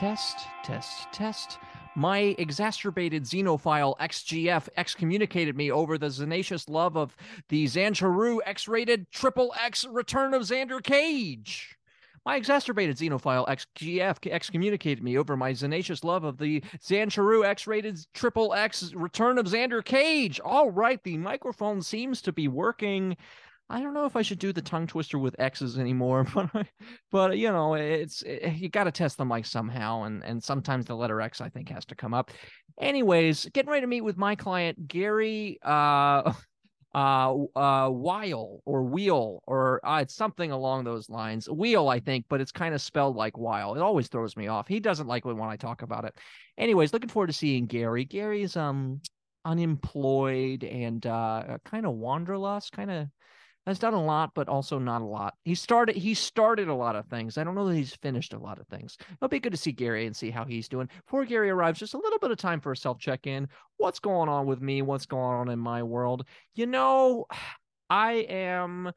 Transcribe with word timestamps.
Test, 0.00 0.46
test, 0.62 1.12
test. 1.12 1.58
My 1.94 2.34
exacerbated 2.38 3.24
xenophile 3.24 3.98
XGF 3.98 4.66
excommunicated 4.78 5.58
me 5.58 5.70
over 5.70 5.98
the 5.98 6.08
tenacious 6.08 6.70
love 6.70 6.96
of 6.96 7.14
the 7.50 7.66
Xancharu 7.66 8.38
X-rated 8.46 9.10
triple 9.10 9.52
X 9.62 9.84
Return 9.84 10.32
of 10.32 10.40
Xander 10.40 10.82
Cage. 10.82 11.76
My 12.24 12.36
exacerbated 12.36 12.96
xenophile 12.96 13.46
XGF 13.46 14.26
excommunicated 14.32 15.04
me 15.04 15.18
over 15.18 15.36
my 15.36 15.52
tenacious 15.52 16.02
love 16.02 16.24
of 16.24 16.38
the 16.38 16.62
Xancharu 16.78 17.44
X-rated 17.44 17.98
triple 18.14 18.54
X 18.54 18.94
Return 18.94 19.36
of 19.36 19.44
Xander 19.44 19.84
Cage. 19.84 20.40
All 20.40 20.70
right, 20.70 21.02
the 21.04 21.18
microphone 21.18 21.82
seems 21.82 22.22
to 22.22 22.32
be 22.32 22.48
working. 22.48 23.18
I 23.70 23.80
don't 23.80 23.94
know 23.94 24.04
if 24.04 24.16
I 24.16 24.22
should 24.22 24.40
do 24.40 24.52
the 24.52 24.60
tongue 24.60 24.88
twister 24.88 25.16
with 25.16 25.36
X's 25.38 25.78
anymore, 25.78 26.26
but 26.34 26.66
but 27.12 27.38
you 27.38 27.50
know, 27.52 27.74
it's 27.74 28.22
it, 28.22 28.54
you 28.54 28.68
got 28.68 28.84
to 28.84 28.92
test 28.92 29.16
the 29.16 29.24
mic 29.24 29.46
somehow, 29.46 30.02
and 30.02 30.24
and 30.24 30.42
sometimes 30.42 30.86
the 30.86 30.96
letter 30.96 31.20
X 31.20 31.40
I 31.40 31.48
think 31.48 31.68
has 31.70 31.84
to 31.86 31.94
come 31.94 32.12
up. 32.12 32.32
Anyways, 32.80 33.48
getting 33.52 33.70
ready 33.70 33.82
to 33.82 33.86
meet 33.86 34.00
with 34.00 34.16
my 34.16 34.34
client 34.34 34.88
Gary 34.88 35.58
uh 35.64 36.32
uh 36.94 37.34
uh 37.54 37.88
Weil 37.90 38.60
or 38.64 38.82
Wheel 38.82 39.40
or 39.46 39.80
uh, 39.86 40.00
it's 40.02 40.16
something 40.16 40.50
along 40.50 40.82
those 40.82 41.08
lines. 41.08 41.48
Wheel, 41.48 41.88
I 41.88 42.00
think, 42.00 42.26
but 42.28 42.40
it's 42.40 42.52
kind 42.52 42.74
of 42.74 42.80
spelled 42.80 43.14
like 43.14 43.38
Weil. 43.38 43.76
It 43.76 43.82
always 43.82 44.08
throws 44.08 44.36
me 44.36 44.48
off. 44.48 44.66
He 44.66 44.80
doesn't 44.80 45.06
like 45.06 45.24
it 45.24 45.32
when 45.32 45.48
I 45.48 45.56
talk 45.56 45.82
about 45.82 46.04
it. 46.04 46.18
Anyways, 46.58 46.92
looking 46.92 47.08
forward 47.08 47.28
to 47.28 47.32
seeing 47.32 47.66
Gary. 47.66 48.04
Gary's 48.04 48.56
um 48.56 49.00
unemployed 49.44 50.64
and 50.64 51.06
uh 51.06 51.58
kind 51.64 51.86
of 51.86 51.94
wanderlust, 51.94 52.72
kind 52.72 52.90
of 52.90 53.06
has 53.66 53.78
done 53.78 53.94
a 53.94 54.02
lot, 54.02 54.32
but 54.34 54.48
also 54.48 54.78
not 54.78 55.02
a 55.02 55.06
lot. 55.06 55.34
He 55.44 55.54
started 55.54 55.96
he 55.96 56.14
started 56.14 56.68
a 56.68 56.74
lot 56.74 56.96
of 56.96 57.06
things. 57.06 57.36
I 57.36 57.44
don't 57.44 57.54
know 57.54 57.68
that 57.68 57.74
he's 57.74 57.94
finished 57.96 58.32
a 58.32 58.38
lot 58.38 58.58
of 58.58 58.66
things. 58.68 58.96
It'll 59.12 59.28
be 59.28 59.40
good 59.40 59.52
to 59.52 59.58
see 59.58 59.72
Gary 59.72 60.06
and 60.06 60.16
see 60.16 60.30
how 60.30 60.44
he's 60.44 60.68
doing. 60.68 60.88
Before 61.06 61.24
Gary 61.24 61.50
arrives, 61.50 61.78
just 61.78 61.94
a 61.94 61.98
little 61.98 62.18
bit 62.18 62.30
of 62.30 62.38
time 62.38 62.60
for 62.60 62.72
a 62.72 62.76
self 62.76 62.98
check 62.98 63.26
in. 63.26 63.48
What's 63.76 64.00
going 64.00 64.28
on 64.28 64.46
with 64.46 64.60
me? 64.60 64.82
What's 64.82 65.06
going 65.06 65.36
on 65.36 65.48
in 65.48 65.58
my 65.58 65.82
world? 65.82 66.24
You 66.54 66.66
know, 66.66 67.26
I 67.90 68.12
am. 68.28 68.92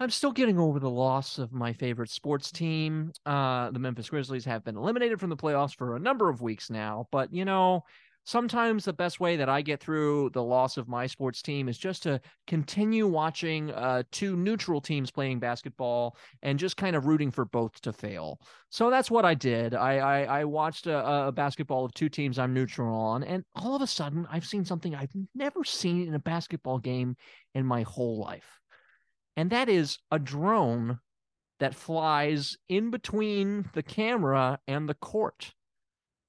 I'm 0.00 0.10
still 0.10 0.32
getting 0.32 0.58
over 0.58 0.80
the 0.80 0.90
loss 0.90 1.38
of 1.38 1.52
my 1.52 1.72
favorite 1.72 2.10
sports 2.10 2.50
team. 2.50 3.12
Uh, 3.24 3.70
the 3.70 3.78
Memphis 3.78 4.10
Grizzlies 4.10 4.44
have 4.44 4.64
been 4.64 4.76
eliminated 4.76 5.20
from 5.20 5.30
the 5.30 5.36
playoffs 5.36 5.74
for 5.74 5.94
a 5.94 6.00
number 6.00 6.28
of 6.28 6.42
weeks 6.42 6.68
now, 6.68 7.06
but 7.12 7.32
you 7.32 7.44
know, 7.44 7.84
sometimes 8.24 8.84
the 8.84 8.92
best 8.92 9.20
way 9.20 9.36
that 9.36 9.48
I 9.48 9.62
get 9.62 9.80
through 9.80 10.30
the 10.30 10.42
loss 10.42 10.76
of 10.76 10.88
my 10.88 11.06
sports 11.06 11.42
team 11.42 11.68
is 11.68 11.78
just 11.78 12.02
to 12.04 12.20
continue 12.46 13.06
watching 13.06 13.70
uh, 13.70 14.02
two 14.10 14.36
neutral 14.36 14.80
teams 14.80 15.10
playing 15.10 15.38
basketball 15.38 16.16
and 16.42 16.58
just 16.58 16.76
kind 16.76 16.96
of 16.96 17.06
rooting 17.06 17.30
for 17.30 17.44
both 17.44 17.80
to 17.82 17.92
fail. 17.92 18.40
So 18.70 18.90
that's 18.90 19.10
what 19.10 19.24
I 19.24 19.34
did. 19.34 19.74
I 19.74 19.98
I, 19.98 20.40
I 20.40 20.44
watched 20.44 20.86
a, 20.86 21.26
a 21.26 21.32
basketball 21.32 21.84
of 21.84 21.94
two 21.94 22.08
teams 22.08 22.38
I'm 22.38 22.54
neutral 22.54 22.94
on, 22.94 23.22
and 23.22 23.44
all 23.54 23.76
of 23.76 23.82
a 23.82 23.86
sudden 23.86 24.26
I've 24.30 24.46
seen 24.46 24.64
something 24.64 24.94
I've 24.94 25.14
never 25.34 25.64
seen 25.64 26.08
in 26.08 26.14
a 26.14 26.18
basketball 26.18 26.78
game 26.78 27.16
in 27.54 27.66
my 27.66 27.82
whole 27.82 28.18
life, 28.18 28.60
and 29.36 29.50
that 29.50 29.68
is 29.68 29.98
a 30.10 30.18
drone 30.18 30.98
that 31.60 31.74
flies 31.74 32.56
in 32.68 32.90
between 32.90 33.68
the 33.74 33.82
camera 33.82 34.58
and 34.66 34.88
the 34.88 34.94
court. 34.94 35.52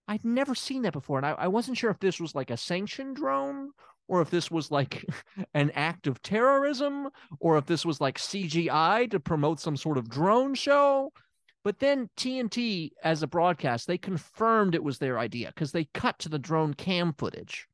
I'd 0.08 0.24
never 0.24 0.56
seen 0.56 0.84
that 0.84 0.94
before. 0.94 1.18
And 1.18 1.26
I, 1.26 1.32
I 1.32 1.48
wasn't 1.48 1.78
sure 1.78 1.90
if 1.90 2.00
this 2.00 2.20
was 2.20 2.36
like 2.36 2.52
a 2.52 2.58
sanctioned 2.58 3.16
drone 3.16 3.72
or 4.08 4.22
if 4.22 4.30
this 4.30 4.52
was 4.52 4.72
like 4.72 5.06
an 5.54 5.72
act 5.72 6.08
of 6.08 6.22
terrorism 6.22 7.10
or 7.40 7.58
if 7.58 7.66
this 7.66 7.86
was 7.86 8.00
like 8.00 8.18
CGI 8.18 9.10
to 9.12 9.20
promote 9.20 9.60
some 9.60 9.78
sort 9.78 9.98
of 9.98 10.10
drone 10.10 10.54
show. 10.54 11.12
But 11.64 11.80
then 11.80 12.10
TNT, 12.16 12.92
as 13.04 13.24
a 13.24 13.28
broadcast, 13.28 13.88
they 13.88 13.98
confirmed 13.98 14.76
it 14.76 14.84
was 14.84 15.00
their 15.00 15.18
idea 15.18 15.48
because 15.48 15.72
they 15.72 15.86
cut 15.86 16.20
to 16.20 16.30
the 16.30 16.38
drone 16.38 16.76
cam 16.76 17.14
footage. 17.14 17.68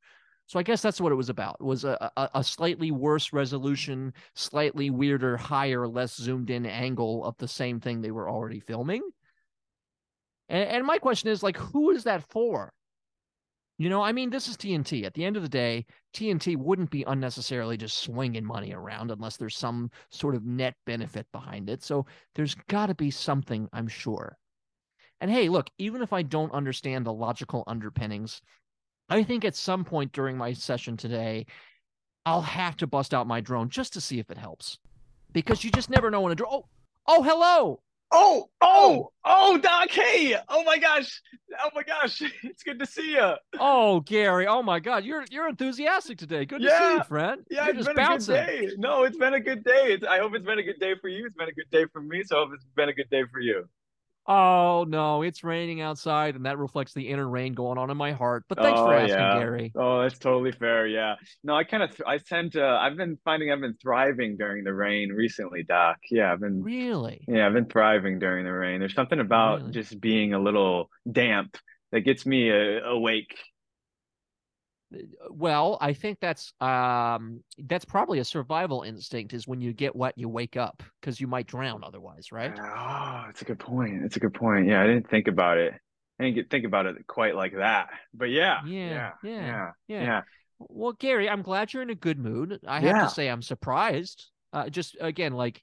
So 0.46 0.58
I 0.58 0.62
guess 0.62 0.82
that's 0.82 1.00
what 1.00 1.12
it 1.12 1.16
was 1.16 1.28
about. 1.28 1.58
It 1.60 1.64
was 1.64 1.84
a, 1.84 2.10
a, 2.16 2.30
a 2.34 2.44
slightly 2.44 2.90
worse 2.90 3.32
resolution, 3.32 4.12
slightly 4.34 4.90
weirder, 4.90 5.36
higher, 5.36 5.86
less 5.86 6.16
zoomed 6.16 6.50
in 6.50 6.66
angle 6.66 7.24
of 7.24 7.36
the 7.36 7.48
same 7.48 7.80
thing 7.80 8.00
they 8.00 8.10
were 8.10 8.30
already 8.30 8.60
filming. 8.60 9.02
And, 10.52 10.68
and 10.68 10.86
my 10.86 10.98
question 10.98 11.30
is 11.30 11.42
like, 11.42 11.56
who 11.56 11.90
is 11.90 12.04
that 12.04 12.22
for? 12.30 12.72
You 13.78 13.88
know, 13.88 14.02
I 14.02 14.12
mean, 14.12 14.30
this 14.30 14.46
is 14.46 14.56
TNT. 14.56 15.04
At 15.04 15.14
the 15.14 15.24
end 15.24 15.36
of 15.36 15.42
the 15.42 15.48
day, 15.48 15.86
TNT 16.14 16.56
wouldn't 16.56 16.90
be 16.90 17.02
unnecessarily 17.04 17.76
just 17.76 17.98
swinging 17.98 18.44
money 18.44 18.72
around 18.72 19.10
unless 19.10 19.38
there's 19.38 19.56
some 19.56 19.90
sort 20.10 20.36
of 20.36 20.44
net 20.44 20.74
benefit 20.86 21.26
behind 21.32 21.68
it. 21.68 21.82
So 21.82 22.06
there's 22.36 22.54
got 22.68 22.86
to 22.86 22.94
be 22.94 23.10
something, 23.10 23.68
I'm 23.72 23.88
sure. 23.88 24.36
And 25.20 25.30
hey, 25.30 25.48
look, 25.48 25.68
even 25.78 26.02
if 26.02 26.12
I 26.12 26.22
don't 26.22 26.52
understand 26.52 27.06
the 27.06 27.12
logical 27.12 27.64
underpinnings, 27.66 28.42
I 29.08 29.22
think 29.22 29.44
at 29.44 29.56
some 29.56 29.84
point 29.84 30.12
during 30.12 30.36
my 30.36 30.52
session 30.52 30.96
today, 30.96 31.46
I'll 32.26 32.42
have 32.42 32.76
to 32.76 32.86
bust 32.86 33.14
out 33.14 33.26
my 33.26 33.40
drone 33.40 33.68
just 33.68 33.94
to 33.94 34.00
see 34.00 34.18
if 34.18 34.30
it 34.30 34.38
helps. 34.38 34.78
Because 35.32 35.64
you 35.64 35.70
just 35.70 35.90
never 35.90 36.10
know 36.10 36.20
when 36.20 36.32
a 36.32 36.34
drone. 36.36 36.50
Oh, 36.52 36.64
oh, 37.08 37.22
hello. 37.22 37.80
Oh, 38.14 38.50
oh, 38.60 39.10
oh, 39.24 39.52
oh 39.52 39.58
Doc. 39.58 39.90
Hey. 39.90 40.36
Oh 40.48 40.64
my 40.64 40.78
gosh. 40.78 41.22
Oh 41.62 41.70
my 41.74 41.82
gosh. 41.82 42.22
It's 42.42 42.62
good 42.62 42.78
to 42.78 42.86
see 42.86 43.12
you. 43.12 43.34
Oh, 43.58 44.00
Gary. 44.00 44.46
Oh 44.46 44.62
my 44.62 44.80
God. 44.80 45.04
You're 45.04 45.24
you're 45.30 45.48
enthusiastic 45.48 46.18
today. 46.18 46.44
Good 46.44 46.62
to 46.62 46.68
see 46.68 46.94
you, 46.94 47.02
friend. 47.04 47.42
Yeah, 47.50 47.66
you're 47.66 47.76
it's 47.76 47.86
been 47.86 47.96
bouncing. 47.96 48.36
a 48.36 48.44
good 48.44 48.68
day. 48.68 48.74
No, 48.76 49.04
it's 49.04 49.16
been 49.16 49.34
a 49.34 49.40
good 49.40 49.64
day. 49.64 49.94
It's, 49.94 50.06
I 50.06 50.18
hope 50.18 50.34
it's 50.34 50.44
been 50.44 50.58
a 50.58 50.62
good 50.62 50.78
day 50.78 50.94
for 51.00 51.08
you. 51.08 51.26
It's 51.26 51.36
been 51.36 51.48
a 51.48 51.52
good 51.52 51.70
day 51.70 51.86
for 51.92 52.02
me. 52.02 52.22
So 52.24 52.36
I 52.36 52.40
hope 52.40 52.50
it's 52.54 52.66
been 52.76 52.88
a 52.88 52.94
good 52.94 53.10
day 53.10 53.24
for 53.32 53.40
you. 53.40 53.68
Oh 54.26 54.84
no, 54.88 55.22
it's 55.22 55.42
raining 55.42 55.80
outside, 55.80 56.36
and 56.36 56.46
that 56.46 56.56
reflects 56.56 56.94
the 56.94 57.08
inner 57.08 57.28
rain 57.28 57.54
going 57.54 57.76
on 57.76 57.90
in 57.90 57.96
my 57.96 58.12
heart. 58.12 58.44
But 58.48 58.58
thanks 58.58 58.78
for 58.78 58.94
Oh, 58.94 58.98
asking, 58.98 59.18
yeah. 59.18 59.38
Gary. 59.38 59.72
Oh, 59.74 60.02
that's 60.02 60.18
totally 60.18 60.52
fair. 60.52 60.86
Yeah. 60.86 61.16
No, 61.42 61.54
I 61.56 61.64
kind 61.64 61.82
of, 61.82 61.90
I 62.06 62.18
tend 62.18 62.52
to, 62.52 62.64
I've 62.64 62.96
been 62.96 63.18
finding 63.24 63.50
I've 63.50 63.60
been 63.60 63.76
thriving 63.82 64.36
during 64.36 64.62
the 64.62 64.72
rain 64.72 65.10
recently, 65.10 65.64
Doc. 65.64 65.96
Yeah, 66.10 66.32
I've 66.32 66.40
been, 66.40 66.62
Really? 66.62 67.24
yeah, 67.26 67.46
I've 67.46 67.52
been 67.52 67.66
thriving 67.66 68.20
during 68.20 68.44
the 68.44 68.52
rain. 68.52 68.78
There's 68.78 68.94
something 68.94 69.18
about 69.20 69.60
Really? 69.62 69.72
just 69.72 70.00
being 70.00 70.34
a 70.34 70.38
little 70.38 70.88
damp 71.10 71.56
that 71.90 72.02
gets 72.02 72.24
me 72.24 72.50
uh, 72.50 72.80
awake. 72.84 73.36
Well, 75.30 75.78
I 75.80 75.92
think 75.92 76.18
that's 76.20 76.52
um 76.60 77.42
that's 77.58 77.84
probably 77.84 78.18
a 78.18 78.24
survival 78.24 78.82
instinct 78.82 79.32
is 79.32 79.48
when 79.48 79.60
you 79.60 79.72
get 79.72 79.96
wet, 79.96 80.14
you 80.16 80.28
wake 80.28 80.56
up 80.56 80.82
because 81.00 81.20
you 81.20 81.26
might 81.26 81.46
drown 81.46 81.82
otherwise, 81.84 82.32
right? 82.32 82.52
Oh, 82.58 83.22
that's 83.26 83.42
a 83.42 83.44
good 83.44 83.58
point. 83.58 84.02
That's 84.02 84.16
a 84.16 84.20
good 84.20 84.34
point. 84.34 84.68
Yeah, 84.68 84.82
I 84.82 84.86
didn't 84.86 85.08
think 85.08 85.28
about 85.28 85.58
it. 85.58 85.74
I 86.18 86.24
didn't 86.30 86.50
think 86.50 86.64
about 86.64 86.86
it 86.86 87.06
quite 87.06 87.34
like 87.34 87.56
that. 87.56 87.88
But 88.14 88.26
yeah, 88.26 88.60
Yeah, 88.66 89.12
yeah, 89.22 89.30
yeah, 89.40 89.70
yeah, 89.88 90.02
yeah. 90.04 90.22
Well, 90.58 90.92
Gary, 90.92 91.28
I'm 91.28 91.42
glad 91.42 91.72
you're 91.72 91.82
in 91.82 91.90
a 91.90 91.94
good 91.94 92.18
mood. 92.18 92.60
I 92.66 92.80
have 92.80 92.96
Yeah. 92.96 93.06
to 93.06 93.08
say 93.08 93.28
I'm 93.28 93.42
surprised. 93.42 94.30
Uh, 94.52 94.68
just 94.68 94.96
again, 95.00 95.32
like 95.32 95.62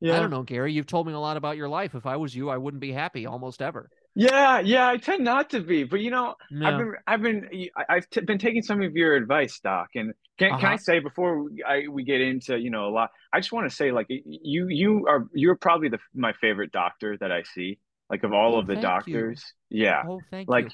Yeah. 0.00 0.16
I 0.16 0.20
don't 0.20 0.30
know, 0.30 0.42
Gary, 0.42 0.72
you've 0.72 0.86
told 0.86 1.06
me 1.06 1.12
a 1.12 1.18
lot 1.18 1.36
about 1.36 1.56
your 1.56 1.68
life. 1.68 1.94
If 1.94 2.06
I 2.06 2.16
was 2.16 2.34
you, 2.34 2.48
I 2.48 2.56
wouldn't 2.56 2.80
be 2.80 2.92
happy 2.92 3.26
almost 3.26 3.60
ever. 3.62 3.90
Yeah, 4.14 4.60
yeah, 4.60 4.88
I 4.88 4.96
tend 4.96 5.24
not 5.24 5.50
to 5.50 5.60
be, 5.60 5.84
but 5.84 6.00
you 6.00 6.10
know, 6.10 6.34
I've 6.64 6.76
been, 6.76 6.94
I've 7.06 7.22
been, 7.22 7.48
I've 7.88 8.08
t 8.10 8.20
been 8.22 8.38
taking 8.38 8.62
some 8.62 8.82
of 8.82 8.94
your 8.94 9.14
advice, 9.14 9.60
Doc, 9.60 9.90
and 9.94 10.12
can 10.38 10.56
can 10.56 10.68
I 10.72 10.76
Uh-huh. 10.76 10.76
say 10.76 10.98
before 10.98 11.44
we- 11.44 11.62
I 11.62 11.86
we 11.88 12.02
get 12.04 12.20
into, 12.20 12.58
you 12.58 12.70
know, 12.70 12.86
a 12.88 12.90
lot, 12.90 13.10
I 13.32 13.38
just 13.40 13.52
want 13.52 13.68
to 13.70 13.74
say, 13.74 13.92
like, 13.92 14.06
you 14.10 14.66
you 14.68 15.06
are 15.08 15.26
you're 15.32 15.56
probably 15.56 15.88
the 15.88 15.98
my 16.14 16.32
favorite 16.40 16.72
doctor 16.72 17.16
that 17.18 17.30
I 17.32 17.42
see, 17.44 17.78
like 18.10 18.24
of 18.24 18.32
all 18.32 18.56
Oh, 18.56 18.58
of 18.58 18.66
the 18.66 18.74
thank 18.74 19.06
you. 19.06 19.36
doctors. 19.36 19.54
Yeah, 19.70 20.04
Oh, 20.04 20.22
thank 20.30 20.48
like 20.48 20.66
you. 20.66 20.72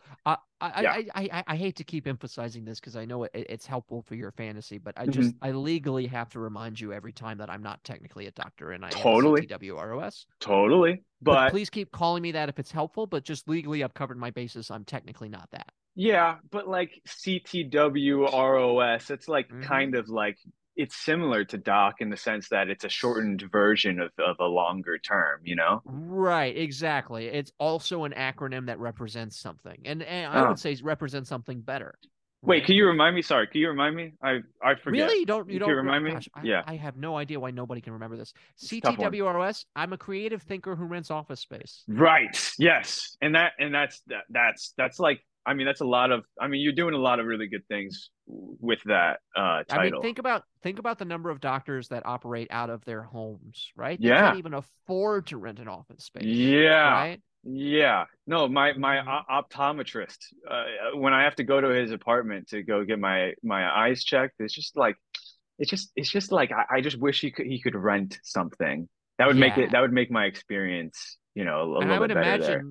I, 0.61 0.83
Yeah. 0.83 0.93
I, 0.93 1.07
I, 1.15 1.45
I, 1.49 1.57
hate 1.57 1.77
to 1.77 1.85
keep 1.85 2.07
emphasizing 2.07 2.65
this 2.65 2.81
because 2.81 2.97
I 2.97 3.05
know 3.05 3.25
it, 3.25 3.31
it's 3.35 3.67
helpful 3.67 4.03
for 4.03 4.15
your 4.15 4.31
fantasy, 4.33 4.79
but 4.79 4.95
I 4.97 5.07
Mhm. 5.07 5.13
just 5.13 5.35
I 5.43 5.51
legally 5.51 6.07
have 6.07 6.31
to 6.31 6.41
remind 6.41 6.81
you 6.81 6.93
every 6.93 7.13
time 7.13 7.39
that 7.39 7.51
I'm 7.51 7.63
not 7.63 7.83
technically 7.85 8.27
a 8.27 8.31
doctor 8.31 8.73
and 8.73 8.85
I 8.85 8.89
Totally. 8.89 9.47
CTWROS. 9.47 10.27
Totally. 10.41 11.03
But, 11.21 11.35
But 11.35 11.51
please 11.51 11.71
keep 11.71 11.93
calling 11.93 12.23
me 12.23 12.33
that 12.33 12.49
if 12.49 12.59
it's 12.59 12.73
helpful. 12.73 13.07
But 13.07 13.25
just 13.25 13.49
legally, 13.49 13.85
I've 13.85 13.95
covered 13.95 14.19
my 14.19 14.31
bases. 14.31 14.71
I'm 14.71 14.85
technically 14.85 15.29
not 15.29 15.51
that. 15.51 15.71
yeah, 15.95 16.37
but 16.51 16.69
like 16.69 17.01
CTWROS, 17.09 19.11
it's 19.11 19.29
like 19.29 19.49
Mhm. 19.49 19.63
kind 19.63 19.95
of 19.95 20.09
like 20.09 20.39
it's 20.77 20.97
similar 20.97 21.45
to 21.47 21.59
doc 21.59 21.97
in 22.01 22.11
the 22.11 22.17
sense 22.17 22.49
that 22.51 22.69
it's 22.69 22.85
a 22.85 22.89
shortened 22.89 23.43
version 23.51 24.01
of, 24.01 24.11
of 24.19 24.37
a 24.41 24.45
longer 24.45 24.99
term, 24.99 25.41
you 25.45 25.57
know? 25.57 25.83
Right, 25.85 26.57
exactly. 26.57 27.27
It's 27.27 27.53
also 27.59 28.05
an 28.05 28.13
acronym 28.13 28.67
that 28.67 28.79
represents 28.79 29.39
something, 29.39 29.79
and, 29.85 30.03
and 30.03 30.33
I 30.33 30.45
Oh. 30.45 30.49
would 30.49 30.59
say 30.59 30.77
represents 30.83 31.29
something 31.29 31.61
better. 31.63 31.95
Wait, 32.43 32.59
right? 32.59 32.67
can 32.67 32.75
you 32.77 32.87
remind 32.87 33.17
me? 33.17 33.23
Sorry, 33.23 33.47
can 33.49 33.61
you 33.61 33.69
remind 33.69 33.97
me? 33.97 34.13
I 34.23 34.41
I 34.63 34.75
forget. 34.77 35.09
Really? 35.09 35.21
You 35.21 35.27
don't 35.27 35.49
you 35.49 35.55
Can 35.55 35.61
don't 35.61 35.71
you 35.71 35.77
remind 35.77 36.05
me? 36.05 36.13
gosh, 36.13 36.29
I, 36.35 36.43
Yeah. 36.43 36.63
I 36.67 36.77
have 36.77 36.97
no 36.97 37.17
idea 37.17 37.41
why 37.41 37.51
nobody 37.51 37.81
can 37.81 37.95
remember 37.95 38.17
this. 38.17 38.33
a 38.71 38.81
tough 38.81 38.99
one. 38.99 39.11
CTWROS, 39.11 39.65
I'm 39.75 39.93
a 39.95 39.99
creative 39.99 40.43
thinker 40.43 40.77
who 40.77 40.85
rents 40.85 41.11
office 41.11 41.41
space. 41.41 41.83
Right. 41.89 42.39
Yes. 42.59 43.17
And 43.21 43.35
that 43.35 43.53
and 43.59 43.75
that's 43.75 44.01
that, 44.09 44.25
that's 44.29 44.75
that's 44.77 45.01
like 45.01 45.21
I 45.47 45.55
mean 45.55 45.67
that's 45.67 45.81
a 45.81 45.87
lot 45.87 46.11
of 46.13 46.25
I 46.41 46.49
mean 46.49 46.61
you're 46.61 46.73
doing 46.73 46.95
a 46.95 46.99
lot 46.99 47.21
of 47.21 47.27
really 47.27 47.47
good 47.49 47.67
things 47.69 48.11
with 48.27 48.81
that 48.87 49.21
uh 49.37 49.63
title. 49.65 49.69
I 49.69 49.79
mean, 49.79 49.97
think 49.97 50.19
about 50.19 50.45
think 50.63 50.79
about 50.79 50.99
the 50.99 51.05
number 51.05 51.31
of 51.31 51.41
doctors 51.41 51.89
that 51.89 52.07
operate 52.07 52.49
out 52.51 52.71
of 52.71 52.85
their 52.85 53.03
homes, 53.03 53.71
right? 53.77 54.01
They 54.03 54.11
Yeah. 54.11 54.13
can't 54.13 54.35
even 54.35 54.55
afford 54.55 55.27
to 55.29 55.39
rent 55.39 55.59
an 55.59 55.69
office 55.69 56.05
space. 56.05 56.55
yeah. 56.61 56.83
Right? 56.83 57.21
Yeah. 57.45 58.07
No, 58.27 58.49
my 58.49 58.73
my 58.75 58.99
Mhm. 59.03 59.21
optometrist 59.31 60.19
uh, 60.51 60.65
when 60.97 61.13
I 61.13 61.25
have 61.25 61.37
to 61.37 61.45
go 61.45 61.61
to 61.61 61.69
his 61.69 61.93
apartment 61.93 62.49
to 62.49 62.63
go 62.63 62.85
get 62.85 62.99
my 62.99 63.35
my 63.43 63.69
eyes 63.69 64.03
checked, 64.05 64.35
it's 64.41 64.55
just 64.55 64.77
like 64.77 64.97
it's 65.59 65.71
just 65.71 65.93
it's 65.97 66.11
just 66.11 66.33
like 66.33 66.53
I, 66.53 66.79
I 66.79 66.81
just 66.81 66.99
wish 66.99 67.21
he 67.21 67.31
could 67.31 67.47
he 67.47 67.61
could 67.61 67.77
rent 67.77 68.19
something. 68.25 68.89
That 69.19 69.29
would 69.29 69.37
make 69.37 69.59
it 69.59 69.73
that 69.73 69.81
would 69.81 69.93
make 69.93 70.11
my 70.11 70.27
experience, 70.27 71.19
you 71.35 71.45
know, 71.45 71.63
a, 71.63 71.67
and 71.79 71.91
little 71.91 71.97
I 71.97 71.99
would 72.01 72.09
bit 72.09 72.13
better 72.13 72.39
there. 72.39 72.67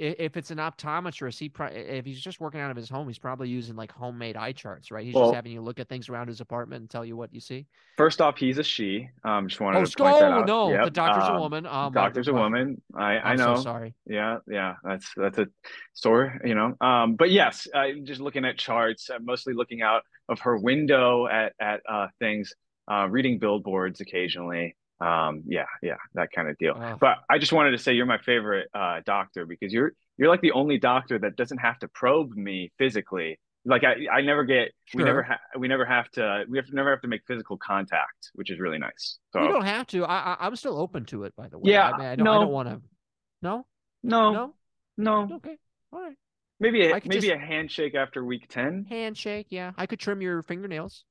I- 0.00 0.16
if 0.18 0.36
it's 0.36 0.50
an 0.50 0.58
optometrist, 0.58 1.38
he 1.38 1.48
pro- 1.48 1.66
if 1.68 2.04
he's 2.06 2.20
just 2.20 2.40
working 2.40 2.60
out 2.60 2.70
of 2.70 2.76
his 2.76 2.88
home, 2.88 3.06
he's 3.06 3.18
probably 3.18 3.48
using 3.48 3.76
like 3.76 3.92
homemade 3.92 4.36
eye 4.36 4.52
charts, 4.52 4.90
right? 4.90 5.04
He's 5.04 5.14
Well- 5.14 5.26
just 5.26 5.34
having 5.36 5.52
you 5.52 5.60
look 5.60 5.78
at 5.78 5.88
things 5.88 6.08
around 6.08 6.28
his 6.28 6.40
apartment 6.40 6.80
and 6.80 6.90
tell 6.90 7.04
you 7.04 7.16
what 7.16 7.32
you 7.34 7.40
see. 7.40 7.66
First 7.96 8.20
off, 8.20 8.38
he's 8.38 8.58
a 8.58 8.64
she. 8.64 9.08
Um, 9.24 9.48
just 9.48 9.60
wanted 9.60 9.78
Oh, 9.80 9.84
to 9.84 9.96
point 9.96 10.18
that 10.20 10.32
oh 10.32 10.38
out. 10.40 10.46
no, 10.46 10.70
Yep. 10.72 10.84
the 10.84 10.90
doctor's 10.90 11.28
a 11.28 11.32
um, 11.34 11.40
woman. 11.40 11.66
Um, 11.66 11.92
Doctor's 11.92 12.28
a 12.28 12.32
woman. 12.32 12.80
I 12.96 13.16
I 13.18 13.30
I'm 13.32 13.36
know. 13.36 13.56
so 13.56 13.62
sorry. 13.62 13.94
Yeah, 14.06 14.38
yeah, 14.48 14.76
that's 14.82 15.12
that's 15.16 15.38
a 15.38 15.46
story, 15.94 16.30
you 16.44 16.54
know. 16.54 16.76
Um, 16.80 17.16
but 17.16 17.30
yes, 17.30 17.68
I'm 17.74 18.04
just 18.06 18.20
looking 18.20 18.44
at 18.44 18.58
charts. 18.58 19.10
I'm 19.10 19.24
mostly 19.24 19.54
looking 19.54 19.82
out 19.82 20.02
of 20.28 20.40
her 20.40 20.56
window 20.56 21.26
at 21.26 21.52
at 21.60 21.82
uh, 21.88 22.08
things, 22.18 22.54
uh, 22.90 23.06
reading 23.10 23.38
billboards 23.38 24.00
occasionally. 24.00 24.76
Um, 25.00 25.42
yeah, 25.46 25.64
yeah, 25.82 25.96
that 26.14 26.30
kind 26.32 26.48
of 26.48 26.58
deal. 26.58 26.74
But 27.00 27.18
I 27.30 27.38
just 27.38 27.52
wanted 27.52 27.70
to 27.72 27.78
say 27.78 27.94
you're 27.94 28.06
my 28.06 28.18
favorite 28.18 28.68
uh, 28.74 29.00
doctor 29.06 29.46
because 29.46 29.72
you're 29.72 29.92
you're 30.18 30.28
like 30.28 30.42
the 30.42 30.52
only 30.52 30.78
doctor 30.78 31.18
that 31.18 31.36
doesn't 31.36 31.58
have 31.58 31.78
to 31.78 31.88
probe 31.88 32.32
me 32.36 32.70
physically. 32.78 33.38
Like 33.64 33.82
I, 33.84 33.94
I 34.12 34.20
never 34.22 34.44
get 34.44 34.72
we 34.94 35.02
never 35.04 35.20
Sure. 35.20 35.22
ha- 35.34 35.58
we 35.58 35.68
never 35.68 35.84
have 35.84 36.10
to 36.12 36.44
we 36.48 36.58
have 36.58 36.66
to 36.66 36.74
never 36.74 36.90
have 36.90 37.00
to 37.02 37.08
make 37.08 37.22
physical 37.26 37.56
contact, 37.58 38.30
which 38.34 38.50
is 38.50 38.58
really 38.60 38.78
nice. 38.78 39.18
So 39.32 39.42
You 39.42 39.48
don't 39.48 39.64
have 39.64 39.86
to. 39.88 40.04
I, 40.04 40.34
I 40.34 40.36
I'm 40.46 40.56
still 40.56 40.78
open 40.78 41.04
to 41.06 41.24
it. 41.24 41.34
By 41.36 41.48
the 41.48 41.58
way. 41.58 41.72
Yeah, 41.72 41.90
I, 41.90 41.96
mean, 41.98 42.06
I 42.06 42.16
don't. 42.16 42.24
No. 42.24 42.40
don't 42.40 42.50
want 42.52 42.68
to. 42.68 42.80
No. 43.42 43.66
no, 44.02 44.32
No. 44.32 44.54
no, 45.26 45.36
Okay. 45.36 45.56
All 45.92 46.00
right. 46.02 46.16
maybe 46.58 46.86
a, 46.86 46.94
maybe 46.94 47.08
just- 47.20 47.28
a 47.28 47.38
handshake 47.38 47.94
after 47.94 48.24
week 48.24 48.48
ten. 48.48 48.86
Handshake. 48.88 49.46
Yeah. 49.50 49.72
I 49.78 49.86
could 49.86 49.98
trim 49.98 50.20
your 50.20 50.42
fingernails. 50.42 51.04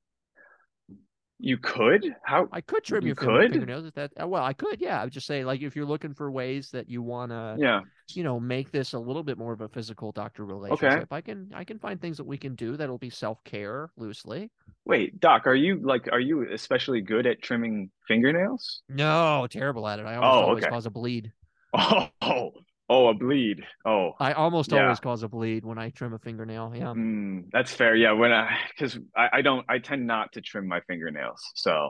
You 1.42 1.58
could? 1.58 2.14
How? 2.24 2.50
I 2.52 2.60
could 2.62 2.84
trim 2.84 3.04
You 3.04 3.08
your 3.08 3.16
could? 3.16 3.52
fingernails. 3.52 3.86
If 3.86 3.94
that. 3.96 4.12
uh, 4.22 4.28
Well, 4.28 4.44
I 4.44 4.52
could. 4.54 4.82
Yeah. 4.82 5.00
I 5.00 5.06
would 5.06 5.14
just 5.14 5.26
say 5.26 5.46
like 5.46 5.62
if 5.62 5.74
you're 5.76 5.86
looking 5.86 6.14
for 6.14 6.30
ways 6.30 6.70
that 6.72 6.90
you 6.90 7.02
want 7.02 7.32
to. 7.32 7.56
Yeah. 7.58 7.82
you 8.14 8.24
know 8.24 8.40
make 8.40 8.72
this 8.72 8.94
a 8.94 9.00
little 9.00 9.24
bit 9.24 9.38
more 9.38 9.54
of 9.54 9.62
a 9.62 9.68
physical 9.70 10.12
doctor 10.12 10.44
relationship 10.44 11.04
Okay. 11.04 11.06
i 11.12 11.22
can 11.22 11.52
i 11.54 11.64
can 11.64 11.78
find 11.78 12.02
things 12.02 12.18
that 12.18 12.24
we 12.24 12.38
can 12.40 12.56
do 12.56 12.76
that'll 12.76 12.98
be 12.98 13.12
self-care 13.12 13.92
loosely 13.98 14.50
Wait, 14.86 15.20
Doc, 15.20 15.46
are 15.46 15.54
you 15.54 15.80
like 15.84 16.10
are 16.12 16.20
you 16.20 16.52
especially 16.52 17.02
good 17.02 17.28
at 17.28 17.40
trimming 17.44 17.92
fingernails? 18.08 18.82
no 18.90 19.46
terrible 19.52 19.88
at 19.88 20.00
it 20.00 20.08
i 20.08 20.16
almost 20.16 20.34
Oh, 20.36 20.48
always 20.50 20.66
cause 20.66 20.86
a 20.88 20.90
bleed 20.90 21.32
Oh, 21.74 22.52
oh, 22.90 23.08
a 23.10 23.14
bleed. 23.14 23.64
Oh, 23.86 24.14
i 24.20 24.34
almost 24.34 24.72
Yeah. 24.72 24.84
always 24.84 25.00
cause 25.00 25.22
a 25.24 25.28
bleed 25.28 25.64
when 25.66 25.78
i 25.78 25.90
trim 25.92 26.14
a 26.14 26.20
fingernail 26.20 26.74
yeah 26.76 26.86
mm, 26.94 27.44
that's 27.52 27.74
fair. 27.74 27.96
Yeah, 27.96 28.14
when 28.14 28.32
I 28.32 28.58
because 28.76 28.98
I, 29.16 29.30
I 29.34 29.42
don't 29.42 29.66
I 29.70 29.78
tend 29.80 30.08
not 30.08 30.34
to 30.34 30.42
trim 30.42 30.68
my 30.68 30.82
fingernails. 30.82 31.42
So 31.56 31.90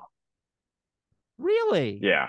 really 1.38 2.00
yeah. 2.02 2.28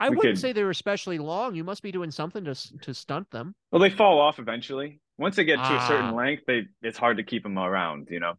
i 0.00 0.08
we 0.10 0.16
wouldn't 0.16 0.34
could- 0.36 0.40
say 0.40 0.52
they're 0.52 0.70
especially 0.70 1.18
long 1.18 1.54
you 1.54 1.64
must 1.64 1.82
be 1.82 1.92
doing 1.92 2.10
something 2.10 2.44
to 2.44 2.54
to 2.82 2.94
stunt 2.94 3.30
them 3.30 3.54
Well, 3.72 3.80
they 3.80 3.90
fall 3.90 4.20
off 4.20 4.38
eventually. 4.38 5.00
Once 5.18 5.36
they 5.36 5.44
get 5.44 5.56
to 5.56 5.62
a 5.62 5.76
Ah. 5.76 5.88
certain 5.88 6.14
length, 6.14 6.42
they 6.46 6.62
it's 6.82 6.98
hard 6.98 7.18
to 7.18 7.22
keep 7.24 7.42
them 7.44 7.56
around. 7.58 8.08
You 8.10 8.20
know. 8.20 8.34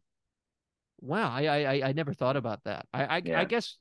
wow 1.02 1.30
i 1.32 1.44
i 1.46 1.58
i- 1.76 1.88
i 1.90 1.92
never 1.92 2.14
thought 2.14 2.38
about 2.38 2.64
that 2.64 2.86
i 2.94 3.04
i, 3.18 3.22
Yeah. 3.24 3.40
I 3.42 3.46
guess 3.46 3.78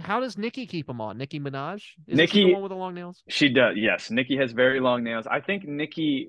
how 0.00 0.20
does 0.20 0.38
nicki 0.38 0.66
keep 0.66 0.86
them 0.86 1.00
on 1.00 1.18
nicki 1.18 1.38
minaj 1.38 1.82
is 2.06 2.30
she 2.30 2.44
the 2.44 2.52
one 2.52 2.62
with 2.62 2.70
the 2.70 2.76
long 2.76 2.94
nails 2.94 3.22
She 3.28 3.48
does. 3.48 3.76
Yes, 3.76 4.10
Nicki 4.10 4.36
has 4.36 4.52
very 4.52 4.80
long 4.80 5.04
nails. 5.04 5.26
I 5.26 5.40
think 5.40 5.64
Nicki, 5.64 6.28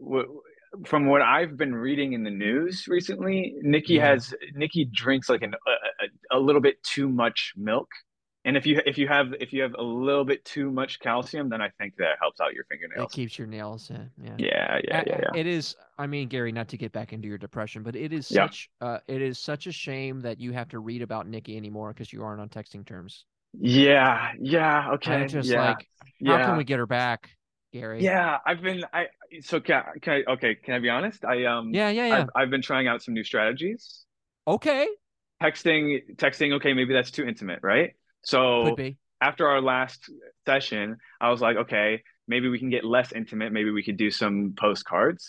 from 0.85 1.05
what 1.07 1.21
I've 1.21 1.57
been 1.57 1.73
reading 1.73 2.13
in 2.13 2.23
the 2.23 2.29
news 2.29 2.85
recently, 2.87 3.55
Nicki 3.61 3.95
Yeah. 3.95 4.09
has 4.09 4.33
Nicki 4.53 4.85
drinks 4.85 5.29
like 5.29 5.41
an, 5.41 5.53
a, 6.31 6.37
a, 6.37 6.39
little 6.39 6.61
bit 6.61 6.81
too 6.83 7.09
much 7.09 7.53
milk. 7.55 7.89
And 8.45 8.57
if 8.57 8.65
you 8.65 8.81
if 8.85 8.97
you 8.97 9.07
have 9.07 9.27
if 9.39 9.53
you 9.53 9.61
have 9.61 9.73
a 9.75 9.81
little 9.83 10.25
bit 10.25 10.43
too 10.45 10.71
much 10.71 10.99
calcium, 10.99 11.49
then 11.49 11.61
I 11.61 11.69
think 11.77 11.95
that 11.97 12.17
helps 12.19 12.39
out 12.41 12.53
your 12.53 12.65
fingernails. 12.65 13.11
it 13.11 13.15
keeps 13.15 13.37
your 13.39 13.47
nails 13.47 13.89
in 13.89 14.09
yeah 14.21 14.35
Yeah, 14.37 14.79
yeah, 14.87 15.03
yeah, 15.07 15.19
yeah. 15.23 15.39
It 15.39 15.47
is. 15.47 15.75
I 15.97 16.07
mean, 16.07 16.27
Gary, 16.27 16.51
not 16.51 16.67
to 16.69 16.77
get 16.77 16.91
back 16.91 17.13
into 17.13 17.27
your 17.27 17.37
depression, 17.37 17.83
but 17.83 17.95
it 17.95 18.11
is 18.11 18.29
Yeah. 18.29 18.45
such. 18.45 18.69
Uh, 18.81 18.99
it 19.07 19.21
is 19.21 19.39
such 19.39 19.67
a 19.67 19.71
shame 19.71 20.21
that 20.21 20.39
you 20.39 20.51
have 20.53 20.69
to 20.69 20.79
read 20.79 21.01
about 21.01 21.27
Nicki 21.27 21.55
anymore 21.55 21.93
because 21.93 22.11
you 22.11 22.23
aren't 22.23 22.41
on 22.41 22.49
texting 22.49 22.85
terms. 22.85 23.25
Yeah, 23.53 24.33
yeah, 24.39 24.91
okay. 24.93 25.13
I'm 25.21 25.27
just 25.27 25.49
yeah, 25.49 25.59
like, 25.59 25.87
how 26.25 26.37
yeah. 26.37 26.45
can 26.45 26.55
we 26.55 26.63
get 26.63 26.79
her 26.79 26.85
back, 26.85 27.29
Gary? 27.71 28.01
Yeah, 28.03 28.39
I've 28.45 28.61
been 28.61 28.83
I 28.91 29.07
so 29.41 29.59
can, 29.59 29.83
can 30.01 30.23
I 30.27 30.31
okay, 30.33 30.55
can 30.55 30.73
I 30.75 30.79
be 30.79 30.89
honest? 30.89 31.23
I 31.23 31.45
um 31.45 31.73
yeah, 31.73 31.89
yeah, 31.89 32.07
yeah. 32.07 32.15
I've 32.15 32.29
I've 32.35 32.49
been 32.49 32.61
trying 32.61 32.87
out 32.87 33.03
some 33.03 33.13
new 33.13 33.23
strategies. 33.23 34.05
okay, 34.47 34.87
Texting 35.41 36.15
texting, 36.15 36.53
okay, 36.53 36.73
maybe 36.73 36.93
that's 36.93 37.11
too 37.11 37.25
intimate, 37.25 37.59
right? 37.63 37.91
So 38.23 38.81
after 39.19 39.47
our 39.47 39.61
last 39.61 40.09
session, 40.45 40.97
I 41.19 41.31
was 41.31 41.41
like, 41.41 41.57
okay, 41.57 42.03
maybe 42.27 42.47
we 42.49 42.59
can 42.59 42.69
get 42.69 42.85
less 42.85 43.11
intimate. 43.11 43.51
Maybe 43.51 43.71
we 43.71 43.83
could 43.83 43.97
do 43.97 44.09
some 44.09 44.53
postcards. 44.57 45.27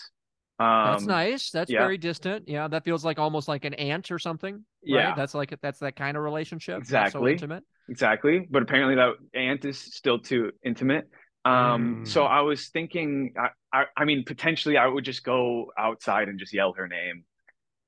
Um, 0.57 0.91
That's 0.91 1.05
nice. 1.05 1.49
That's 1.51 1.71
yeah. 1.71 1.79
very 1.79 1.97
distant. 1.97 2.47
Yeah, 2.47 2.67
that 2.69 2.85
feels 2.85 3.03
like 3.03 3.19
almost 3.19 3.47
like 3.47 3.65
an 3.65 3.73
aunt 3.73 4.09
or 4.11 4.19
something. 4.19 4.63
Yeah. 4.83 5.13
that's 5.15 5.33
like 5.33 5.53
that's 5.61 5.79
that 5.79 5.95
kind 5.95 6.15
of 6.15 6.23
relationship. 6.23 6.77
not 6.79 6.87
so 6.87 6.95
Exactly. 6.97 7.31
intimate. 7.33 7.63
Exactly. 7.89 8.47
But 8.49 8.63
apparently 8.63 8.95
that 8.95 9.15
aunt 9.37 9.65
is 9.65 9.77
still 9.77 10.19
too 10.19 10.51
intimate. 10.63 11.09
Um, 11.43 11.97
Mm. 12.03 12.07
so 12.07 12.23
I 12.23 12.41
was 12.41 12.69
thinking, 12.69 13.33
I, 13.37 13.49
I, 13.71 13.83
I 13.97 14.05
mean, 14.05 14.23
potentially 14.25 14.77
I 14.77 14.87
would 14.87 15.05
just 15.05 15.23
go 15.23 15.71
outside 15.77 16.27
and 16.29 16.39
just 16.39 16.53
yell 16.53 16.73
her 16.73 16.87
name. 16.87 17.23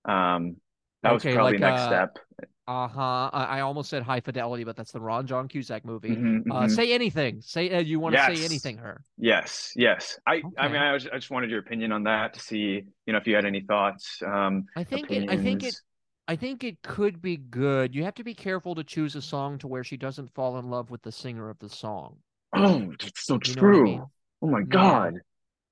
Um, 0.05 0.57
that 1.03 1.13
was 1.13 1.23
probably 1.23 1.53
like, 1.53 1.59
next 1.59 1.81
uh, 1.81 1.87
step. 1.87 2.17
Uh 2.67 2.87
huh. 2.87 3.29
I, 3.31 3.45
I 3.45 3.59
almost 3.61 3.89
said 3.89 4.03
high 4.03 4.19
fidelity, 4.19 4.65
but 4.65 4.75
that's 4.75 4.91
the 4.91 4.99
Ron 4.99 5.25
John 5.25 5.47
Cusack 5.47 5.85
movie. 5.85 6.09
Mhm, 6.09 6.43
Uh, 6.51 6.65
mhm. 6.65 6.69
say 6.69 6.91
anything. 6.91 7.41
Say 7.41 7.69
uh, 7.71 7.79
you 7.79 7.99
want 7.99 8.15
to 8.15 8.21
say 8.21 8.43
anything. 8.43 8.77
Her. 8.77 9.01
Yes, 9.17 9.71
yes. 9.75 10.19
I, 10.27 10.43
I 10.57 10.67
mean, 10.67 10.81
I, 10.81 10.91
was, 10.93 11.07
I 11.07 11.15
just 11.15 11.31
wanted 11.31 11.49
your 11.49 11.59
opinion 11.59 11.91
on 11.91 12.03
that 12.03 12.33
to 12.33 12.39
see, 12.41 12.83
you 13.05 13.13
know, 13.13 13.17
if 13.17 13.25
you 13.25 13.35
had 13.35 13.45
any 13.45 13.61
thoughts. 13.61 14.21
Um, 14.25 14.65
I 14.75 14.83
think 14.83 15.11
it. 15.11 15.29
I 15.29 15.37
think 15.37 15.63
it. 15.63 15.75
I 16.27 16.35
think 16.35 16.65
it 16.65 16.81
could 16.81 17.21
be 17.21 17.37
good. 17.37 17.95
You 17.95 18.03
have 18.03 18.15
to 18.15 18.23
be 18.23 18.33
careful 18.33 18.75
to 18.75 18.83
choose 18.83 19.15
a 19.15 19.21
song 19.21 19.57
to 19.59 19.67
where 19.67 19.83
she 19.85 19.95
doesn't 19.95 20.33
fall 20.33 20.59
in 20.59 20.69
love 20.69 20.89
with 20.91 21.01
the 21.03 21.11
singer 21.11 21.49
of 21.49 21.57
the 21.59 21.69
song, 21.69 22.17
Oh, 22.53 22.91
that's 22.99 23.25
so 23.25 23.35
You 23.35 23.39
what 23.39 23.47
I 23.47 23.53
true. 23.53 23.83
mean? 23.85 24.05
Oh 24.41 24.47
my 24.47 24.61
Yeah. 24.61 24.67
God. 24.73 25.21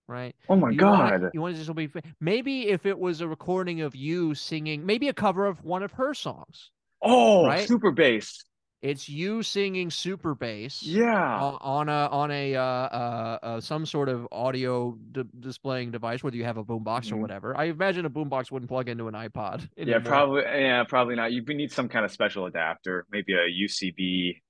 right? 0.07 0.35
Oh 0.49 0.55
my 0.55 0.71
you 0.71 0.77
God. 0.79 1.21
Want 1.21 1.33
you 1.33 1.41
want 1.41 1.55
to 1.57 1.63
just 1.63 1.75
be 1.75 1.89
maybe 2.21 2.69
if 2.69 2.85
it 2.85 2.97
was 2.97 3.21
a 3.21 3.27
recording 3.27 3.81
of 3.81 3.95
you 3.95 4.33
singing, 4.33 4.85
maybe 4.85 5.09
a 5.09 5.13
cover 5.13 5.45
of 5.45 5.63
one 5.63 5.83
of 5.83 5.93
her 5.93 6.13
songs. 6.13 6.71
Oh, 7.01 7.45
right? 7.47 7.67
super 7.67 7.91
bass. 7.91 8.43
It's 8.81 9.09
you 9.09 9.41
singing 9.41 9.89
super 9.89 10.35
bass. 10.35 10.83
Yeah. 10.83 11.39
on- 11.39 11.57
on 11.61 11.89
a 11.89 12.07
on 12.11 12.29
a 12.31 12.55
uh, 12.55 12.61
uh, 12.61 13.39
uh 13.41 13.61
some 13.61 13.85
sort 13.87 14.09
of 14.09 14.27
audio 14.31 14.95
di- 15.11 15.23
displaying 15.39 15.89
device, 15.89 16.23
whether 16.23 16.35
you 16.37 16.43
have 16.43 16.57
a 16.57 16.63
boombox 16.63 17.11
or 17.11 17.15
Mhm. 17.15 17.21
whatever. 17.21 17.57
I 17.57 17.65
imagine 17.65 18.05
a 18.05 18.11
boombox 18.11 18.51
wouldn't 18.51 18.69
plug 18.69 18.87
into 18.87 19.07
an 19.07 19.15
iPod. 19.15 19.67
Yeah, 19.75 19.99
probably. 19.99 20.43
Yeah, 20.43 20.83
probably 20.83 21.15
not. 21.15 21.31
You 21.31 21.41
need 21.45 21.71
some 21.71 21.89
kind 21.89 22.05
of 22.05 22.11
special 22.11 22.45
adapter, 22.45 23.07
maybe 23.11 23.33
a 23.33 23.47
UCB, 23.49 24.41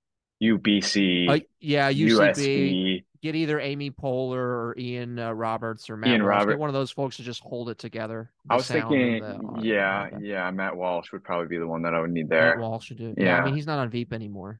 UBC, 0.42 1.30
Uh, 1.30 1.40
yeah, 1.60 1.92
UCB. 1.92 2.10
USB. 2.36 3.04
Get 3.22 3.34
either 3.36 3.60
Amy 3.60 3.90
Poehler 3.90 4.36
or 4.38 4.76
Ian 4.78 5.18
uh, 5.18 5.32
Roberts 5.32 5.90
or 5.90 5.98
Matt 5.98 6.12
Ian 6.12 6.22
Walsh. 6.24 6.30
Robert- 6.30 6.52
Get 6.52 6.60
one 6.60 6.70
of 6.70 6.74
those 6.76 6.92
folks 6.92 7.18
to 7.18 7.24
just 7.24 7.42
hold 7.42 7.70
it 7.70 7.80
together. 7.80 8.32
I 8.50 8.56
was 8.56 8.68
thinking, 8.68 9.22
the- 9.22 9.36
uh, 9.38 9.62
yeah, 9.62 10.10
yeah, 10.22 10.52
Matt 10.52 10.76
Walsh 10.76 11.12
would 11.12 11.24
probably 11.24 11.48
be 11.48 11.58
the 11.58 11.66
one 11.68 11.82
that 11.84 11.96
I 11.96 12.02
would 12.02 12.12
need 12.12 12.30
Matt 12.30 12.30
there. 12.30 12.60
Walsh 12.60 12.86
should 12.88 12.98
do. 12.98 13.10
it. 13.10 13.16
Yeah, 13.18 13.40
I 13.42 13.46
mean 13.46 13.56
he's 13.56 13.66
not 13.66 13.80
on 13.80 13.90
Veep 13.90 14.14
anymore. 14.14 14.60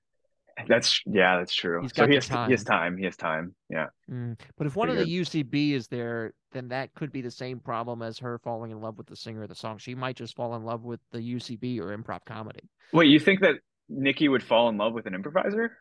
That's 0.68 1.02
yeah, 1.06 1.38
that's 1.38 1.54
true. 1.54 1.82
He's 1.82 1.92
so 1.94 2.08
he 2.08 2.16
has, 2.16 2.28
he 2.28 2.34
has 2.52 2.64
time. 2.64 2.98
He 2.98 3.04
has 3.04 3.18
time. 3.18 3.54
Yeah. 3.70 3.88
Mm. 4.10 4.40
But 4.58 4.68
if 4.68 4.76
one 4.78 4.90
of 4.90 4.96
Pretty 4.96 5.12
the 5.24 5.44
UCB 5.44 5.72
is 5.74 5.88
there, 5.90 6.34
then 6.54 6.70
that 6.70 6.94
could 6.96 7.12
be 7.12 7.20
the 7.22 7.30
same 7.30 7.60
problem 7.60 8.02
as 8.02 8.18
her 8.20 8.40
falling 8.40 8.72
in 8.72 8.80
love 8.80 8.98
with 8.98 9.08
the 9.08 9.18
singer 9.18 9.44
of 9.44 9.50
the 9.50 9.56
song. 9.56 9.78
She 9.80 9.94
might 9.96 10.16
just 10.16 10.34
fall 10.36 10.56
in 10.56 10.64
love 10.64 10.84
with 10.86 11.02
the 11.12 11.20
UCB 11.20 11.80
or 11.82 11.96
improv 11.96 12.22
comedy. 12.26 12.62
Wait, 12.94 13.10
you 13.10 13.20
think 13.20 13.42
that 13.42 13.56
Nicki 13.90 14.28
would 14.28 14.44
fall 14.44 14.70
in 14.70 14.78
love 14.78 14.94
with 14.94 15.06
an 15.06 15.14
improviser? 15.16 15.78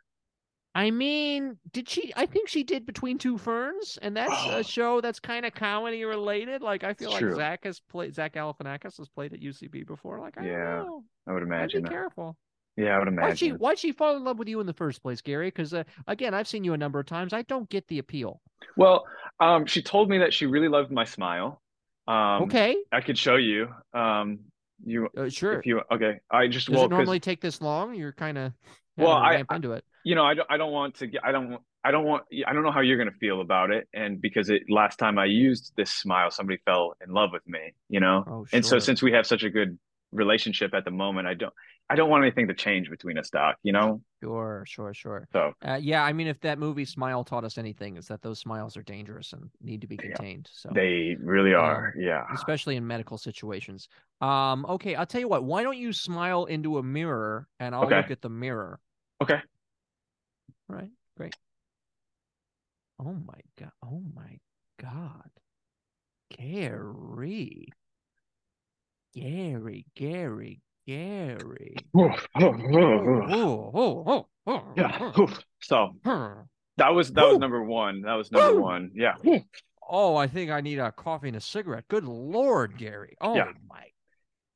I 0.76 0.90
mean, 0.90 1.56
did 1.72 1.88
she? 1.88 2.12
I 2.16 2.26
think 2.26 2.48
she 2.48 2.64
did 2.64 2.84
Between 2.84 3.16
Two 3.16 3.38
Ferns, 3.38 3.96
and 4.02 4.16
that's 4.16 4.32
Oh. 4.34 4.58
a 4.58 4.64
show 4.64 5.00
that's 5.00 5.20
kind 5.20 5.46
of 5.46 5.54
comedy 5.54 6.04
related. 6.04 6.62
Like 6.62 6.82
I 6.82 6.94
feel 6.94 7.08
It's 7.08 7.14
like 7.14 7.20
true. 7.20 7.36
Zach 7.36 7.64
has 7.64 7.78
played, 7.80 8.14
Zach 8.14 8.34
Galifianakis 8.34 8.98
has 8.98 9.08
played 9.08 9.32
at 9.32 9.40
UCB 9.40 9.86
before. 9.86 10.18
Like 10.18 10.36
I 10.36 10.46
Yeah. 10.46 10.84
I 11.28 11.32
would 11.32 11.42
I'd 11.42 11.46
imagine. 11.46 11.82
be 11.82 11.88
that. 11.88 11.92
careful. 11.94 12.36
Yeah, 12.76 12.96
I 12.96 12.98
would 12.98 13.06
imagine. 13.06 13.28
Why'd 13.28 13.38
she? 13.38 13.50
Why'd 13.50 13.78
she 13.78 13.92
fall 13.92 14.16
in 14.16 14.24
love 14.24 14.38
with 14.40 14.48
you 14.48 14.58
in 14.58 14.66
the 14.66 14.72
first 14.72 15.00
place, 15.00 15.20
Gary? 15.20 15.46
Because 15.46 15.72
uh, 15.72 15.84
again, 16.08 16.34
I've 16.34 16.48
seen 16.48 16.64
you 16.64 16.72
a 16.72 16.76
number 16.76 16.98
of 16.98 17.06
times. 17.06 17.32
I 17.32 17.42
don't 17.42 17.70
get 17.70 17.86
the 17.86 18.00
appeal. 18.00 18.40
Well, 18.76 19.04
um, 19.38 19.66
she 19.66 19.80
told 19.80 20.10
me 20.10 20.18
that 20.18 20.34
she 20.34 20.46
really 20.46 20.68
loved 20.68 20.90
my 20.90 21.04
smile. 21.04 21.62
Um, 22.08 22.42
okay, 22.44 22.76
I 22.90 23.00
could 23.00 23.16
show 23.16 23.36
you. 23.36 23.68
Um, 23.94 24.40
you 24.84 25.08
uh, 25.16 25.28
sure. 25.28 25.58
if 25.58 25.66
you 25.66 25.80
okay. 25.92 26.20
I 26.30 26.46
just 26.48 26.66
Does 26.66 26.76
well, 26.76 26.84
it 26.86 26.90
normally 26.90 27.20
take 27.20 27.40
this 27.40 27.60
long? 27.60 27.94
You're 27.94 28.12
kind 28.12 28.38
of 28.38 28.52
Well, 28.96 29.12
I- 29.12 29.34
ramp 29.34 29.52
into 29.52 29.72
it. 29.72 29.84
you 30.04 30.14
know, 30.14 30.24
I 30.24 30.34
don't, 30.34 30.46
I 30.50 30.56
don't 30.56 30.72
want 30.72 30.96
to 30.96 31.06
get, 31.06 31.24
I 31.24 31.32
don't, 31.32 31.58
I 31.84 31.90
don't 31.90 32.04
want, 32.04 32.24
I 32.46 32.52
don't 32.52 32.62
know 32.62 32.70
how 32.70 32.80
you're 32.80 32.96
going 32.96 33.10
to 33.10 33.18
feel 33.18 33.40
about 33.40 33.70
it. 33.70 33.88
And 33.92 34.20
because 34.20 34.48
it, 34.50 34.62
last 34.68 34.98
time 34.98 35.18
I 35.18 35.26
used 35.26 35.72
this 35.76 35.90
smile, 35.90 36.30
somebody 36.30 36.58
fell 36.64 36.94
in 37.06 37.12
love 37.12 37.30
with 37.32 37.46
me, 37.46 37.74
you 37.88 38.00
know? 38.00 38.24
Oh, 38.26 38.44
sure. 38.44 38.56
And 38.56 38.64
so 38.64 38.78
since 38.78 39.02
we 39.02 39.12
have 39.12 39.26
such 39.26 39.42
a 39.42 39.50
good 39.50 39.78
relationship 40.14 40.72
at 40.74 40.84
the 40.84 40.90
moment, 40.90 41.26
I 41.26 41.34
don't, 41.34 41.52
I 41.90 41.96
don't 41.96 42.08
want 42.08 42.24
anything 42.24 42.48
to 42.48 42.54
change 42.54 42.88
between 42.88 43.18
us, 43.18 43.28
Doc, 43.30 43.56
you 43.62 43.72
know? 43.72 44.00
Sure, 44.22 44.64
sure, 44.66 44.94
sure. 44.94 45.28
So 45.32 45.52
Uh, 45.62 45.78
yeah, 45.80 46.02
I 46.02 46.12
mean, 46.14 46.28
if 46.28 46.40
that 46.40 46.58
movie 46.58 46.86
Smile 46.86 47.24
taught 47.24 47.44
us 47.44 47.58
anything, 47.58 47.96
is 47.98 48.06
that 48.08 48.22
those 48.22 48.38
smiles 48.38 48.76
are 48.76 48.82
dangerous 48.82 49.32
and 49.34 49.50
need 49.60 49.82
to 49.82 49.86
be 49.86 49.96
Yeah. 49.96 50.16
contained. 50.16 50.48
So, 50.50 50.70
they 50.74 51.16
really 51.20 51.52
Um, 51.52 51.60
are. 51.60 51.94
Yeah. 51.98 52.24
especially 52.32 52.76
in 52.76 52.86
medical 52.86 53.18
situations. 53.18 53.88
Um, 54.22 54.64
okay, 54.66 54.94
I'll 54.94 55.04
tell 55.06 55.20
you 55.20 55.28
what. 55.28 55.44
Why 55.44 55.62
don't 55.62 55.76
you 55.76 55.92
smile 55.92 56.46
into 56.46 56.78
a 56.78 56.82
mirror 56.82 57.48
and 57.60 57.74
I'll 57.74 57.84
Okay. 57.84 57.96
look 57.96 58.10
at 58.10 58.22
the 58.22 58.30
mirror? 58.30 58.80
Okay. 59.20 59.40
All 60.70 60.76
right, 60.76 60.90
great. 61.16 61.34
Oh 62.98 63.12
my 63.12 63.40
god! 63.58 63.72
Oh 63.82 64.02
my 64.14 64.38
god, 64.80 65.30
Gary, 66.30 67.68
Gary, 69.14 69.86
Gary, 69.94 70.60
Gary. 70.86 71.76
Oh, 71.96 72.10
oh, 72.34 73.72
oh, 73.72 74.02
oh, 74.06 74.26
oh, 74.46 74.64
yeah. 74.76 75.12
So 75.62 75.94
that 76.76 76.92
was, 76.92 77.12
that 77.12 77.26
was 77.26 77.38
number 77.38 77.62
one. 77.62 78.02
That 78.02 78.14
was 78.14 78.30
number 78.32 78.60
one. 78.60 78.90
Yeah. 78.94 79.14
Oh, 79.88 80.16
I 80.16 80.26
think 80.26 80.50
I 80.50 80.60
need 80.60 80.78
a 80.78 80.90
coffee 80.92 81.28
and 81.28 81.36
a 81.36 81.40
cigarette. 81.40 81.84
Good 81.88 82.04
lord, 82.04 82.76
Gary. 82.78 83.16
Oh 83.20 83.34
Yeah. 83.36 83.52
my 83.68 83.84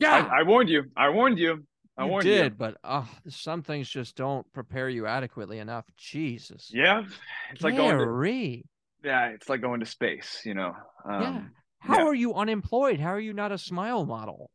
I. 0.00 0.40
I 0.40 0.42
warned 0.42 0.68
you. 0.70 0.84
I 0.96 1.10
warned 1.10 1.38
you. 1.38 1.64
I 1.96 2.04
warned 2.04 2.26
you 2.26 2.32
warned 2.32 2.42
did, 2.42 2.58
but 2.58 2.76
oh, 2.84 3.08
some 3.28 3.62
things 3.62 3.88
just 3.88 4.16
don't 4.16 4.50
prepare 4.52 4.88
you 4.88 5.06
adequately 5.06 5.58
enough. 5.58 5.84
Jesus. 5.96 6.70
Yeah. 6.72 7.02
It's 7.52 7.62
like 7.62 7.76
going 7.76 7.98
to, 7.98 8.04
Gary. 8.04 8.64
yeah, 9.02 9.30
it's 9.30 9.48
like 9.48 9.60
going 9.60 9.80
to 9.80 9.86
space, 9.86 10.42
you 10.44 10.54
know? 10.54 10.74
Um, 11.04 11.22
yeah. 11.22 11.40
How 11.80 11.98
yeah. 11.98 12.04
are 12.06 12.14
you 12.14 12.34
unemployed? 12.34 13.00
How 13.00 13.10
are 13.10 13.20
you 13.20 13.32
not 13.32 13.52
a 13.52 13.58
smile 13.58 14.04
model? 14.04 14.50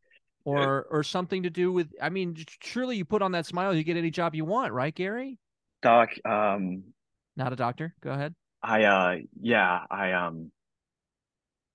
Or 0.46 0.86
or 0.90 1.02
something 1.02 1.44
to 1.44 1.50
do 1.50 1.72
with 1.72 1.88
I 2.02 2.10
mean, 2.10 2.36
surely 2.62 2.98
you 2.98 3.06
put 3.06 3.22
on 3.22 3.32
that 3.32 3.46
smile, 3.46 3.74
you 3.74 3.82
get 3.82 3.96
any 3.96 4.10
job 4.10 4.34
you 4.34 4.44
want, 4.44 4.74
right, 4.74 4.94
Gary? 4.94 5.38
Doc, 5.80 6.10
um, 6.26 6.84
Not 7.34 7.52
a 7.54 7.56
doctor. 7.56 7.94
Go 8.02 8.10
ahead. 8.10 8.34
I 8.62 8.84
uh 8.84 9.16
yeah, 9.40 9.80
I 9.90 10.12
um 10.12 10.52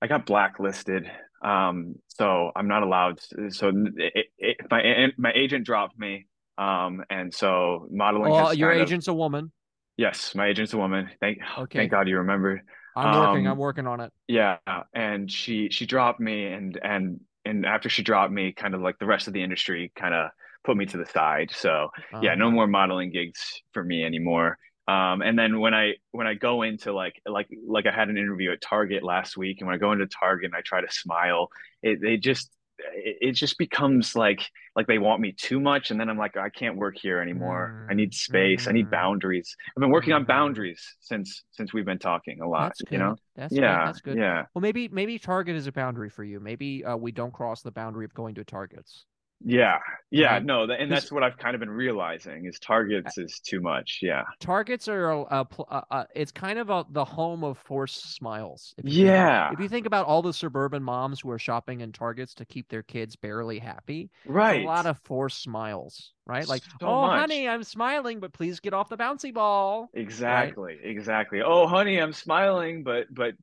I 0.03 0.07
got 0.07 0.27
blacklisted. 0.27 1.09
Um 1.43 1.95
so 2.09 2.51
I'm 2.55 2.67
not 2.67 2.83
allowed 2.83 3.17
to, 3.35 3.49
so 3.49 3.71
it, 3.97 4.27
it, 4.37 4.57
my 4.69 5.07
my 5.17 5.31
agent 5.33 5.65
dropped 5.65 5.97
me. 5.97 6.27
Um 6.59 7.01
and 7.09 7.33
so 7.33 7.87
modeling 7.91 8.31
Oh, 8.31 8.51
your 8.51 8.69
kind 8.69 8.81
of- 8.81 8.87
agent's 8.87 9.07
a 9.07 9.13
woman. 9.15 9.51
yes, 9.97 10.35
my 10.35 10.45
agent's 10.47 10.73
a 10.73 10.77
woman. 10.77 11.09
Thank 11.19 11.39
Okay. 11.57 11.79
thank 11.79 11.91
God 11.91 12.07
you 12.07 12.17
remembered. 12.19 12.61
I'm 12.99 13.19
working. 13.19 13.47
Um, 13.47 13.53
I'm 13.53 13.57
working 13.57 13.87
on 13.87 13.99
it. 14.01 14.11
Yeah, 14.27 14.57
and 14.93 15.31
she 15.31 15.69
she 15.69 15.85
dropped 15.85 16.19
me 16.19 16.45
and 16.45 16.79
and 16.83 17.19
and 17.45 17.65
after 17.65 17.89
she 17.89 18.03
dropped 18.03 18.31
me, 18.31 18.51
kind 18.51 18.75
of 18.75 18.81
like 18.81 18.99
the 18.99 19.05
rest 19.05 19.27
of 19.27 19.33
the 19.33 19.43
industry 19.43 19.91
kind 19.95 20.13
of 20.13 20.29
put 20.63 20.75
me 20.77 20.85
to 20.85 20.97
the 20.97 21.05
side. 21.05 21.51
So 21.51 21.89
yeah 22.21 22.35
no 22.35 22.51
more 22.51 22.67
modeling 22.67 23.11
gigs 23.11 23.61
for 23.73 23.83
me 23.83 24.03
anymore 24.03 24.57
um 24.87 25.21
and 25.21 25.37
then 25.37 25.59
when 25.59 25.73
i 25.73 25.93
when 26.11 26.25
i 26.25 26.33
go 26.33 26.63
into 26.63 26.91
like 26.91 27.21
like 27.25 27.47
like 27.67 27.85
i 27.85 27.91
had 27.91 28.09
an 28.09 28.17
interview 28.17 28.51
at 28.51 28.61
target 28.61 29.03
last 29.03 29.37
week 29.37 29.57
and 29.59 29.67
when 29.67 29.75
i 29.75 29.77
go 29.77 29.91
into 29.91 30.07
target 30.07 30.45
and 30.45 30.55
i 30.55 30.61
try 30.61 30.81
to 30.81 30.91
smile 30.91 31.49
it 31.83 32.01
they 32.01 32.17
just 32.17 32.49
it, 32.95 33.17
it 33.21 33.31
just 33.33 33.57
becomes 33.57 34.15
like 34.15 34.41
like 34.75 34.87
they 34.87 34.97
want 34.99 35.21
me 35.21 35.31
too 35.31 35.59
much 35.59 35.91
and 35.91 35.99
then 35.99 36.09
i'm 36.09 36.17
like 36.17 36.37
i 36.37 36.49
can't 36.49 36.77
work 36.77 36.95
here 36.97 37.19
anymore 37.19 37.73
i 37.89 37.93
need 37.93 38.13
space 38.13 38.67
i 38.67 38.71
need 38.71 38.87
Mhm. 38.87 38.91
boundaries 38.91 39.55
i've 39.75 39.81
been 39.81 39.91
working 39.91 40.13
on 40.13 40.23
Mhm. 40.23 40.27
boundaries 40.27 40.95
since 40.99 41.43
since 41.51 41.73
we've 41.73 41.85
been 41.85 41.99
talking 41.99 42.41
a 42.41 42.47
lot 42.47 42.73
you 42.89 42.97
know 42.97 43.15
That's 43.35 43.53
good. 43.53 43.61
yeah 43.61 43.85
That's 43.85 44.01
good. 44.01 44.17
yeah 44.17 44.43
Well, 44.53 44.61
maybe 44.61 44.87
maybe 44.87 45.19
Target 45.19 45.55
is 45.55 45.67
a 45.67 45.71
boundary 45.71 46.09
for 46.09 46.23
you. 46.23 46.39
Maybe 46.39 46.83
uh, 46.83 46.97
we 46.97 47.11
don't 47.11 47.33
cross 47.33 47.61
the 47.61 47.71
boundary 47.71 48.05
of 48.05 48.13
going 48.13 48.35
to 48.35 48.43
Targets. 48.43 49.05
Yeah 49.43 49.77
yeah 50.11 50.33
Right. 50.33 50.43
no 50.45 50.63
and 50.63 50.91
that's 50.91 51.11
what 51.11 51.23
i've 51.23 51.37
kind 51.37 51.55
of 51.55 51.59
been 51.61 51.69
realizing 51.69 52.45
is 52.45 52.59
targets 52.59 53.17
is 53.17 53.39
too 53.39 53.61
much 53.61 53.99
yeah 54.01 54.23
Targets 54.39 54.87
are 54.89 55.11
a, 55.11 55.21
a, 55.21 55.47
a, 55.91 56.07
it's 56.13 56.31
kind 56.31 56.59
of 56.59 56.69
a, 56.69 56.85
the 56.91 57.05
home 57.05 57.43
of 57.43 57.57
forced 57.57 58.15
smiles. 58.15 58.73
if 58.77 58.83
think- 58.83 58.95
yeah 58.95 59.51
If 59.53 59.59
you 59.61 59.69
think 59.69 59.85
about 59.85 60.05
all 60.07 60.21
the 60.21 60.33
suburban 60.33 60.83
moms 60.83 61.21
who 61.21 61.29
are 61.31 61.39
shopping 61.39 61.79
in 61.81 61.91
Targets 61.93 62.33
to 62.35 62.45
keep 62.45 62.67
their 62.69 62.83
kids 62.83 63.15
barely 63.15 63.59
happy, 63.59 64.09
right 64.25 64.61
a 64.61 64.65
lot 64.65 64.85
of 64.85 64.99
forced 65.03 65.41
smiles, 65.41 66.11
right? 66.25 66.47
Like, 66.47 66.63
So 66.63 66.87
oh, 66.87 67.01
much. 67.07 67.19
honey, 67.19 67.47
I'm 67.47 67.63
smiling, 67.63 68.19
but 68.19 68.33
please 68.33 68.59
get 68.59 68.73
off 68.73 68.89
the 68.89 68.97
bouncy 68.97 69.33
ball. 69.33 69.89
Exactly, 69.93 70.77
exactly. 70.83 71.41
Oh, 71.41 71.65
honey, 71.67 71.97
I'm 71.97 72.13
smiling, 72.13 72.83
but 72.83 73.07
but 73.13 73.35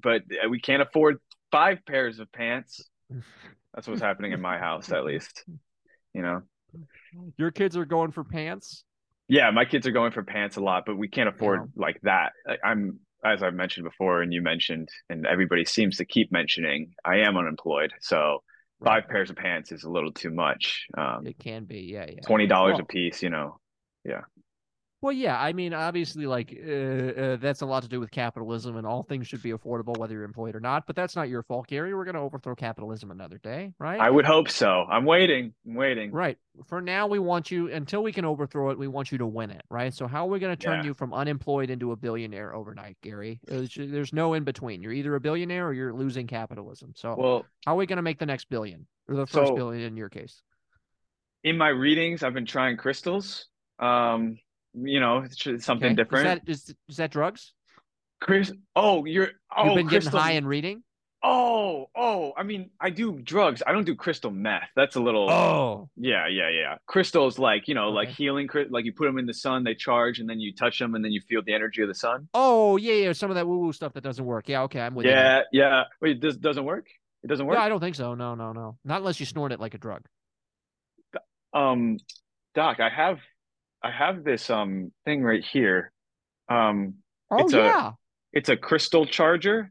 but 0.00 0.22
uh, 0.44 0.48
we 0.48 0.60
can't 0.60 0.82
afford 0.82 1.18
five 1.50 1.84
pairs 1.84 2.18
of 2.20 2.30
pants. 2.32 2.88
That's 3.74 3.88
what's 3.88 4.00
happening 4.02 4.32
in 4.32 4.40
my 4.40 4.58
house, 4.58 4.92
at 4.92 5.04
least. 5.04 5.44
You 6.14 6.22
know. 6.22 6.42
Your 7.38 7.50
kids 7.50 7.76
are 7.76 7.84
going 7.84 8.12
for 8.12 8.24
pants. 8.24 8.84
Yeah, 9.28 9.50
my 9.50 9.64
kids 9.64 9.86
are 9.86 9.92
going 9.92 10.12
for 10.12 10.22
pants 10.22 10.56
a 10.56 10.60
lot, 10.60 10.84
but 10.86 10.96
we 10.96 11.08
can't 11.08 11.28
afford 11.28 11.60
Yeah. 11.60 11.82
like 11.82 12.00
that. 12.02 12.32
I'm 12.64 13.00
as 13.24 13.40
I've 13.42 13.54
mentioned 13.54 13.84
before, 13.84 14.20
and 14.20 14.32
you 14.32 14.42
mentioned, 14.42 14.88
and 15.08 15.26
everybody 15.26 15.64
seems 15.64 15.98
to 15.98 16.04
keep 16.04 16.32
mentioning, 16.32 16.92
I 17.04 17.18
am 17.18 17.36
unemployed, 17.36 17.92
so 18.00 18.42
five 18.84 19.06
pairs 19.08 19.30
of 19.30 19.36
pants 19.36 19.70
is 19.70 19.84
a 19.84 19.90
little 19.90 20.10
too 20.12 20.30
much. 20.30 20.86
Um, 20.98 21.24
It 21.24 21.38
can 21.38 21.64
be, 21.64 21.82
yeah, 21.82 22.06
yeah. 22.08 22.20
twenty 22.26 22.48
dollars 22.48 22.72
Well- 22.72 22.82
a 22.82 22.86
piece, 22.86 23.22
you 23.22 23.30
know. 23.30 23.60
Well, 25.02 25.12
yeah, 25.12 25.36
I 25.36 25.52
mean, 25.52 25.74
obviously, 25.74 26.26
like 26.26 26.56
uh, 26.64 26.70
uh, 26.70 27.36
that's 27.36 27.60
a 27.60 27.66
lot 27.66 27.82
to 27.82 27.88
do 27.88 27.98
with 27.98 28.12
capitalism, 28.12 28.76
and 28.76 28.86
all 28.86 29.02
things 29.02 29.26
should 29.26 29.42
be 29.42 29.50
affordable, 29.50 29.96
whether 29.98 30.14
you're 30.14 30.22
employed 30.22 30.54
or 30.54 30.60
not. 30.60 30.86
But 30.86 30.94
that's 30.94 31.16
not 31.16 31.28
your 31.28 31.42
fault, 31.42 31.66
Gary. 31.66 31.92
We're 31.92 32.04
going 32.04 32.14
to 32.14 32.20
overthrow 32.20 32.54
capitalism 32.54 33.10
another 33.10 33.38
day, 33.38 33.74
right? 33.80 33.98
I 33.98 34.08
would 34.08 34.24
hope 34.24 34.48
so. 34.48 34.86
I'm 34.88 35.04
waiting. 35.04 35.54
I'm 35.66 35.74
waiting. 35.74 36.12
Right. 36.12 36.38
For 36.68 36.80
now, 36.80 37.08
we 37.08 37.18
want 37.18 37.50
you 37.50 37.68
until 37.72 38.04
we 38.04 38.12
can 38.12 38.24
overthrow 38.24 38.70
it. 38.70 38.78
We 38.78 38.86
want 38.86 39.10
you 39.10 39.18
to 39.18 39.26
win 39.26 39.50
it, 39.50 39.62
right? 39.70 39.92
So 39.92 40.06
how 40.06 40.24
are 40.24 40.30
we 40.30 40.38
going 40.38 40.56
to 40.56 40.62
turn 40.64 40.78
Yeah. 40.78 40.84
you 40.84 40.94
from 40.94 41.12
unemployed 41.12 41.68
into 41.70 41.90
a 41.90 41.96
billionaire 41.96 42.54
overnight, 42.54 42.96
Gary? 43.02 43.40
There's, 43.44 44.12
no 44.12 44.34
in 44.34 44.44
between. 44.44 44.82
You're 44.82 44.92
either 44.92 45.16
a 45.16 45.20
billionaire 45.20 45.66
or 45.66 45.72
you're 45.72 45.92
losing 45.92 46.28
capitalism. 46.28 46.92
So 46.94 47.16
Well, 47.18 47.46
how 47.66 47.72
are 47.74 47.76
we 47.78 47.86
going 47.86 47.96
to 47.96 48.02
make 48.02 48.20
the 48.20 48.26
next 48.26 48.48
billion 48.48 48.86
or 49.08 49.16
the 49.16 49.26
first 49.26 49.48
So- 49.48 49.56
billion 49.56 49.82
in 49.82 49.96
your 49.96 50.10
case? 50.10 50.42
in 51.42 51.58
my 51.58 51.70
readings, 51.70 52.22
I've 52.22 52.34
been 52.34 52.46
trying 52.46 52.76
crystals. 52.76 53.48
Um, 53.80 54.38
you 54.74 55.00
know, 55.00 55.24
something 55.58 55.86
Okay. 55.88 55.94
different. 55.94 56.26
Is 56.48 56.64
that 56.66 56.70
is, 56.70 56.74
is 56.88 56.96
that 56.96 57.10
drugs? 57.10 57.52
Chris, 58.20 58.52
oh, 58.76 59.04
you're 59.04 59.30
oh, 59.56 59.64
You've 59.66 59.74
been 59.74 59.88
crystal. 59.88 60.12
getting 60.12 60.24
high 60.24 60.32
and 60.32 60.46
reading. 60.46 60.82
Oh, 61.24 61.86
oh, 61.96 62.32
I 62.36 62.42
mean, 62.42 62.70
I 62.80 62.90
do 62.90 63.20
drugs. 63.20 63.62
I 63.64 63.70
don't 63.70 63.84
do 63.84 63.94
crystal 63.94 64.32
meth. 64.32 64.68
That's 64.74 64.96
a 64.96 65.00
little. 65.00 65.30
Oh, 65.30 65.88
Yeah, 65.96 66.26
yeah, 66.26 66.48
yeah. 66.48 66.76
Crystals, 66.86 67.38
like 67.38 67.68
you 67.68 67.74
know, 67.74 67.90
like 67.90 68.08
healing. 68.08 68.48
Like 68.70 68.84
you 68.84 68.92
put 68.92 69.04
them 69.06 69.18
in 69.18 69.26
the 69.26 69.34
sun, 69.34 69.62
they 69.62 69.74
charge, 69.74 70.18
and 70.18 70.28
then 70.28 70.40
you 70.40 70.52
touch 70.54 70.78
them, 70.80 70.96
and 70.96 71.04
then 71.04 71.12
you 71.12 71.20
feel 71.28 71.40
the 71.44 71.54
energy 71.54 71.80
of 71.82 71.88
the 71.88 71.94
sun. 71.94 72.28
oh, 72.34 72.76
yeah, 72.76 72.94
yeah. 72.94 73.12
Some 73.12 73.30
of 73.30 73.36
that 73.36 73.46
woo 73.46 73.58
woo 73.58 73.72
stuff 73.72 73.92
that 73.92 74.02
doesn't 74.02 74.24
work. 74.24 74.48
Yeah, 74.48 74.62
okay, 74.62 74.80
I'm 74.80 74.94
with 74.96 75.06
you. 75.06 75.12
Yeah, 75.12 75.42
yeah. 75.52 75.84
Wait, 76.00 76.20
this 76.20 76.36
doesn't 76.36 76.64
work. 76.64 76.88
It 77.22 77.28
doesn't 77.28 77.46
work. 77.46 77.56
Yeah, 77.56 77.62
I 77.62 77.68
don't 77.68 77.78
think 77.80 77.94
so. 77.94 78.14
No, 78.14 78.34
no, 78.34 78.52
no. 78.52 78.78
Not 78.84 78.98
unless 78.98 79.20
you 79.20 79.26
snort 79.26 79.52
it 79.52 79.60
like 79.60 79.74
a 79.74 79.78
drug. 79.78 80.02
Um, 81.54 81.98
Doc, 82.54 82.80
I 82.80 82.88
have, 82.88 83.18
I 83.82 83.90
have 83.90 84.24
this 84.24 84.50
um 84.50 84.92
thing 85.04 85.22
right 85.22 85.44
here. 85.44 85.92
Um, 86.48 86.94
Oh 87.30 87.38
It's 87.44 87.52
a- 87.54 87.58
yeah. 87.58 87.90
It's 88.32 88.48
a 88.48 88.56
crystal 88.56 89.06
charger. 89.06 89.70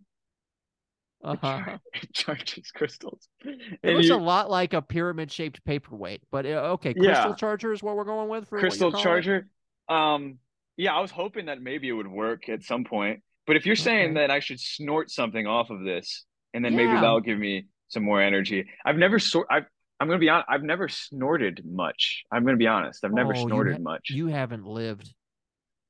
Uh-huh. 1.23 1.77
It 1.93 2.13
charges 2.13 2.71
crystals. 2.71 3.27
It 3.41 3.79
And 3.83 3.95
looks 3.95 4.07
you- 4.07 4.15
a 4.15 4.17
lot 4.17 4.49
like 4.49 4.73
a 4.73 4.81
pyramid 4.81 5.31
shaped 5.31 5.63
paperweight, 5.65 6.21
but 6.31 6.45
uh, 6.45 6.73
okay, 6.73 6.93
crystal 6.93 7.29
Yeah. 7.31 7.35
charger 7.35 7.71
is 7.73 7.83
what 7.83 7.95
we're 7.95 8.03
going 8.05 8.29
with 8.29 8.49
for 8.49 8.59
crystal 8.59 8.91
calling 8.91 9.01
it? 9.01 9.03
charger. 9.03 9.47
Um, 9.87 10.39
yeah, 10.77 10.95
I 10.95 11.01
was 11.01 11.11
hoping 11.11 11.45
that 11.45 11.61
maybe 11.61 11.89
it 11.89 11.91
would 11.93 12.07
work 12.07 12.49
at 12.49 12.63
some 12.63 12.83
point. 12.83 13.21
But 13.45 13.55
if 13.55 13.65
you're 13.65 13.75
saying 13.75 14.15
that 14.15 14.31
I 14.31 14.39
should 14.39 14.59
snort 14.59 15.11
something 15.11 15.45
off 15.45 15.69
of 15.69 15.83
this, 15.83 16.25
and 16.53 16.63
then 16.65 16.75
maybe 16.75 16.93
that'll 16.93 17.19
give 17.21 17.37
me 17.37 17.65
some 17.89 18.03
more 18.03 18.21
energy. 18.21 18.67
I've 18.85 18.97
never 18.97 19.19
sort. 19.19 19.47
I've. 19.51 19.65
I'm 20.01 20.07
gonna 20.07 20.17
be 20.17 20.29
honest. 20.29 20.47
I've 20.49 20.63
never 20.63 20.89
snorted 20.89 21.61
much. 21.63 22.23
I'm 22.31 22.43
gonna 22.43 22.57
be 22.57 22.65
honest. 22.65 23.05
I've 23.05 23.13
never 23.13 23.33
Oh, 23.35 23.39
you 23.39 23.47
snorted 23.47 23.73
ha- 23.77 23.83
much. 23.83 24.09
You 24.09 24.27
haven't 24.27 24.65
lived. 24.65 25.13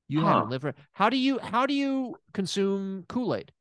You 0.09 0.19
Huh. 0.19 0.27
haven't 0.33 0.49
lived. 0.49 0.61
for- 0.63 0.75
How 0.91 1.09
do 1.09 1.15
you 1.17 1.39
how 1.39 1.65
do 1.65 1.73
you 1.73 2.17
consume 2.33 3.05
Kool 3.07 3.33
Aid? 3.33 3.53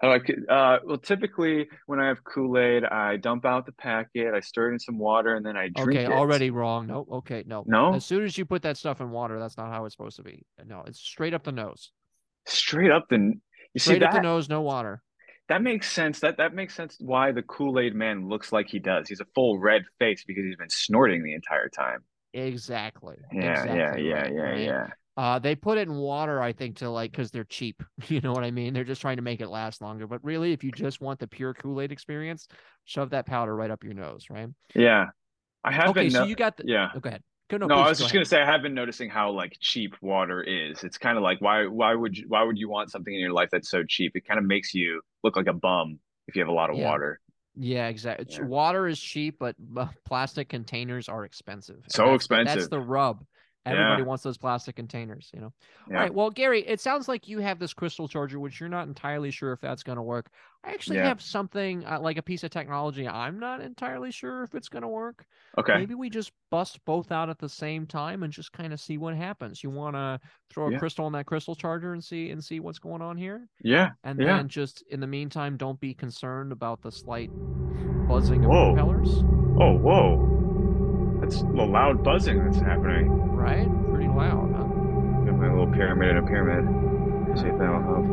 How 0.00 0.08
do 0.08 0.14
I 0.22 0.26
c- 0.26 0.46
uh, 0.48 0.78
well, 0.84 0.98
typically 0.98 1.68
when 1.86 2.00
I 2.00 2.08
have 2.08 2.24
Kool-Aid, 2.24 2.84
I 2.84 3.16
dump 3.16 3.44
out 3.46 3.64
the 3.64 3.72
packet, 3.72 4.34
I 4.34 4.40
stir 4.40 4.70
it 4.70 4.72
in 4.72 4.78
some 4.80 4.98
water, 4.98 5.36
and 5.36 5.46
then 5.46 5.56
I 5.56 5.68
drink 5.68 6.00
Okay, 6.00 6.04
it. 6.04 6.10
already 6.10 6.50
wrong. 6.50 6.88
No, 6.88 7.06
okay, 7.12 7.44
no. 7.46 7.62
No? 7.68 7.94
As 7.94 8.04
soon 8.04 8.24
as 8.24 8.36
you 8.36 8.44
put 8.44 8.62
that 8.62 8.76
stuff 8.76 9.00
in 9.00 9.10
water, 9.12 9.38
that's 9.38 9.56
not 9.56 9.70
how 9.72 9.84
it's 9.84 9.94
supposed 9.94 10.16
to 10.16 10.24
be. 10.24 10.44
No, 10.66 10.82
it's 10.84 10.98
straight 10.98 11.32
up 11.32 11.44
the 11.44 11.52
nose. 11.52 11.92
Straight 12.46 12.90
up 12.90 13.08
the. 13.08 13.16
You 13.18 13.40
see 13.76 13.90
Straight 13.90 14.02
up 14.02 14.12
the 14.12 14.20
nose, 14.20 14.48
no 14.48 14.62
water. 14.62 15.00
That 15.48 15.62
makes 15.62 15.90
sense. 15.90 16.20
That 16.20 16.38
that 16.38 16.54
makes 16.54 16.74
sense 16.74 16.96
why 17.00 17.32
the 17.32 17.42
Kool-Aid 17.42 17.94
man 17.94 18.28
looks 18.28 18.50
like 18.52 18.68
he 18.68 18.78
does. 18.78 19.08
He's 19.08 19.20
a 19.20 19.26
full 19.34 19.58
red 19.58 19.82
face 19.98 20.24
because 20.24 20.44
he's 20.44 20.56
been 20.56 20.70
snorting 20.70 21.22
the 21.22 21.34
entire 21.34 21.68
time. 21.68 22.02
Exactly. 22.32 23.16
Yeah, 23.32 23.64
exactly 23.64 23.76
yeah, 23.76 23.96
yeah, 23.96 24.14
right, 24.22 24.34
yeah, 24.34 24.52
right? 24.52 24.60
yeah. 24.60 24.86
Uh, 25.16 25.38
they 25.38 25.54
put 25.54 25.78
it 25.78 25.82
in 25.86 25.94
water, 25.94 26.42
I 26.42 26.52
think, 26.52 26.76
to 26.78 26.90
like 26.90 27.12
because 27.12 27.30
they're 27.30 27.44
cheap. 27.44 27.82
You 28.08 28.20
know 28.20 28.32
what 28.32 28.42
I 28.44 28.50
mean? 28.50 28.74
They're 28.74 28.84
just 28.84 29.00
trying 29.00 29.16
to 29.16 29.22
make 29.22 29.40
it 29.40 29.48
last 29.48 29.80
longer. 29.80 30.06
But 30.06 30.24
really, 30.24 30.52
if 30.52 30.64
you 30.64 30.72
just 30.72 31.00
want 31.00 31.20
the 31.20 31.28
pure 31.28 31.54
Kool 31.54 31.80
Aid 31.80 31.92
experience, 31.92 32.48
shove 32.84 33.10
that 33.10 33.26
powder 33.26 33.54
right 33.54 33.70
up 33.70 33.84
your 33.84 33.94
nose, 33.94 34.26
right? 34.30 34.48
Yeah. 34.74 35.06
I 35.62 35.72
have 35.72 35.90
Okay, 35.90 36.02
been 36.04 36.10
so 36.10 36.20
no- 36.20 36.26
you 36.26 36.34
got 36.36 36.56
the. 36.56 36.64
yeah. 36.66 36.90
Oh, 36.94 37.00
go 37.00 37.08
ahead. 37.08 37.22
Go, 37.48 37.58
no, 37.58 37.68
No, 37.68 37.74
please, 37.74 37.86
I 37.86 37.88
was 37.88 37.98
go 37.98 38.04
just 38.04 38.06
ahead. 38.06 38.14
gonna 38.14 38.24
say 38.24 38.42
I 38.42 38.46
have 38.46 38.62
been 38.62 38.74
noticing 38.74 39.08
how 39.10 39.30
like 39.30 39.56
cheap 39.60 39.94
water 40.02 40.42
is. 40.42 40.82
It's 40.84 40.98
kind 40.98 41.16
of 41.16 41.22
like 41.22 41.40
why 41.40 41.66
why 41.66 41.94
would 41.94 42.16
you 42.16 42.24
why 42.28 42.42
would 42.42 42.58
you 42.58 42.68
want 42.68 42.90
something 42.90 43.12
in 43.14 43.20
your 43.20 43.32
life 43.32 43.50
that's 43.52 43.68
so 43.70 43.84
cheap? 43.84 44.12
It 44.16 44.26
kind 44.26 44.38
of 44.38 44.44
makes 44.44 44.74
you 44.74 45.00
look 45.24 45.36
like 45.36 45.48
a 45.48 45.52
bum 45.52 45.98
if 46.28 46.36
you 46.36 46.42
have 46.42 46.48
a 46.48 46.52
lot 46.52 46.70
of 46.70 46.76
Yeah. 46.76 46.88
water. 46.90 47.20
Yeah, 47.56 47.88
exactly. 47.88 48.26
Yeah. 48.30 48.42
Water 48.42 48.86
is 48.86 49.00
cheap, 49.00 49.38
but 49.40 49.56
plastic 50.04 50.48
containers 50.48 51.08
are 51.08 51.24
expensive. 51.24 51.84
So 51.88 52.10
that's 52.12 52.28
the- 52.28 52.44
That's 52.44 52.68
the 52.68 52.80
rub. 52.80 53.24
Everybody 53.66 54.02
Yeah. 54.02 54.06
wants 54.06 54.22
those 54.22 54.36
plastic 54.36 54.76
containers, 54.76 55.30
you 55.32 55.40
know. 55.40 55.52
Yeah. 55.88 55.96
All 55.96 56.02
right. 56.02 56.14
Well, 56.14 56.30
Gary, 56.30 56.60
it 56.66 56.80
sounds 56.80 57.08
like 57.08 57.26
you 57.28 57.38
have 57.38 57.58
this 57.58 57.72
crystal 57.72 58.06
charger, 58.08 58.38
which 58.38 58.60
you're 58.60 58.68
not 58.68 58.86
entirely 58.88 59.30
sure 59.30 59.52
if 59.52 59.60
that's 59.60 59.82
going 59.82 59.96
to 59.96 60.02
work. 60.02 60.30
I 60.64 60.70
actually 60.72 60.96
Yeah. 60.98 61.08
have 61.08 61.22
something 61.22 61.84
uh, 61.86 61.98
like 62.00 62.18
a 62.18 62.22
piece 62.22 62.44
of 62.44 62.50
technology. 62.50 63.08
I'm 63.08 63.38
not 63.38 63.60
entirely 63.62 64.10
sure 64.10 64.42
if 64.42 64.54
it's 64.54 64.68
going 64.68 64.82
to 64.82 64.88
work. 64.88 65.24
Okay. 65.56 65.74
Maybe 65.78 65.94
we 65.94 66.10
just 66.10 66.32
bust 66.50 66.84
both 66.84 67.10
out 67.10 67.30
at 67.30 67.38
the 67.38 67.48
same 67.48 67.86
time 67.86 68.22
and 68.22 68.32
just 68.32 68.52
kind 68.52 68.72
of 68.72 68.80
see 68.80 68.98
what 68.98 69.14
happens. 69.14 69.62
You 69.64 69.70
want 69.70 69.96
to 69.96 70.20
throw 70.50 70.66
a 70.74 70.78
crystal 70.78 71.06
on 71.06 71.12
that 71.12 71.24
crystal 71.26 71.54
charger 71.54 71.94
and 71.94 72.04
see 72.04 72.30
and 72.30 72.44
see 72.44 72.60
what's 72.60 72.78
going 72.78 73.00
on 73.02 73.16
here, 73.16 73.48
Yeah. 73.62 73.90
and 74.04 74.18
then 74.18 74.48
just 74.48 74.82
in 74.90 75.00
the 75.00 75.06
meantime, 75.06 75.56
don't 75.56 75.80
be 75.80 75.94
concerned 75.94 76.52
about 76.52 76.82
the 76.82 76.92
slight 76.92 77.30
buzzing 78.08 78.44
of 78.44 78.50
Whoa. 78.50 78.74
propellers. 78.74 79.22
Oh, 79.58 79.76
whoa. 79.78 80.43
That's 81.24 81.40
a 81.40 81.46
loud 81.46 82.04
buzzing 82.04 82.44
that's 82.44 82.58
happening. 82.58 83.08
Right? 83.32 83.66
Pretty 83.90 84.08
loud, 84.08 84.52
huh? 84.54 84.64
Got 85.24 85.38
my 85.38 85.48
little 85.48 85.66
pyramid 85.72 86.10
in 86.10 86.16
a 86.18 86.22
pyramid. 86.26 87.38
See 87.38 87.46
if 87.46 87.58
that'll 87.58 87.80
help. 87.82 88.04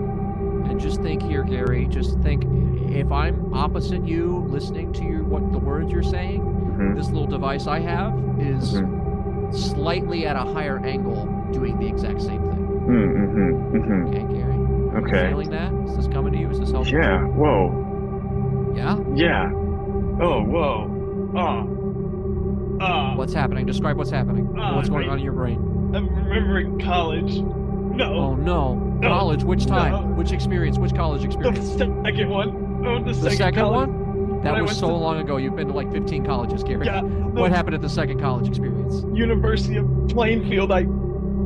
And 0.70 0.80
just 0.80 1.02
think 1.02 1.22
here, 1.22 1.44
Gary. 1.44 1.88
Just 1.88 2.18
think, 2.20 2.46
if 2.90 3.12
I'm 3.12 3.54
opposite 3.54 4.08
you, 4.08 4.46
listening 4.48 4.94
to 4.94 5.04
you, 5.04 5.26
what 5.26 5.52
the 5.52 5.60
words 5.60 5.92
you're 5.92 6.04
saying, 6.04 6.42
Mhm. 6.42 6.96
this 6.96 7.10
little 7.10 7.28
device 7.28 7.68
I 7.68 7.80
have 7.80 8.14
is 8.40 8.76
Mm-hmm. 8.82 9.52
slightly 9.52 10.26
at 10.26 10.38
a 10.38 10.46
higher 10.54 10.78
angle, 10.80 11.28
doing 11.52 11.78
the 11.80 11.88
exact 11.88 12.22
same 12.22 12.42
thing. 12.42 12.66
Mm-hmm. 12.88 13.76
Mm-hmm. 13.76 14.08
Okay, 14.08 14.20
Gary. 14.40 14.54
Are 14.54 15.00
you 15.02 15.06
Okay. 15.06 15.28
feeling 15.28 15.50
that? 15.50 15.74
Is 15.90 15.98
this 15.98 16.08
coming 16.08 16.32
to 16.32 16.40
you? 16.40 16.50
Is 16.50 16.60
this 16.62 16.72
helping? 16.72 16.94
Yeah. 16.94 17.24
Whoa. 17.26 18.72
Yeah. 18.74 18.98
Yeah. 19.16 19.52
Oh, 20.22 20.42
whoa. 20.44 20.88
Oh. 21.36 21.78
What's 23.22 23.34
happening? 23.34 23.68
Describe 23.68 23.98
what's 23.98 24.10
happening. 24.10 24.52
Ah, 24.58 24.76
what's 24.76 24.90
going 24.90 25.08
I- 25.08 25.12
on 25.12 25.20
in 25.20 25.24
your 25.24 25.34
brain? 25.34 25.60
I'm 25.94 26.10
remembering 26.10 26.80
college. 26.80 27.40
No. 27.42 28.14
Oh 28.16 28.34
no! 28.36 28.74
No. 28.74 29.08
College. 29.08 29.44
Which 29.44 29.68
time? 29.68 29.92
No. 29.92 30.02
Which 30.16 30.32
experience? 30.32 30.80
Which 30.80 30.96
college 30.96 31.24
experience? 31.24 31.60
The 31.74 31.78
second 32.04 32.30
one. 32.32 32.84
Oh, 32.84 32.98
the 32.98 33.10
The 33.14 33.14
second, 33.14 33.38
second 33.38 33.68
one? 33.70 34.42
That 34.42 34.54
When 34.54 34.64
was 34.64 34.76
so 34.76 34.88
to- 34.88 34.94
long 34.96 35.20
ago. 35.20 35.38
You've 35.38 35.56
been 35.56 35.68
to 35.68 35.74
like 35.74 35.92
15 35.92 36.26
colleges, 36.26 36.64
Gary. 36.64 36.88
Yeah. 36.88 37.04
What 37.04 37.52
happened 37.52 37.76
at 37.76 37.82
the 37.84 37.90
second 37.90 38.20
college 38.20 38.48
experience? 38.48 39.06
University 39.14 39.78
of 39.78 39.86
Plainfield. 40.08 40.72
I 40.72 40.88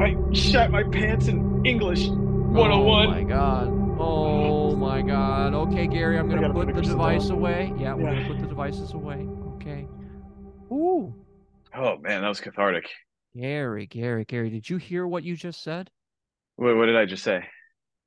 I 0.02 0.16
shat 0.32 0.72
my 0.72 0.84
pants 0.84 1.28
in 1.28 1.62
English. 1.66 2.08
101. 2.08 3.08
Oh 3.08 3.12
my 3.12 3.24
god. 3.24 3.68
Oh 4.00 4.76
my 4.78 5.02
god. 5.02 5.54
Okay, 5.54 5.88
Gary, 5.88 6.18
I'm 6.18 6.30
gonna 6.30 6.40
gotta 6.40 6.54
put 6.54 6.74
the 6.74 6.82
device 6.82 7.28
down. 7.28 7.38
away. 7.38 7.74
Yeah, 7.78 7.96
we're 7.96 8.04
Yeah. 8.04 8.14
gonna 8.16 8.28
put 8.28 8.40
the 8.40 8.48
devices 8.48 8.94
away. 8.94 9.28
Oh 11.76 11.98
man, 11.98 12.22
that 12.22 12.30
was 12.30 12.42
cathartic. 12.42 12.90
Gary, 13.36 13.86
Gary, 13.86 14.24
Gary, 14.26 14.50
did 14.50 14.70
you 14.70 14.78
hear 14.78 15.06
what 15.06 15.24
you 15.24 15.36
just 15.36 15.62
said? 15.62 15.90
Wait, 16.58 16.74
what 16.74 16.86
did 16.86 16.96
I 16.96 17.06
just 17.06 17.24
say? 17.24 17.46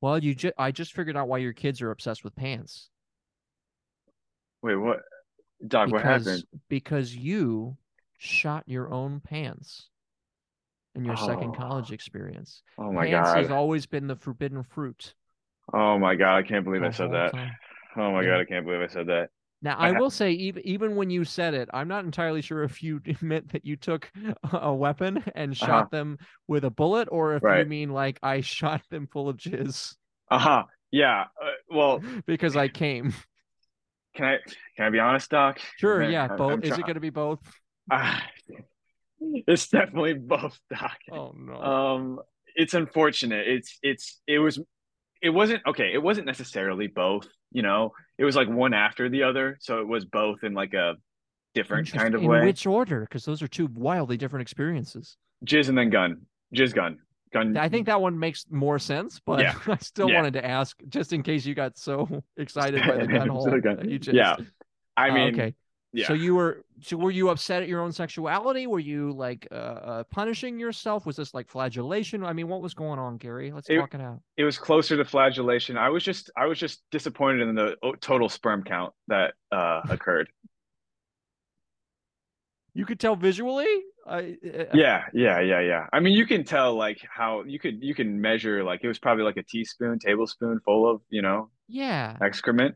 Well, 0.00 0.18
you 0.22 0.34
just 0.34 0.54
I 0.56 0.70
just 0.70 0.94
figured 0.94 1.16
out 1.16 1.28
why 1.28 1.38
your 1.38 1.52
kids 1.52 1.82
are 1.82 1.90
obsessed 1.90 2.24
with 2.24 2.34
pants. 2.34 2.88
Wait, 4.62 4.76
what? 4.76 5.00
Doc, 5.66 5.90
what 5.90 5.98
because 6.02 6.24
happened? 6.26 6.44
because 6.68 7.14
you 7.14 7.76
shot 8.18 8.64
your 8.66 8.92
own 8.92 9.20
pants 9.20 9.88
in 10.94 11.04
your 11.04 11.16
second 11.16 11.50
Oh. 11.50 11.58
college 11.58 11.92
experience. 11.92 12.62
Oh 12.78 12.92
my 12.92 13.06
pants 13.06 13.30
has 13.34 13.50
always 13.50 13.86
been 13.86 14.06
the 14.06 14.16
forbidden 14.16 14.62
fruit. 14.62 15.14
Oh 15.72 15.98
my 15.98 16.14
god, 16.14 16.36
I 16.36 16.42
can't 16.42 16.64
believe 16.64 16.82
I 16.82 16.90
said 16.90 17.12
that. 17.12 17.32
time. 17.32 17.52
Oh 17.96 18.12
my 18.12 18.22
Yeah. 18.22 18.28
god, 18.30 18.40
I 18.40 18.44
can't 18.44 18.64
believe 18.64 18.80
I 18.80 18.86
said 18.86 19.08
that. 19.08 19.30
Now, 19.60 19.76
I 19.76 19.90
will 19.92 20.10
say, 20.10 20.32
even 20.32 20.62
even 20.66 20.94
when 20.96 21.10
you 21.10 21.24
said 21.24 21.52
it, 21.54 21.68
I'm 21.74 21.88
not 21.88 22.04
entirely 22.04 22.42
sure 22.42 22.62
if 22.62 22.82
you 22.82 23.00
meant 23.20 23.52
that 23.52 23.64
you 23.64 23.76
took 23.76 24.10
a 24.52 24.72
weapon 24.72 25.24
and 25.34 25.56
shot 25.56 25.68
Uh-huh. 25.70 25.88
them 25.90 26.18
with 26.46 26.64
a 26.64 26.70
bullet, 26.70 27.08
or 27.10 27.34
if 27.34 27.42
you 27.42 27.64
mean 27.66 27.90
like 27.90 28.18
I 28.22 28.40
shot 28.56 28.82
them 28.90 29.06
full 29.06 29.28
of 29.28 29.36
jizz 29.36 29.94
Uh-huh. 30.30 30.64
Yeah. 30.90 31.22
Uh, 31.42 31.50
well, 31.70 32.02
because 32.26 32.56
I 32.56 32.68
came. 32.68 33.12
can 34.14 34.24
I 34.26 34.36
can 34.76 34.86
I 34.86 34.90
be 34.90 35.00
honest, 35.00 35.30
Doc? 35.30 35.58
Sure, 35.76 36.00
Man, 36.00 36.10
yeah, 36.12 36.26
I'm- 36.28 36.36
both. 36.36 36.52
I'm 36.52 36.62
Is 36.64 36.78
it 36.78 36.82
going 36.82 36.94
to 36.94 37.00
be 37.00 37.10
both? 37.10 37.40
Ah, 37.90 38.22
it's 39.20 39.68
definitely 39.68 40.14
both, 40.14 40.58
Doc. 40.70 40.96
Oh 41.10 41.32
no. 41.36 41.54
Um, 41.60 42.20
it's 42.54 42.74
unfortunate. 42.74 43.46
It's 43.48 43.78
it's 43.82 44.20
it 44.26 44.38
was 44.38 44.60
it 45.22 45.30
wasn't 45.30 45.62
okay. 45.66 45.92
It 45.92 46.02
wasn't 46.02 46.26
necessarily 46.26 46.86
both. 46.86 47.28
You 47.52 47.62
know, 47.62 47.92
it 48.18 48.24
was 48.24 48.36
like 48.36 48.48
one 48.48 48.74
after 48.74 49.08
the 49.08 49.22
other, 49.24 49.56
so 49.60 49.80
it 49.80 49.88
was 49.88 50.04
both 50.04 50.44
in 50.44 50.54
like 50.54 50.74
a 50.74 50.94
different 51.54 51.90
kind 51.90 52.14
of 52.14 52.20
Interesting. 52.22 52.28
way. 52.30 52.44
Which 52.44 52.66
order? 52.66 53.00
Because 53.00 53.24
those 53.24 53.42
are 53.42 53.48
two 53.48 53.68
wildly 53.72 54.16
different 54.16 54.42
experiences. 54.42 55.16
Jizz 55.46 55.68
and 55.70 55.78
then 55.78 55.90
gun. 55.90 56.22
Jizz 56.54 56.74
gun. 56.74 56.98
Gun. 57.32 57.56
I 57.56 57.68
think 57.68 57.86
that 57.86 58.00
one 58.00 58.18
makes 58.18 58.44
more 58.50 58.78
sense, 58.78 59.20
but 59.24 59.40
Yeah. 59.40 59.54
I 59.66 59.76
still 59.78 60.08
Yeah. 60.08 60.16
wanted 60.16 60.34
to 60.34 60.44
ask 60.44 60.76
just 60.88 61.12
in 61.12 61.22
case 61.22 61.44
you 61.46 61.54
got 61.54 61.76
so 61.78 62.22
excited 62.36 62.82
by 62.86 62.96
the 62.98 63.06
gun 63.12 63.28
hole. 63.28 63.60
gun. 63.60 63.88
you 63.88 63.98
just- 63.98 64.14
Yeah. 64.16 64.36
I 64.96 65.10
Oh, 65.10 65.14
mean, 65.14 65.34
okay. 65.34 65.54
Yeah. 65.92 66.06
So 66.06 66.12
you 66.12 66.34
were 66.34 66.64
so 66.80 66.96
were 66.96 67.10
you 67.10 67.30
upset 67.30 67.62
at 67.62 67.68
your 67.68 67.80
own 67.80 67.92
sexuality? 67.92 68.66
Were 68.66 68.78
you 68.78 69.12
like 69.12 69.48
uh, 69.50 69.54
uh 69.54 70.04
punishing 70.04 70.58
yourself? 70.58 71.06
Was 71.06 71.16
this 71.16 71.32
like 71.32 71.48
flagellation? 71.48 72.24
I 72.24 72.32
mean, 72.34 72.48
what 72.48 72.60
was 72.60 72.74
going 72.74 72.98
on, 72.98 73.16
Gary? 73.16 73.52
Let's 73.52 73.70
It- 73.70 73.78
talk 73.78 73.94
it 73.94 74.00
out. 74.00 74.20
it 74.36 74.44
was 74.44 74.58
closer 74.58 74.96
to 74.96 75.04
flagellation. 75.04 75.78
I 75.78 75.88
was 75.88 76.04
just 76.04 76.30
I 76.36 76.46
was 76.46 76.58
just 76.58 76.82
disappointed 76.90 77.48
in 77.48 77.54
the 77.54 77.76
total 78.00 78.28
sperm 78.28 78.64
count 78.64 78.92
that 79.08 79.34
uh 79.50 79.80
occurred. 79.88 80.28
You 82.74 82.84
could 82.84 83.00
tell 83.00 83.16
visually. 83.16 83.66
I, 84.06 84.36
uh, 84.44 84.64
yeah, 84.72 85.04
yeah, 85.12 85.40
yeah, 85.40 85.60
yeah. 85.60 85.86
I 85.92 86.00
mean, 86.00 86.14
you 86.14 86.26
can 86.26 86.44
tell 86.44 86.74
like 86.74 86.98
how 87.10 87.44
you 87.44 87.58
could 87.58 87.82
you 87.82 87.94
can 87.94 88.20
measure 88.20 88.62
like 88.62 88.80
it 88.82 88.88
was 88.88 88.98
probably 88.98 89.24
like 89.24 89.36
a 89.36 89.42
teaspoon, 89.42 89.98
tablespoon 89.98 90.60
full 90.64 90.88
of 90.88 91.00
you 91.08 91.22
know 91.22 91.50
yeah. 91.66 92.16
excrement. 92.20 92.74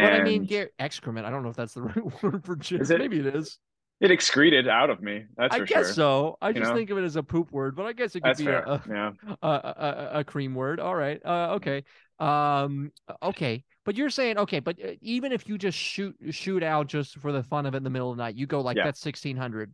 But 0.00 0.12
I 0.14 0.22
mean, 0.22 0.40
And 0.40 0.48
Gary, 0.48 0.70
excrement. 0.78 1.26
I 1.26 1.30
don't 1.30 1.42
know 1.42 1.50
if 1.50 1.56
that's 1.56 1.74
the 1.74 1.82
right 1.82 2.22
word 2.22 2.44
for 2.44 2.56
jizz. 2.56 2.90
It? 2.90 2.98
Maybe 2.98 3.18
it 3.20 3.34
is. 3.34 3.58
it 4.00 4.10
excreted 4.10 4.68
out 4.68 4.90
of 4.90 5.00
me. 5.02 5.24
That's 5.36 5.54
I 5.54 5.58
for 5.60 5.64
guess 5.66 5.86
sure. 5.86 5.94
so. 5.94 6.38
I 6.40 6.50
You 6.50 6.54
just 6.54 6.70
know? 6.70 6.76
think 6.76 6.90
of 6.90 6.98
it 6.98 7.04
as 7.04 7.16
a 7.16 7.22
poop 7.22 7.52
word, 7.52 7.76
but 7.76 7.86
I 7.86 7.92
guess 7.92 8.16
it 8.16 8.20
could 8.20 8.30
That's 8.30 8.40
be 8.40 8.46
a, 8.48 8.62
a, 8.64 8.82
yeah. 8.88 9.10
a, 9.42 9.48
a, 9.48 10.10
a 10.20 10.24
cream 10.24 10.54
word. 10.54 10.80
All 10.80 10.94
right. 10.94 11.20
Uh, 11.24 11.54
okay. 11.56 11.84
Um. 12.18 12.92
Okay. 13.22 13.64
But 13.84 13.96
you're 13.96 14.10
saying 14.10 14.38
okay. 14.38 14.60
But 14.60 14.78
uh, 14.82 14.92
even 15.00 15.32
if 15.32 15.48
you 15.48 15.58
just 15.58 15.76
shoot 15.76 16.14
shoot 16.30 16.62
out 16.62 16.86
just 16.86 17.18
for 17.18 17.32
the 17.32 17.42
fun 17.42 17.66
of 17.66 17.74
it 17.74 17.78
in 17.78 17.82
the 17.84 17.90
middle 17.90 18.10
of 18.10 18.16
the 18.16 18.22
night, 18.22 18.36
you 18.36 18.46
go 18.46 18.60
like 18.60 18.76
Yeah. 18.76 18.84
that's 18.84 19.00
sixteen 19.00 19.36
hundred. 19.36 19.72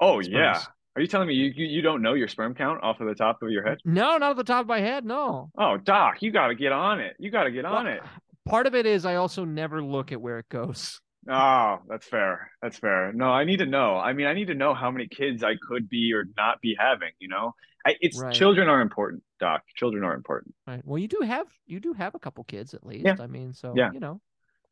Oh 0.00 0.20
Sperms. 0.22 0.28
yeah. 0.34 0.62
Are 0.94 1.02
you 1.02 1.06
telling 1.08 1.28
me 1.28 1.34
you, 1.34 1.52
you 1.54 1.66
you 1.66 1.82
don't 1.82 2.00
know 2.00 2.14
your 2.14 2.28
sperm 2.28 2.54
count 2.54 2.82
off 2.82 3.00
of 3.00 3.06
the 3.06 3.14
top 3.14 3.42
of 3.42 3.50
your 3.50 3.62
head? 3.66 3.76
No, 3.84 4.16
not 4.16 4.30
at 4.30 4.36
the 4.38 4.44
top 4.44 4.62
of 4.62 4.66
my 4.66 4.80
head. 4.80 5.04
No. 5.04 5.50
Oh, 5.58 5.76
Doc, 5.76 6.22
you 6.22 6.30
got 6.32 6.46
to 6.48 6.54
get 6.54 6.72
on 6.72 7.00
it. 7.00 7.14
You 7.18 7.30
got 7.30 7.44
to 7.44 7.50
get 7.50 7.66
on 7.66 7.86
it. 7.86 8.00
Part 8.46 8.66
of 8.66 8.74
it 8.74 8.86
is 8.86 9.04
I 9.04 9.16
also 9.16 9.44
never 9.44 9.82
look 9.82 10.12
at 10.12 10.20
where 10.20 10.38
it 10.38 10.48
goes. 10.48 11.00
Oh, 11.28 11.78
that's 11.88 12.06
fair. 12.06 12.50
That's 12.62 12.78
fair. 12.78 13.12
No, 13.12 13.26
I 13.26 13.44
need 13.44 13.58
to 13.58 13.66
know. 13.66 13.96
I 13.96 14.12
mean, 14.12 14.26
I 14.26 14.32
need 14.34 14.46
to 14.46 14.54
know 14.54 14.72
how 14.74 14.90
many 14.90 15.08
kids 15.08 15.42
I 15.42 15.54
could 15.68 15.88
be 15.88 16.12
or 16.14 16.24
not 16.36 16.60
be 16.60 16.76
having. 16.78 17.10
You 17.18 17.28
know, 17.28 17.54
I, 17.84 17.96
it's 18.00 18.20
Right. 18.20 18.32
children 18.34 18.68
are 18.68 18.80
important, 18.80 19.22
Doc. 19.40 19.62
Children 19.76 20.04
are 20.04 20.14
important. 20.14 20.54
Right. 20.66 20.80
Well, 20.84 20.98
you 20.98 21.08
do 21.08 21.20
have 21.24 21.46
you 21.66 21.80
do 21.80 21.92
have 21.92 22.14
a 22.14 22.18
couple 22.18 22.44
kids 22.44 22.72
at 22.74 22.86
least. 22.86 23.04
Yeah. 23.06 23.16
I 23.20 23.26
mean, 23.26 23.52
so 23.52 23.74
Yeah. 23.76 23.90
you 23.92 24.00
know, 24.00 24.20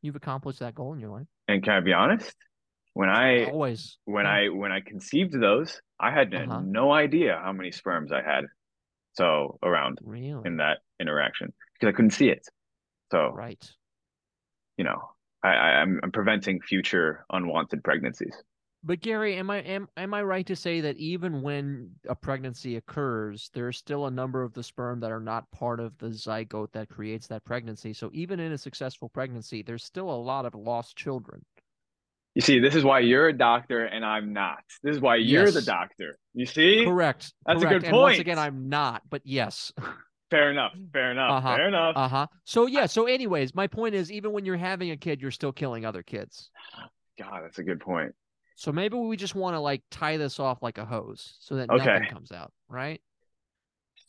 you've 0.02 0.16
accomplished 0.16 0.60
that 0.60 0.74
goal 0.74 0.94
in 0.94 1.00
your 1.00 1.10
life. 1.10 1.26
And 1.48 1.62
can 1.62 1.74
I 1.74 1.80
be 1.80 1.92
honest? 1.92 2.34
When 2.92 3.08
I 3.08 3.46
Always. 3.46 3.98
when 4.04 4.24
Yeah. 4.24 4.32
I 4.32 4.48
when 4.50 4.70
I 4.70 4.80
conceived 4.80 5.32
those, 5.38 5.80
I 5.98 6.12
had 6.12 6.32
Uh-huh. 6.32 6.60
no 6.64 6.92
idea 6.92 7.40
how 7.42 7.52
many 7.52 7.72
sperms 7.72 8.12
I 8.12 8.22
had. 8.22 8.44
So 9.14 9.58
around 9.62 9.98
Really. 10.02 10.42
in 10.44 10.56
that 10.58 10.78
interaction 11.00 11.52
because 11.74 11.88
I 11.88 11.92
couldn't 11.96 12.12
see 12.12 12.28
it. 12.28 12.46
So 13.14 13.30
Right. 13.32 13.70
you 14.76 14.84
know, 14.84 15.10
I, 15.44 15.48
I 15.50 15.68
I'm, 15.80 16.00
I'm 16.02 16.10
preventing 16.10 16.60
future 16.60 17.24
unwanted 17.30 17.84
pregnancies. 17.84 18.34
But 18.82 19.00
Gary, 19.00 19.36
am 19.36 19.50
I 19.50 19.58
am 19.58 19.88
am 19.96 20.12
I 20.12 20.22
right 20.22 20.44
to 20.46 20.56
say 20.56 20.80
that 20.80 20.96
even 20.96 21.40
when 21.40 21.92
a 22.08 22.16
pregnancy 22.16 22.76
occurs, 22.76 23.50
there's 23.54 23.78
still 23.78 24.06
a 24.06 24.10
number 24.10 24.42
of 24.42 24.52
the 24.52 24.64
sperm 24.64 24.98
that 25.00 25.12
are 25.12 25.20
not 25.20 25.48
part 25.52 25.78
of 25.78 25.96
the 25.98 26.08
zygote 26.08 26.72
that 26.72 26.88
creates 26.88 27.28
that 27.28 27.44
pregnancy. 27.44 27.92
So 27.92 28.10
even 28.12 28.40
in 28.40 28.50
a 28.50 28.58
successful 28.58 29.08
pregnancy, 29.08 29.62
there's 29.62 29.84
still 29.84 30.10
a 30.10 30.22
lot 30.30 30.44
of 30.44 30.54
lost 30.56 30.96
children. 30.96 31.44
You 32.34 32.42
see, 32.42 32.58
this 32.58 32.74
is 32.74 32.82
why 32.82 32.98
you're 32.98 33.28
a 33.28 33.32
doctor 33.32 33.84
and 33.84 34.04
I'm 34.04 34.32
not. 34.32 34.64
This 34.82 34.96
is 34.96 35.00
why 35.00 35.16
you're 35.16 35.52
the 35.52 35.62
doctor. 35.62 36.18
You 36.34 36.46
see? 36.46 36.84
Correct. 36.84 37.32
That's 37.46 37.62
a 37.62 37.66
correct. 37.66 37.82
good 37.84 37.90
And 37.90 37.96
once 37.96 38.18
again, 38.18 38.40
I'm 38.40 38.68
not, 38.68 39.02
but 39.08 39.22
yes. 39.24 39.72
Fair 40.34 40.50
enough. 40.50 40.72
Fair 40.92 41.12
enough. 41.12 41.30
Uh-huh. 41.30 41.56
Fair 41.56 41.68
enough. 41.68 41.96
Uh 41.96 42.08
huh. 42.08 42.26
So 42.42 42.66
yeah. 42.66 42.86
So 42.86 43.06
anyways, 43.06 43.54
my 43.54 43.68
point 43.68 43.94
is, 43.94 44.10
even 44.10 44.32
when 44.32 44.44
you're 44.44 44.56
having 44.56 44.90
a 44.90 44.96
kid, 44.96 45.22
you're 45.22 45.30
still 45.30 45.52
killing 45.52 45.86
other 45.86 46.02
kids. 46.02 46.50
God, 47.18 47.42
that's 47.44 47.60
a 47.60 47.62
good 47.62 47.78
point. 47.80 48.12
So 48.56 48.72
maybe 48.72 48.96
we 48.96 49.16
just 49.16 49.36
want 49.36 49.54
to 49.54 49.60
like 49.60 49.82
tie 49.92 50.16
this 50.16 50.40
off 50.40 50.60
like 50.60 50.78
a 50.78 50.84
hose, 50.84 51.36
so 51.38 51.54
that 51.54 51.70
Okay. 51.70 51.84
nothing 51.84 52.08
comes 52.08 52.32
out, 52.32 52.52
right? 52.68 53.00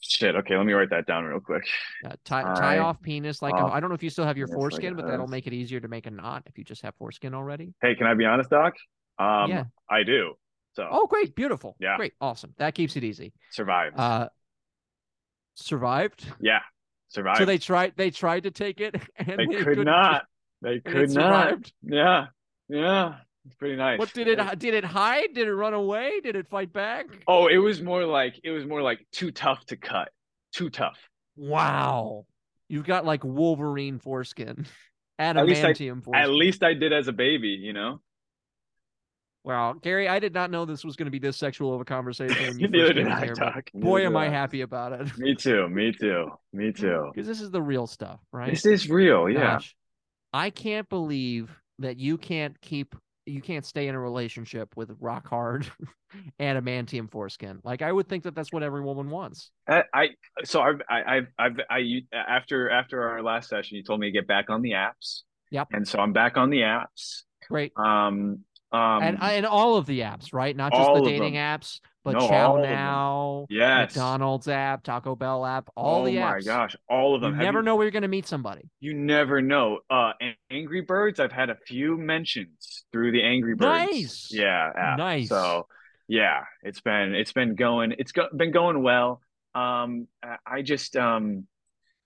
Shit. 0.01 0.35
Okay, 0.35 0.57
let 0.57 0.65
me 0.65 0.73
write 0.73 0.89
that 0.89 1.05
down 1.05 1.25
real 1.25 1.39
quick. 1.39 1.63
Yeah, 2.03 2.13
tie 2.25 2.43
tie 2.55 2.79
off 2.79 2.99
penis 3.01 3.43
like 3.43 3.53
off 3.53 3.71
I 3.71 3.79
don't 3.79 3.89
know 3.89 3.95
if 3.95 4.03
you 4.03 4.09
still 4.09 4.25
have 4.25 4.37
your 4.37 4.47
penis 4.47 4.55
like 4.63 4.71
foreskin, 4.71 4.95
but 4.95 5.05
that'll 5.07 5.27
make 5.27 5.45
it 5.45 5.53
easier 5.53 5.79
to 5.79 5.87
make 5.87 6.07
a 6.07 6.11
knot 6.11 6.43
if 6.47 6.57
you 6.57 6.63
just 6.63 6.81
have 6.81 6.95
foreskin 6.95 7.35
already. 7.35 7.73
Hey, 7.83 7.93
can 7.93 8.07
I 8.07 8.15
be 8.15 8.25
honest, 8.25 8.49
Doc? 8.49 8.73
Um, 9.19 9.51
Yeah. 9.51 9.63
I 9.89 10.01
do. 10.01 10.33
So 10.73 10.87
Oh, 10.89 11.05
great, 11.07 11.35
beautiful, 11.35 11.75
Yeah. 11.79 11.97
great, 11.97 12.13
awesome. 12.19 12.53
That 12.57 12.73
keeps 12.73 12.95
it 12.95 13.03
easy. 13.03 13.33
survived. 13.51 13.99
Uh, 13.99 14.29
survived. 15.55 16.25
yeah, 16.39 16.59
survived. 17.09 17.39
So 17.39 17.45
they 17.45 17.57
tried. 17.57 17.93
They 17.95 18.11
tried 18.11 18.43
to 18.43 18.51
take 18.51 18.79
it, 18.81 18.95
and 19.17 19.27
They 19.27 19.35
they 19.37 19.45
could 19.47 19.65
couldn't- 19.77 20.21
They 20.61 20.79
could 20.79 21.09
not. 21.11 21.49
survived? 21.49 21.73
Yeah, 21.83 22.25
yeah. 22.69 23.15
It's 23.47 23.55
pretty 23.55 23.75
nice. 23.75 23.99
What 23.99 24.11
did 24.13 24.27
it? 24.27 24.59
Did 24.59 24.73
it 24.73 24.83
hide? 24.83 25.33
Did 25.35 25.47
it 25.47 25.53
run 25.53 25.73
away? 25.75 26.19
Did 26.21 26.35
it 26.35 26.47
fight 26.47 26.73
back? 26.73 27.05
Oh, 27.27 27.45
it 27.47 27.57
was 27.57 27.79
more 27.81 28.03
like 28.05 28.39
it 28.43 28.49
was 28.51 28.65
more 28.65 28.81
like 28.81 29.05
too 29.11 29.29
tough 29.31 29.63
to 29.67 29.77
cut. 29.77 30.09
Too 30.53 30.69
tough. 30.71 30.97
Wow, 31.37 32.25
you've 32.69 32.85
got 32.85 33.05
like 33.05 33.23
Wolverine 33.23 33.99
foreskin, 33.99 34.65
At 35.19 35.35
least 35.45 35.63
I- 35.63 35.73
foreskin. 35.75 36.01
At 36.15 36.29
least 36.31 36.63
I 36.63 36.73
did 36.73 36.91
as 36.91 37.07
a 37.07 37.13
baby, 37.13 37.49
you 37.49 37.73
know. 37.73 38.01
Wow, 39.45 39.73
Gary, 39.73 40.09
I 40.09 40.17
did 40.17 40.33
not 40.33 40.49
know 40.49 40.65
this 40.65 40.83
was 40.83 40.95
going 40.95 41.05
to 41.05 41.11
be 41.11 41.19
this 41.19 41.37
sexual 41.37 41.75
of 41.75 41.79
a 41.79 41.85
conversation 41.85 42.57
Neither 42.71 42.93
did 42.93 43.07
I, 43.07 43.25
here. 43.25 43.35
Doc. 43.35 43.69
Boy, 43.75 44.03
am 44.03 44.17
I 44.17 44.27
happy 44.27 44.61
about 44.61 44.91
it. 44.93 45.15
Me 45.19 45.35
too. 45.35 45.69
Me 45.69 45.91
too. 45.91 46.31
Me 46.51 46.71
too. 46.73 47.11
Because 47.13 47.27
this 47.27 47.41
is 47.41 47.51
the 47.51 47.61
real 47.61 47.85
stuff, 47.85 48.19
right? 48.31 48.49
This 48.49 48.65
is 48.65 48.89
real. 48.89 49.29
Yeah. 49.29 49.41
Gosh, 49.41 49.75
I 50.33 50.49
can't 50.49 50.89
believe 50.89 51.55
that 51.77 51.97
you 51.97 52.17
can't 52.17 52.59
keep 52.59 52.95
you 53.27 53.39
can't 53.39 53.65
stay 53.65 53.87
in 53.87 53.93
a 53.93 53.99
relationship 53.99 54.75
with 54.75 54.95
rock 54.99 55.27
hard 55.27 55.71
adamantium 56.39 57.11
foreskin. 57.11 57.59
Like 57.63 57.83
I 57.83 57.91
would 57.91 58.09
think 58.09 58.23
that 58.23 58.33
that's 58.33 58.51
what 58.51 58.63
every 58.63 58.81
woman 58.81 59.11
wants. 59.11 59.51
I, 59.69 59.83
I 59.93 60.07
so 60.43 60.61
I, 60.61 60.73
I've 60.89 61.27
I've 61.37 61.59
I 61.69 61.77
you- 61.79 62.03
after 62.11 62.71
after 62.71 63.09
our 63.09 63.21
last 63.21 63.49
session, 63.49 63.77
you 63.77 63.83
told 63.83 63.99
me 63.99 64.07
to 64.07 64.11
get 64.11 64.25
back 64.27 64.49
on 64.49 64.63
the 64.63 64.71
apps. 64.71 65.21
Yep. 65.51 65.67
And 65.71 65.87
so 65.87 65.99
I'm 65.99 66.13
back 66.13 66.35
on 66.35 66.49
the 66.49 66.61
apps. 66.61 67.21
Great. 67.47 67.73
Um. 67.77 68.39
Um. 68.75 69.03
and 69.03 69.17
and 69.21 69.45
all 69.45 69.77
of 69.77 69.85
the 69.85 70.01
apps, 70.01 70.33
right? 70.33 70.55
Not 70.55 70.73
just 70.73 70.93
the 70.95 71.01
dating 71.01 71.35
apps, 71.35 71.79
but 72.03 72.13
No, 72.13 72.27
Chow. 72.27 72.57
Now, 72.57 73.45
yes. 73.49 73.95
McDonald's 73.95 74.47
app, 74.47 74.83
Taco 74.83 75.15
Bell 75.15 75.45
app, 75.45 75.69
all 75.75 76.01
oh 76.01 76.05
the 76.05 76.19
my 76.19 76.33
apps. 76.33 76.45
gosh, 76.45 76.75
all 76.89 77.15
of 77.15 77.21
You 77.21 77.27
them. 77.29 77.35
Have 77.35 77.43
never 77.45 77.59
you, 77.59 77.65
know 77.65 77.75
where 77.75 77.85
you're 77.85 77.91
going 77.91 78.01
to 78.03 78.07
meet 78.07 78.27
somebody. 78.27 78.69
You 78.79 78.93
never 78.93 79.41
know. 79.41 79.79
Uh, 79.89 80.11
An- 80.21 80.35
Angry 80.51 80.81
Birds. 80.81 81.19
I've 81.19 81.31
had 81.31 81.49
a 81.49 81.55
few 81.55 81.97
mentions 81.97 82.85
through 82.91 83.11
the 83.11 83.23
Angry 83.23 83.55
Birds. 83.55 83.91
Nice. 83.91 84.29
Yeah. 84.31 84.71
app. 84.75 84.97
Nice. 84.97 85.29
So 85.29 85.67
yeah, 86.07 86.43
it's 86.61 86.81
been 86.81 87.15
it's 87.15 87.33
been 87.33 87.55
going 87.55 87.95
it's 87.97 88.11
go, 88.11 88.27
been 88.35 88.51
going 88.51 88.83
well. 88.83 89.21
Um, 89.55 90.07
I 90.45 90.61
just 90.61 90.95
um, 90.97 91.47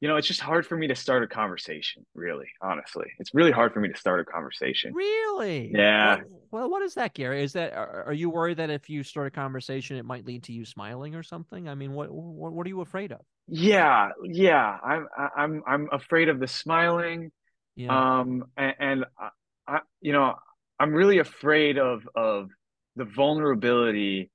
you 0.01 0.07
know, 0.07 0.15
it's 0.15 0.27
just 0.27 0.39
hard 0.39 0.65
for 0.65 0.77
me 0.77 0.87
to 0.87 0.95
start 0.95 1.23
a 1.23 1.27
conversation. 1.27 2.05
Really, 2.13 2.47
honestly, 2.61 3.07
it's 3.19 3.33
really 3.33 3.51
hard 3.51 3.73
for 3.73 3.81
me 3.81 3.89
to 3.89 3.97
start 3.97 4.21
a 4.21 4.25
conversation. 4.25 4.93
Really? 4.93 5.71
Yeah. 5.73 6.21
Well, 6.51 6.69
what 6.69 6.81
is 6.83 6.93
that, 6.93 7.13
Gary? 7.13 7.43
Is 7.43 7.53
that 7.53 7.73
are, 7.73 8.05
are 8.05 8.13
you 8.13 8.29
worried 8.29 8.57
that 8.57 8.69
if 8.69 8.89
you 8.89 9.03
start 9.03 9.27
a 9.27 9.31
conversation, 9.31 9.97
it 9.97 10.05
might 10.05 10.25
lead 10.25 10.43
to 10.43 10.53
you 10.53 10.63
smiling 10.63 11.15
or 11.15 11.23
something? 11.23 11.67
I 11.67 11.75
mean, 11.75 11.93
what 11.93 12.09
what, 12.11 12.53
what 12.53 12.65
are 12.65 12.69
you 12.69 12.81
afraid 12.81 13.11
of? 13.11 13.19
Yeah, 13.47 14.09
yeah. 14.23 14.77
I'm 14.83 15.07
I'm 15.35 15.63
I'm 15.67 15.89
afraid 15.91 16.29
of 16.29 16.39
the 16.39 16.47
smiling. 16.47 17.31
Yeah. 17.75 18.19
Um, 18.19 18.45
and, 18.57 18.75
and 18.79 19.05
I, 19.19 19.29
I, 19.67 19.79
you 20.01 20.13
know, 20.13 20.35
I'm 20.79 20.93
really 20.93 21.19
afraid 21.19 21.77
of 21.77 22.07
of 22.15 22.49
the 22.95 23.05
vulnerability 23.05 24.31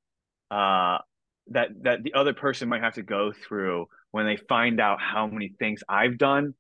uh 0.50 0.98
that 1.48 1.68
that 1.82 2.02
the 2.02 2.14
other 2.14 2.32
person 2.32 2.68
might 2.68 2.82
have 2.82 2.94
to 2.94 3.02
go 3.02 3.32
through 3.32 3.86
when 4.14 4.26
they 4.26 4.36
find 4.48 4.80
out 4.80 5.00
how 5.00 5.26
many 5.26 5.52
things 5.58 5.82
I've 5.88 6.18
done, 6.18 6.54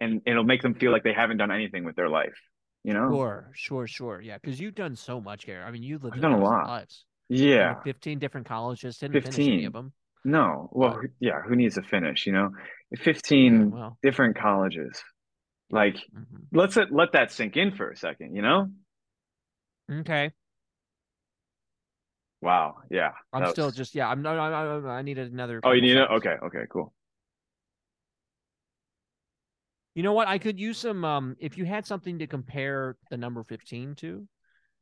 and 0.00 0.22
it'll 0.26 0.44
make 0.44 0.62
them 0.62 0.74
feel 0.74 0.92
like 0.92 1.02
they 1.02 1.12
haven't 1.12 1.38
done 1.38 1.50
anything 1.50 1.82
with 1.84 1.96
their 1.96 2.08
life. 2.08 2.38
You 2.84 2.94
know? 2.94 3.10
Sure, 3.10 3.50
sure, 3.52 3.86
sure. 3.88 4.20
Yeah, 4.20 4.38
because 4.40 4.60
you've 4.60 4.76
done 4.76 4.94
so 4.94 5.20
much, 5.20 5.44
Gary. 5.44 5.60
I 5.60 5.72
mean, 5.72 5.82
you 5.82 5.98
lived 5.98 6.14
I've 6.14 6.22
done 6.22 6.34
a 6.34 6.38
lot. 6.38 6.68
lives. 6.68 7.04
Yeah. 7.28 7.80
Fifteen 7.82 8.20
different 8.20 8.46
colleges. 8.46 8.98
Didn't 8.98 9.14
finish 9.14 9.38
any 9.40 9.46
15. 9.48 9.66
of 9.66 9.72
them. 9.72 9.92
No. 10.24 10.68
Well, 10.70 11.00
yeah. 11.18 11.40
Who 11.48 11.56
needs 11.56 11.74
to 11.74 11.82
finish? 11.82 12.28
You 12.28 12.32
know, 12.32 12.50
Yeah, 12.92 13.02
fifteen 13.02 13.72
well, 13.72 13.98
different 14.04 14.38
colleges. 14.38 15.02
Like, 15.68 15.96
mhm. 15.96 16.46
let's 16.52 16.76
let, 16.76 16.92
let 16.92 17.10
that 17.14 17.32
sink 17.32 17.56
in 17.56 17.72
for 17.72 17.90
a 17.90 17.96
second. 17.96 18.36
You 18.36 18.42
know? 18.42 18.68
okay. 19.92 20.30
Wow. 22.40 22.76
Yeah. 22.88 23.10
I'm 23.32 23.50
still 23.50 23.66
was- 23.66 23.74
just 23.74 23.96
yeah. 23.96 24.08
I'm 24.08 24.22
no. 24.22 24.30
I, 24.30 24.48
I, 24.48 24.98
I 24.98 25.02
needed 25.02 25.32
another. 25.32 25.60
Oh, 25.64 25.72
you 25.72 25.82
need 25.82 25.96
it? 25.96 26.08
Okay. 26.08 26.36
Okay. 26.40 26.66
Cool. 26.70 26.94
You 30.00 30.04
know 30.04 30.14
what? 30.14 30.28
I 30.28 30.38
could 30.38 30.58
use 30.58 30.78
some. 30.78 31.04
Um, 31.04 31.36
if 31.40 31.58
you 31.58 31.66
had 31.66 31.84
something 31.84 32.20
to 32.20 32.26
compare 32.26 32.96
the 33.10 33.18
number 33.18 33.44
fifteen 33.44 33.94
to, 33.96 34.26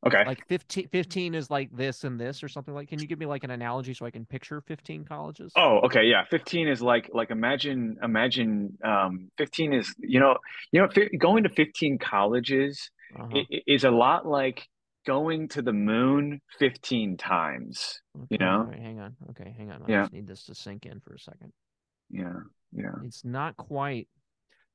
Okay. 0.07 0.25
like 0.25 0.47
15, 0.47 0.87
15 0.93 1.35
is 1.35 1.51
like 1.51 1.77
this 1.77 2.05
and 2.05 2.21
this 2.21 2.45
or 2.45 2.49
something 2.49 2.73
like. 2.73 2.89
Can 2.89 3.01
you 3.01 3.09
give 3.09 3.19
me 3.19 3.27
like 3.27 3.43
an 3.43 3.51
analogy 3.51 3.95
so 3.95 4.07
I 4.07 4.13
can 4.13 4.25
picture 4.27 4.61
fifteen 4.61 5.05
colleges? 5.05 5.53
Oh, 5.57 5.81
okay, 5.87 6.05
yeah. 6.05 6.23
15 6.31 6.69
is 6.69 6.81
like 6.81 7.11
like 7.13 7.33
imagine 7.33 7.97
imagine 8.01 8.79
um 8.85 9.29
15 9.39 9.73
is 9.73 9.93
you 9.99 10.21
know, 10.21 10.37
you 10.71 10.81
know 10.83 10.89
going 11.19 11.43
to 11.43 11.49
15 11.49 11.99
colleges 11.99 12.89
Uh-huh. 13.19 13.43
is 13.67 13.83
a 13.83 13.91
lot 13.91 14.25
like 14.25 14.69
going 15.05 15.49
to 15.49 15.63
the 15.63 15.73
moon 15.73 16.41
15 16.61 17.17
times. 17.17 18.01
Okay, 18.17 18.37
know? 18.37 18.59
all 18.61 18.65
right, 18.67 18.79
hang 18.79 19.01
on. 19.01 19.17
Okay, 19.31 19.53
hang 19.59 19.73
on. 19.73 19.83
I 19.83 19.91
Yeah. 19.91 20.03
just 20.03 20.13
need 20.13 20.29
this 20.29 20.45
to 20.45 20.55
sink 20.55 20.87
in 20.87 21.01
for 21.01 21.15
a 21.15 21.19
second. 21.19 21.53
Yeah. 22.09 22.39
Yeah. 22.71 22.95
It's 23.05 23.25
not 23.25 23.57
quite 23.57 24.07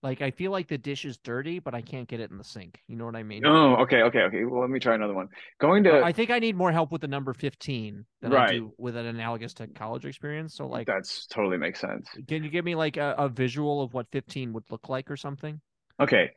like 0.03 0.21
I 0.21 0.31
feel 0.31 0.51
like 0.51 0.67
the 0.67 0.77
dish 0.77 1.05
is 1.05 1.17
dirty, 1.17 1.59
but 1.59 1.73
I 1.73 1.81
can't 1.81 2.07
get 2.07 2.19
it 2.19 2.29
in 2.29 2.37
the 2.37 2.43
sink. 2.43 2.79
You 2.87 2.97
know 2.97 3.05
what 3.05 3.15
I 3.15 3.23
mean? 3.23 3.45
Oh, 3.45 3.75
okay, 3.77 4.01
okay, 4.03 4.21
okay. 4.23 4.43
Well, 4.43 4.61
let 4.61 4.69
me 4.69 4.79
try 4.79 4.95
another 4.95 5.13
one. 5.13 5.29
Going 5.59 5.83
to 5.85 6.01
I 6.03 6.11
think 6.11 6.29
I 6.29 6.39
need 6.39 6.55
more 6.55 6.71
help 6.71 6.91
with 6.91 7.01
the 7.01 7.07
number 7.07 7.33
15 7.33 8.05
than 8.21 8.33
I 8.33 8.51
do 8.51 8.73
with 8.77 8.95
an 8.97 9.05
analogous 9.05 9.53
to 9.55 9.67
college 9.67 10.05
experience. 10.05 10.55
So 10.55 10.67
like 10.67 10.87
that's 10.87 11.25
totally 11.27 11.57
makes 11.57 11.79
sense. 11.79 12.07
can 12.27 12.43
you 12.43 12.49
give 12.49 12.65
me 12.65 12.75
like 12.75 12.97
a, 12.97 13.15
a 13.17 13.29
visual 13.29 13.81
of 13.81 13.93
what 13.93 14.07
15 14.11 14.53
would 14.53 14.63
look 14.69 14.89
like 14.89 15.09
or 15.09 15.17
something? 15.17 15.61
Okay. 15.99 16.31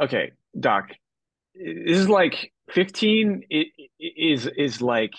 Okay, 0.00 0.32
Doc. 0.58 0.90
This 1.54 1.98
is 1.98 2.08
like 2.08 2.52
15 2.70 3.42
i- 3.52 3.64
i- 3.78 3.88
is 3.98 4.46
is 4.46 4.80
like 4.80 5.12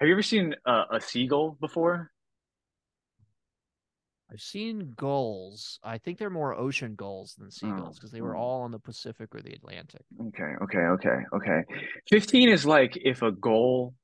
have 0.00 0.08
you 0.08 0.14
ever 0.14 0.22
seen 0.22 0.54
a, 0.64 0.82
a 0.92 1.00
seagull 1.00 1.58
before? 1.60 2.11
I've 4.32 4.40
seen 4.40 4.94
gulls. 4.96 5.78
I 5.82 5.98
think 5.98 6.18
they're 6.18 6.30
more 6.30 6.54
ocean 6.54 6.94
gulls 6.94 7.34
than 7.36 7.48
oh, 7.48 7.50
seagulls 7.50 7.98
because 7.98 8.10
they 8.10 8.22
were 8.22 8.36
oh. 8.36 8.40
all 8.40 8.62
on 8.62 8.70
the 8.70 8.78
Pacific 8.78 9.34
or 9.34 9.42
the 9.42 9.52
Atlantic. 9.52 10.02
Okay, 10.28 10.54
okay, 10.62 10.78
okay, 10.78 11.18
okay. 11.34 11.62
15 12.08 12.48
is 12.48 12.64
like 12.64 12.96
if 12.96 13.22
a 13.22 13.32
goal 13.32 13.94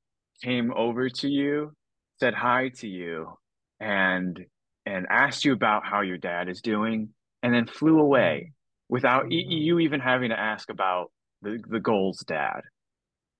came 0.43 0.71
over 0.73 1.09
to 1.09 1.27
you 1.27 1.73
said 2.19 2.33
hi 2.33 2.69
to 2.69 2.87
you 2.87 3.33
and 3.79 4.39
and 4.85 5.05
asked 5.09 5.45
you 5.45 5.53
about 5.53 5.85
how 5.85 6.01
your 6.01 6.17
dad 6.17 6.49
is 6.49 6.61
doing 6.61 7.09
and 7.43 7.53
then 7.53 7.65
flew 7.65 7.99
away 7.99 8.47
mm. 8.47 8.53
without 8.89 9.25
mm-hmm. 9.25 9.51
you 9.51 9.79
even 9.79 9.99
having 9.99 10.29
to 10.29 10.39
ask 10.39 10.69
about 10.69 11.11
the, 11.41 11.59
the 11.69 11.79
goal's 11.79 12.19
dad. 12.27 12.61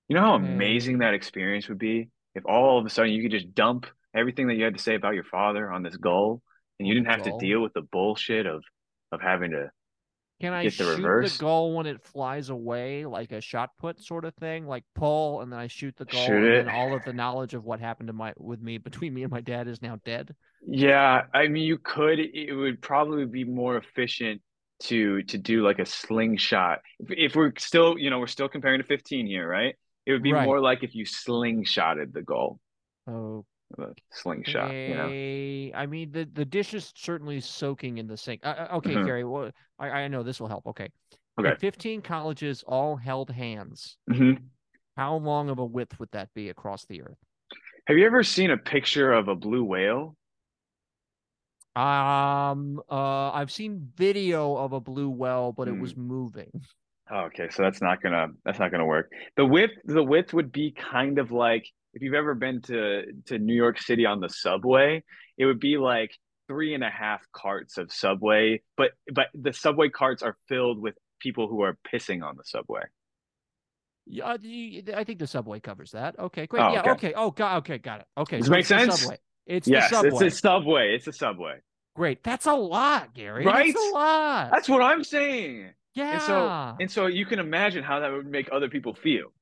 You 0.08 0.16
know 0.16 0.22
how 0.22 0.38
mm. 0.38 0.46
amazing 0.46 0.98
that 0.98 1.14
experience 1.14 1.68
would 1.68 1.78
be 1.78 2.08
if 2.34 2.44
all 2.46 2.78
of 2.78 2.86
a 2.86 2.90
sudden 2.90 3.12
you 3.12 3.22
could 3.22 3.32
just 3.32 3.54
dump 3.54 3.86
everything 4.14 4.48
that 4.48 4.54
you 4.54 4.64
had 4.64 4.76
to 4.76 4.82
say 4.82 4.94
about 4.94 5.14
your 5.14 5.24
father 5.24 5.70
on 5.70 5.82
this 5.82 5.96
goal 5.96 6.42
and 6.80 6.88
you 6.88 6.94
didn't 6.94 7.08
have 7.08 7.22
goal. 7.22 7.38
to 7.38 7.46
deal 7.46 7.60
with 7.60 7.74
the 7.74 7.82
bullshit 7.82 8.46
of 8.46 8.64
of 9.12 9.20
having 9.20 9.50
to 9.50 9.70
can 10.40 10.54
I 10.54 10.68
shoot 10.68 10.96
reverse? 10.96 11.36
the 11.36 11.42
goal 11.42 11.76
when 11.76 11.84
it 11.84 12.02
flies 12.02 12.48
away, 12.48 13.04
like 13.04 13.30
a 13.30 13.42
shot 13.42 13.70
put 13.78 14.00
sort 14.00 14.24
of 14.24 14.34
thing, 14.36 14.66
like 14.66 14.84
pull, 14.94 15.42
and 15.42 15.52
then 15.52 15.58
I 15.58 15.66
shoot 15.66 15.94
the 15.98 16.06
goal, 16.06 16.26
shoot 16.26 16.58
and 16.58 16.68
then 16.68 16.74
all 16.74 16.94
of 16.94 17.04
the 17.04 17.12
knowledge 17.12 17.52
of 17.52 17.64
what 17.64 17.78
happened 17.78 18.06
to 18.06 18.14
my 18.14 18.32
with 18.38 18.62
me 18.62 18.78
between 18.78 19.12
me 19.12 19.22
and 19.22 19.30
my 19.30 19.42
dad 19.42 19.68
is 19.68 19.82
now 19.82 20.00
dead. 20.02 20.34
Yeah, 20.66 21.24
I 21.34 21.48
mean, 21.48 21.64
you 21.64 21.76
could. 21.76 22.18
It 22.18 22.54
would 22.54 22.80
probably 22.80 23.26
be 23.26 23.44
more 23.44 23.76
efficient 23.76 24.40
to 24.84 25.22
to 25.24 25.36
do 25.36 25.62
like 25.62 25.78
a 25.78 25.84
slingshot. 25.84 26.78
If, 27.00 27.10
if 27.10 27.36
we're 27.36 27.52
still, 27.58 27.98
you 27.98 28.08
know, 28.08 28.18
we're 28.18 28.26
still 28.26 28.48
comparing 28.48 28.80
to 28.80 28.86
15 28.86 29.26
here, 29.26 29.46
right? 29.46 29.74
It 30.06 30.12
would 30.12 30.22
be 30.22 30.32
right. 30.32 30.46
more 30.46 30.58
like 30.58 30.82
if 30.82 30.94
you 30.94 31.04
slingshotted 31.04 32.14
the 32.14 32.22
goal. 32.22 32.60
Oh, 33.06 33.44
the 33.76 33.94
slingshot. 34.10 34.72
You 34.72 34.94
know? 34.94 35.78
I 35.78 35.86
mean, 35.86 36.12
the 36.12 36.28
the 36.32 36.44
dish 36.44 36.74
is 36.74 36.92
certainly 36.96 37.40
soaking 37.40 37.98
in 37.98 38.06
the 38.06 38.16
sink. 38.16 38.40
Uh, 38.44 38.48
uh 38.70 38.76
okay, 38.76 38.94
mm-hmm. 38.94 39.06
Gary. 39.06 39.24
Well, 39.24 39.50
I, 39.78 39.88
I 39.88 40.08
know 40.08 40.22
this 40.22 40.40
will 40.40 40.48
help. 40.48 40.66
Okay. 40.66 40.88
Okay. 41.38 41.54
Fifteen 41.58 42.02
colleges 42.02 42.64
all 42.66 42.96
held 42.96 43.30
hands. 43.30 43.96
Mm-hmm. 44.10 44.44
How 44.96 45.16
long 45.16 45.48
of 45.48 45.58
a 45.58 45.64
width 45.64 45.98
would 45.98 46.10
that 46.12 46.28
be 46.34 46.48
across 46.50 46.84
the 46.86 47.02
earth? 47.02 47.16
Have 47.86 47.96
you 47.96 48.06
ever 48.06 48.22
seen 48.22 48.50
a 48.50 48.56
picture 48.56 49.12
of 49.12 49.28
a 49.28 49.34
blue 49.34 49.64
whale? 49.64 50.16
Um, 51.76 52.80
uh, 52.90 53.30
I've 53.30 53.50
seen 53.50 53.90
video 53.96 54.56
of 54.56 54.72
a 54.72 54.80
blue 54.80 55.08
whale, 55.08 55.52
but 55.52 55.68
it 55.68 55.78
was 55.78 55.92
hmm. 55.92 56.08
Moving. 57.10 57.24
okay, 57.26 57.48
so 57.50 57.62
that's 57.62 57.80
not 57.80 58.02
gonna 58.02 58.28
that's 58.44 58.58
not 58.58 58.70
gonna 58.70 58.86
work. 58.86 59.10
The 59.36 59.46
width 59.46 59.72
the 59.84 60.02
width 60.02 60.32
would 60.32 60.52
be 60.52 60.72
kind 60.72 61.18
of 61.18 61.30
like 61.30 61.66
if 61.94 62.02
you've 62.02 62.14
ever 62.14 62.34
been 62.34 62.62
to 62.62 63.02
to 63.26 63.38
New 63.38 63.54
York 63.54 63.80
City 63.80 64.06
on 64.06 64.20
the 64.20 64.28
subway, 64.28 65.02
it 65.36 65.46
would 65.46 65.60
be 65.60 65.76
like 65.76 66.10
three 66.48 66.74
and 66.74 66.82
a 66.82 66.90
half 66.90 67.22
carts 67.32 67.78
of 67.78 67.92
subway, 67.92 68.60
but 68.76 68.90
but 69.12 69.26
the 69.34 69.52
subway 69.52 69.88
carts 69.88 70.22
are 70.22 70.36
filled 70.48 70.80
with 70.80 70.94
people 71.20 71.48
who 71.48 71.62
are 71.62 71.78
pissing 71.92 72.24
on 72.24 72.36
the 72.36 72.44
subway. 72.44 72.82
Yeah, 74.06 74.24
uh, 74.24 74.38
I 74.96 75.04
think 75.04 75.20
the 75.20 75.26
subway 75.26 75.60
covers 75.60 75.92
that. 75.92 76.18
Okay, 76.18 76.46
great. 76.46 76.62
Oh, 76.62 76.72
yeah, 76.72 76.80
okay. 76.80 76.90
okay. 76.90 77.12
Oh, 77.14 77.30
God. 77.30 77.58
Okay, 77.58 77.78
got 77.78 78.00
it. 78.00 78.06
Okay, 78.18 78.38
Does 78.38 78.46
so 78.46 78.52
make 78.52 78.66
sense? 78.66 79.00
Subway. 79.00 79.18
It's 79.46 79.68
yes, 79.68 79.90
the 79.90 79.96
subway. 79.96 80.26
it's 80.26 80.34
a 80.34 80.38
subway. 80.38 80.94
It's 80.94 81.06
a 81.06 81.12
subway. 81.12 81.58
Great. 81.94 82.22
That's 82.24 82.46
a 82.46 82.54
lot, 82.54 83.14
Gary. 83.14 83.44
Right? 83.44 83.72
That's 83.72 83.86
a 83.86 83.94
lot. 83.94 84.50
That's 84.50 84.68
what 84.68 84.82
I'm 84.82 85.04
saying. 85.04 85.70
Yeah. 85.94 86.12
And 86.12 86.22
so 86.22 86.76
and 86.80 86.90
so 86.90 87.06
you 87.06 87.26
can 87.26 87.38
imagine 87.38 87.82
how 87.82 88.00
that 88.00 88.12
would 88.12 88.26
make 88.26 88.48
other 88.52 88.68
people 88.68 88.94
feel. 88.94 89.32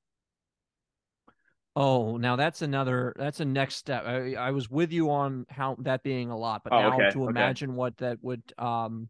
Oh, 1.80 2.16
now 2.16 2.34
that's 2.34 2.62
another. 2.62 3.14
That's 3.16 3.38
a 3.38 3.44
next 3.44 3.76
step. 3.76 4.04
I, 4.04 4.34
I 4.34 4.50
was 4.50 4.68
with 4.68 4.90
you 4.90 5.10
on 5.10 5.46
how 5.48 5.76
that 5.80 6.02
being 6.02 6.28
a 6.28 6.36
lot, 6.36 6.64
but 6.64 6.72
oh, 6.72 6.80
now 6.80 6.94
okay, 6.94 7.10
to 7.12 7.22
okay. 7.22 7.30
imagine 7.30 7.76
what 7.76 7.96
that 7.98 8.18
would. 8.22 8.42
Um. 8.58 9.08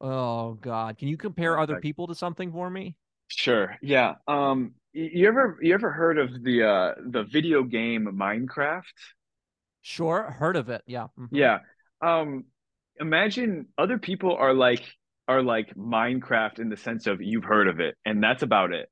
Oh 0.00 0.54
God, 0.54 0.96
can 0.96 1.08
you 1.08 1.18
compare 1.18 1.58
other 1.58 1.78
people 1.80 2.06
to 2.06 2.14
something 2.14 2.50
for 2.50 2.70
me? 2.70 2.96
Sure. 3.28 3.76
Yeah. 3.82 4.14
Um. 4.26 4.72
You 4.92 5.28
ever 5.28 5.58
you 5.60 5.74
ever 5.74 5.90
heard 5.90 6.18
of 6.18 6.42
the 6.42 6.62
uh 6.66 6.94
the 7.06 7.24
video 7.24 7.62
game 7.62 8.08
Minecraft? 8.10 8.84
Sure, 9.82 10.22
heard 10.30 10.56
of 10.56 10.70
it. 10.70 10.82
Yeah. 10.86 11.08
Mm-hmm. 11.18 11.36
Yeah. 11.36 11.58
Um. 12.00 12.44
Imagine 12.98 13.66
other 13.76 13.98
people 13.98 14.34
are 14.34 14.54
like 14.54 14.82
are 15.30 15.42
like 15.42 15.72
Minecraft 15.76 16.58
in 16.58 16.68
the 16.68 16.76
sense 16.76 17.06
of 17.06 17.22
you've 17.22 17.44
heard 17.44 17.68
of 17.68 17.78
it, 17.78 17.96
and 18.04 18.20
that's 18.22 18.42
about 18.42 18.72
it. 18.72 18.88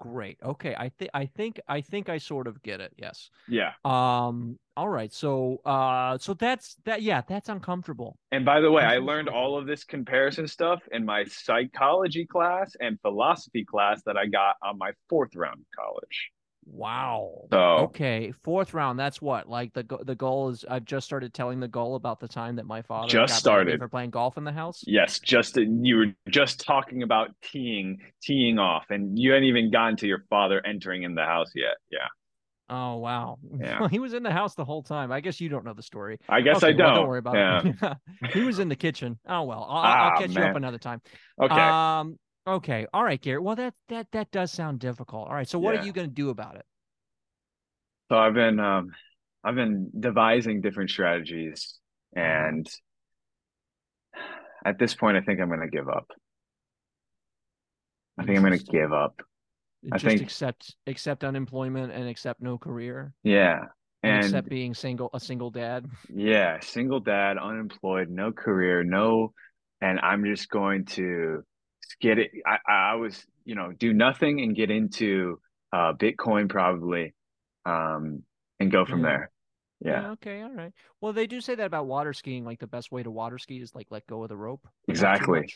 Great. 0.00 0.38
Okay. 0.44 0.74
I 0.74 0.88
think 0.88 1.10
I 1.14 1.26
think 1.26 1.60
I 1.68 1.80
think 1.80 2.08
I 2.08 2.18
sort 2.18 2.46
of 2.46 2.62
get 2.62 2.80
it. 2.80 2.92
Yes. 2.96 3.30
Yeah. 3.48 3.72
Um 3.84 4.58
all 4.76 4.88
right. 4.88 5.12
So 5.12 5.58
uh 5.64 6.18
so 6.18 6.34
that's 6.34 6.76
that 6.84 7.00
yeah, 7.00 7.22
that's 7.26 7.48
uncomfortable. 7.48 8.18
And 8.32 8.44
by 8.44 8.60
the 8.60 8.70
way, 8.70 8.82
I 8.82 8.98
learned 8.98 9.28
all 9.28 9.56
of 9.56 9.66
this 9.66 9.84
comparison 9.84 10.48
stuff 10.48 10.82
in 10.90 11.04
my 11.04 11.24
psychology 11.24 12.26
class 12.26 12.76
and 12.80 13.00
philosophy 13.00 13.64
class 13.64 14.02
that 14.04 14.16
I 14.16 14.26
got 14.26 14.56
on 14.62 14.78
my 14.78 14.90
fourth 15.08 15.34
round 15.36 15.60
of 15.60 15.66
college. 15.78 16.30
Wow. 16.66 17.46
So 17.50 17.58
okay, 17.58 18.32
fourth 18.42 18.74
round. 18.74 18.98
That's 18.98 19.20
what 19.20 19.48
like 19.48 19.72
the 19.72 19.84
the 20.02 20.14
goal 20.14 20.48
is. 20.48 20.64
I've 20.68 20.84
just 20.84 21.06
started 21.06 21.34
telling 21.34 21.60
the 21.60 21.68
goal 21.68 21.94
about 21.94 22.20
the 22.20 22.28
time 22.28 22.56
that 22.56 22.66
my 22.66 22.82
father 22.82 23.08
just 23.08 23.36
started 23.38 23.78
for 23.78 23.88
playing 23.88 24.10
golf 24.10 24.36
in 24.38 24.44
the 24.44 24.52
house. 24.52 24.82
Yes, 24.86 25.18
just 25.18 25.56
you 25.56 25.96
were 25.96 26.06
just 26.28 26.64
talking 26.64 27.02
about 27.02 27.30
teeing 27.42 27.98
teeing 28.22 28.58
off, 28.58 28.84
and 28.90 29.18
you 29.18 29.32
hadn't 29.32 29.48
even 29.48 29.70
gotten 29.70 29.96
to 29.98 30.06
your 30.06 30.24
father 30.30 30.64
entering 30.64 31.02
in 31.02 31.14
the 31.14 31.24
house 31.24 31.50
yet. 31.54 31.76
Yeah. 31.90 32.08
Oh 32.70 32.96
wow! 32.96 33.38
Yeah, 33.58 33.88
he 33.90 33.98
was 33.98 34.14
in 34.14 34.22
the 34.22 34.32
house 34.32 34.54
the 34.54 34.64
whole 34.64 34.82
time. 34.82 35.12
I 35.12 35.20
guess 35.20 35.40
you 35.40 35.50
don't 35.50 35.64
know 35.64 35.74
the 35.74 35.82
story. 35.82 36.18
I 36.28 36.40
guess 36.40 36.58
okay, 36.58 36.68
I 36.68 36.72
don't. 36.72 36.86
Well, 36.86 36.94
don't 36.94 37.08
worry 37.08 37.18
about 37.18 37.34
yeah. 37.34 37.72
it. 38.22 38.32
he 38.32 38.42
was 38.42 38.58
in 38.58 38.68
the 38.70 38.76
kitchen. 38.76 39.18
Oh 39.28 39.42
well, 39.42 39.66
I'll, 39.68 39.76
ah, 39.76 40.10
I'll 40.10 40.20
catch 40.20 40.30
man. 40.30 40.44
you 40.44 40.50
up 40.50 40.56
another 40.56 40.78
time. 40.78 41.02
Okay. 41.40 41.54
Um. 41.54 42.18
Okay. 42.46 42.86
All 42.92 43.02
right, 43.02 43.20
Garrett. 43.20 43.42
Well, 43.42 43.56
that 43.56 43.74
that 43.88 44.06
that 44.12 44.30
does 44.30 44.52
sound 44.52 44.78
difficult. 44.80 45.28
All 45.28 45.34
right. 45.34 45.48
So, 45.48 45.58
what 45.58 45.74
yeah. 45.74 45.80
are 45.80 45.84
you 45.84 45.92
going 45.92 46.08
to 46.08 46.14
do 46.14 46.30
about 46.30 46.56
it? 46.56 46.66
So 48.10 48.18
I've 48.18 48.34
been 48.34 48.60
um, 48.60 48.92
I've 49.42 49.54
been 49.54 49.90
devising 49.98 50.60
different 50.60 50.90
strategies, 50.90 51.78
and 52.14 52.68
at 54.64 54.78
this 54.78 54.94
point, 54.94 55.16
I 55.16 55.20
think 55.20 55.40
I'm 55.40 55.48
going 55.48 55.60
to 55.60 55.68
give 55.68 55.88
up. 55.88 56.10
I 58.18 58.24
think 58.24 58.38
I'm 58.38 58.44
going 58.44 58.58
to 58.58 58.64
give 58.64 58.92
up. 58.92 59.20
I 59.92 59.96
Just 59.96 60.04
think 60.04 60.22
accept 60.22 60.76
accept 60.86 61.24
unemployment 61.24 61.92
and 61.92 62.08
accept 62.08 62.42
no 62.42 62.58
career. 62.58 63.14
Yeah, 63.22 63.60
and, 64.02 64.12
and 64.12 64.24
accept 64.24 64.48
being 64.48 64.74
single, 64.74 65.10
a 65.14 65.20
single 65.20 65.50
dad. 65.50 65.86
Yeah, 66.14 66.58
single 66.60 67.00
dad, 67.00 67.38
unemployed, 67.38 68.08
no 68.10 68.32
career, 68.32 68.84
no, 68.84 69.32
and 69.80 69.98
I'm 69.98 70.24
just 70.24 70.50
going 70.50 70.84
to 70.86 71.42
get 72.00 72.18
it. 72.18 72.30
I 72.46 72.58
I 72.66 72.94
was 72.94 73.24
you 73.44 73.54
know 73.54 73.72
do 73.72 73.92
nothing 73.92 74.40
and 74.40 74.54
get 74.54 74.70
into 74.70 75.40
uh, 75.72 75.92
Bitcoin 75.92 76.48
probably 76.48 77.14
um, 77.64 78.22
and 78.60 78.70
go 78.70 78.84
from 78.84 79.00
yeah. 79.00 79.06
there. 79.06 79.30
Yeah. 79.80 80.02
yeah. 80.02 80.10
Okay. 80.12 80.42
All 80.42 80.52
right. 80.52 80.72
Well, 81.00 81.12
they 81.12 81.26
do 81.26 81.40
say 81.40 81.54
that 81.54 81.66
about 81.66 81.86
water 81.86 82.12
skiing. 82.12 82.44
Like 82.44 82.60
the 82.60 82.66
best 82.66 82.92
way 82.92 83.02
to 83.02 83.10
water 83.10 83.38
ski 83.38 83.56
is 83.56 83.74
like 83.74 83.88
let 83.90 84.06
go 84.06 84.22
of 84.22 84.28
the 84.28 84.36
rope. 84.36 84.66
Exactly. 84.88 85.52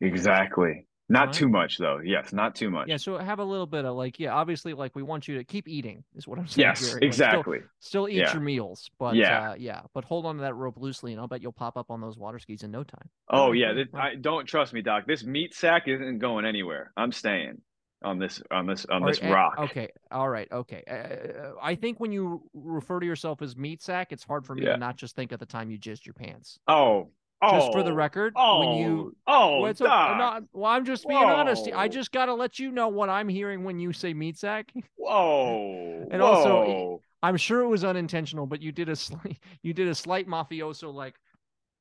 Exactly. 0.00 0.86
Not 1.10 1.28
right. 1.28 1.34
too 1.34 1.48
much 1.48 1.78
though. 1.78 2.00
Yes, 2.04 2.32
not 2.32 2.54
too 2.54 2.70
much. 2.70 2.88
Yeah, 2.88 2.98
so 2.98 3.16
have 3.16 3.38
a 3.38 3.44
little 3.44 3.66
bit 3.66 3.86
of 3.86 3.96
like, 3.96 4.20
yeah, 4.20 4.34
obviously, 4.34 4.74
like 4.74 4.94
we 4.94 5.02
want 5.02 5.26
you 5.26 5.38
to 5.38 5.44
keep 5.44 5.66
eating, 5.66 6.04
is 6.14 6.28
what 6.28 6.38
I'm 6.38 6.46
saying. 6.48 6.68
Yes, 6.68 6.90
here. 6.90 6.98
exactly. 7.00 7.58
Like, 7.58 7.68
still, 7.80 8.04
still, 8.04 8.08
eat 8.08 8.16
yeah. 8.16 8.32
your 8.32 8.42
meals, 8.42 8.90
but 8.98 9.14
yeah, 9.14 9.50
uh, 9.50 9.54
yeah, 9.58 9.82
but 9.94 10.04
hold 10.04 10.26
on 10.26 10.36
to 10.36 10.42
that 10.42 10.54
rope 10.54 10.76
loosely, 10.76 11.12
and 11.12 11.20
I'll 11.20 11.28
bet 11.28 11.40
you'll 11.40 11.52
pop 11.52 11.76
up 11.76 11.90
on 11.90 12.00
those 12.00 12.18
water 12.18 12.38
skis 12.38 12.62
in 12.62 12.70
no 12.70 12.84
time. 12.84 13.08
Oh 13.30 13.52
yeah, 13.52 13.72
this, 13.72 13.88
I 13.94 14.16
don't 14.16 14.46
trust 14.46 14.74
me, 14.74 14.82
Doc. 14.82 15.06
This 15.06 15.24
meat 15.24 15.54
sack 15.54 15.88
isn't 15.88 16.18
going 16.18 16.44
anywhere. 16.44 16.92
I'm 16.96 17.12
staying 17.12 17.62
on 18.02 18.18
this 18.18 18.42
on 18.50 18.66
this 18.66 18.84
on 18.90 19.04
this 19.04 19.22
or, 19.22 19.32
rock. 19.32 19.54
Okay, 19.58 19.88
all 20.10 20.28
right, 20.28 20.48
okay. 20.52 20.84
Uh, 20.88 21.52
I 21.62 21.74
think 21.74 22.00
when 22.00 22.12
you 22.12 22.42
refer 22.52 23.00
to 23.00 23.06
yourself 23.06 23.40
as 23.40 23.56
meat 23.56 23.82
sack, 23.82 24.12
it's 24.12 24.24
hard 24.24 24.44
for 24.44 24.54
me 24.54 24.64
yeah. 24.64 24.72
to 24.72 24.76
not 24.76 24.96
just 24.96 25.16
think 25.16 25.32
at 25.32 25.40
the 25.40 25.46
time 25.46 25.70
you 25.70 25.78
jizzed 25.78 26.04
your 26.04 26.14
pants. 26.14 26.58
Oh, 26.68 27.08
just 27.42 27.72
for 27.72 27.82
the 27.82 27.90
oh, 27.90 27.94
record, 27.94 28.32
oh, 28.36 28.60
when 28.60 28.78
you 28.78 29.16
oh, 29.26 29.58
oh 29.58 29.60
well, 29.60 29.74
not, 29.80 30.42
well, 30.52 30.70
I'm 30.70 30.84
just 30.84 31.06
being 31.06 31.20
Whoa. 31.20 31.26
honest. 31.26 31.68
I 31.74 31.88
just 31.88 32.10
got 32.10 32.26
to 32.26 32.34
let 32.34 32.58
you 32.58 32.72
know 32.72 32.88
what 32.88 33.08
I'm 33.08 33.28
hearing 33.28 33.64
when 33.64 33.78
you 33.78 33.92
say 33.92 34.12
meat 34.12 34.36
sack. 34.38 34.72
Whoa, 34.96 36.06
and 36.10 36.20
Whoa. 36.20 36.26
also, 36.26 37.02
I'm 37.22 37.36
sure 37.36 37.60
it 37.60 37.68
was 37.68 37.84
unintentional, 37.84 38.46
but 38.46 38.60
you 38.60 38.72
did 38.72 38.88
a 38.88 38.96
slight, 38.96 39.38
you 39.62 39.72
did 39.72 39.88
a 39.88 39.94
slight 39.94 40.26
mafioso 40.26 40.92
like 40.92 41.14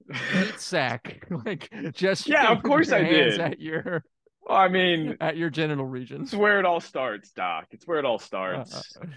meat 0.08 0.54
sack, 0.60 1.26
like 1.46 1.72
just 1.92 2.28
yeah, 2.28 2.52
of 2.52 2.62
course 2.62 2.92
I 2.92 3.04
did. 3.04 3.40
At 3.40 3.60
your 3.60 4.04
I 4.50 4.68
mean, 4.68 5.18
at 5.20 5.38
your 5.38 5.50
genital 5.50 5.86
regions. 5.86 6.34
It's 6.34 6.40
where 6.40 6.60
it 6.60 6.66
all 6.66 6.80
starts, 6.80 7.32
Doc. 7.32 7.68
It's 7.72 7.86
where 7.88 8.00
it 8.00 8.06
all 8.06 8.20
starts. 8.20 8.76
Uh, 8.76 9.00
uh, 9.00 9.04
uh. 9.04 9.08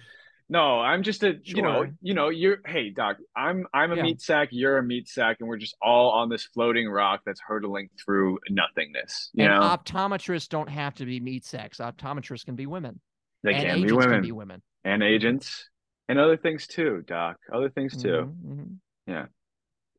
No, 0.51 0.81
I'm 0.81 1.05
just 1.05 1.23
a 1.23 1.39
sure. 1.45 1.57
you 1.57 1.63
know, 1.63 1.87
you 2.03 2.13
know, 2.13 2.29
you're 2.29 2.59
hey 2.67 2.91
Doc, 2.91 3.19
I'm 3.37 3.67
I'm 3.73 3.93
a 3.93 3.97
yeah. 3.97 4.03
meat 4.03 4.21
sack, 4.21 4.49
you're 4.51 4.79
a 4.79 4.83
meat 4.83 5.09
sack, 5.09 5.37
and 5.39 5.49
we're 5.49 5.59
just 5.59 5.77
all 5.81 6.11
on 6.11 6.29
this 6.29 6.45
floating 6.45 6.89
rock 6.89 7.21
that's 7.25 7.41
hurtling 7.41 7.89
through 8.05 8.41
nothingness. 8.51 9.31
You 9.33 9.45
and 9.45 9.55
know? 9.55 9.61
optometrists 9.61 10.49
don't 10.49 10.69
have 10.69 10.97
to 10.97 11.07
be 11.07 11.21
meat 11.21 11.45
sacks. 11.45 11.79
Optometrists 11.79 12.45
can 12.45 12.57
be 12.57 12.67
women. 12.67 13.01
They 13.45 13.55
and 13.55 13.65
can 13.65 13.83
be 13.87 13.93
women. 13.93 14.11
Can 14.11 14.23
be 14.23 14.33
women. 14.33 14.63
And 14.85 15.05
agents. 15.05 15.69
And 16.09 16.19
other 16.19 16.37
things 16.37 16.67
too, 16.67 17.05
Doc. 17.07 17.37
Other 17.53 17.71
things 17.71 18.03
too. 18.03 18.09
Mm-hmm, 18.09 18.53
mm-hmm. 18.53 19.13
Yeah. 19.13 19.27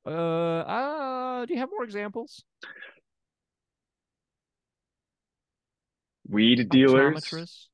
Uh, 0.05 0.09
uh, 0.11 1.45
do 1.45 1.53
you 1.53 1.59
have 1.61 1.69
more 1.71 1.85
examples? 1.85 2.43
weed 6.31 6.69
dealers. 6.69 7.69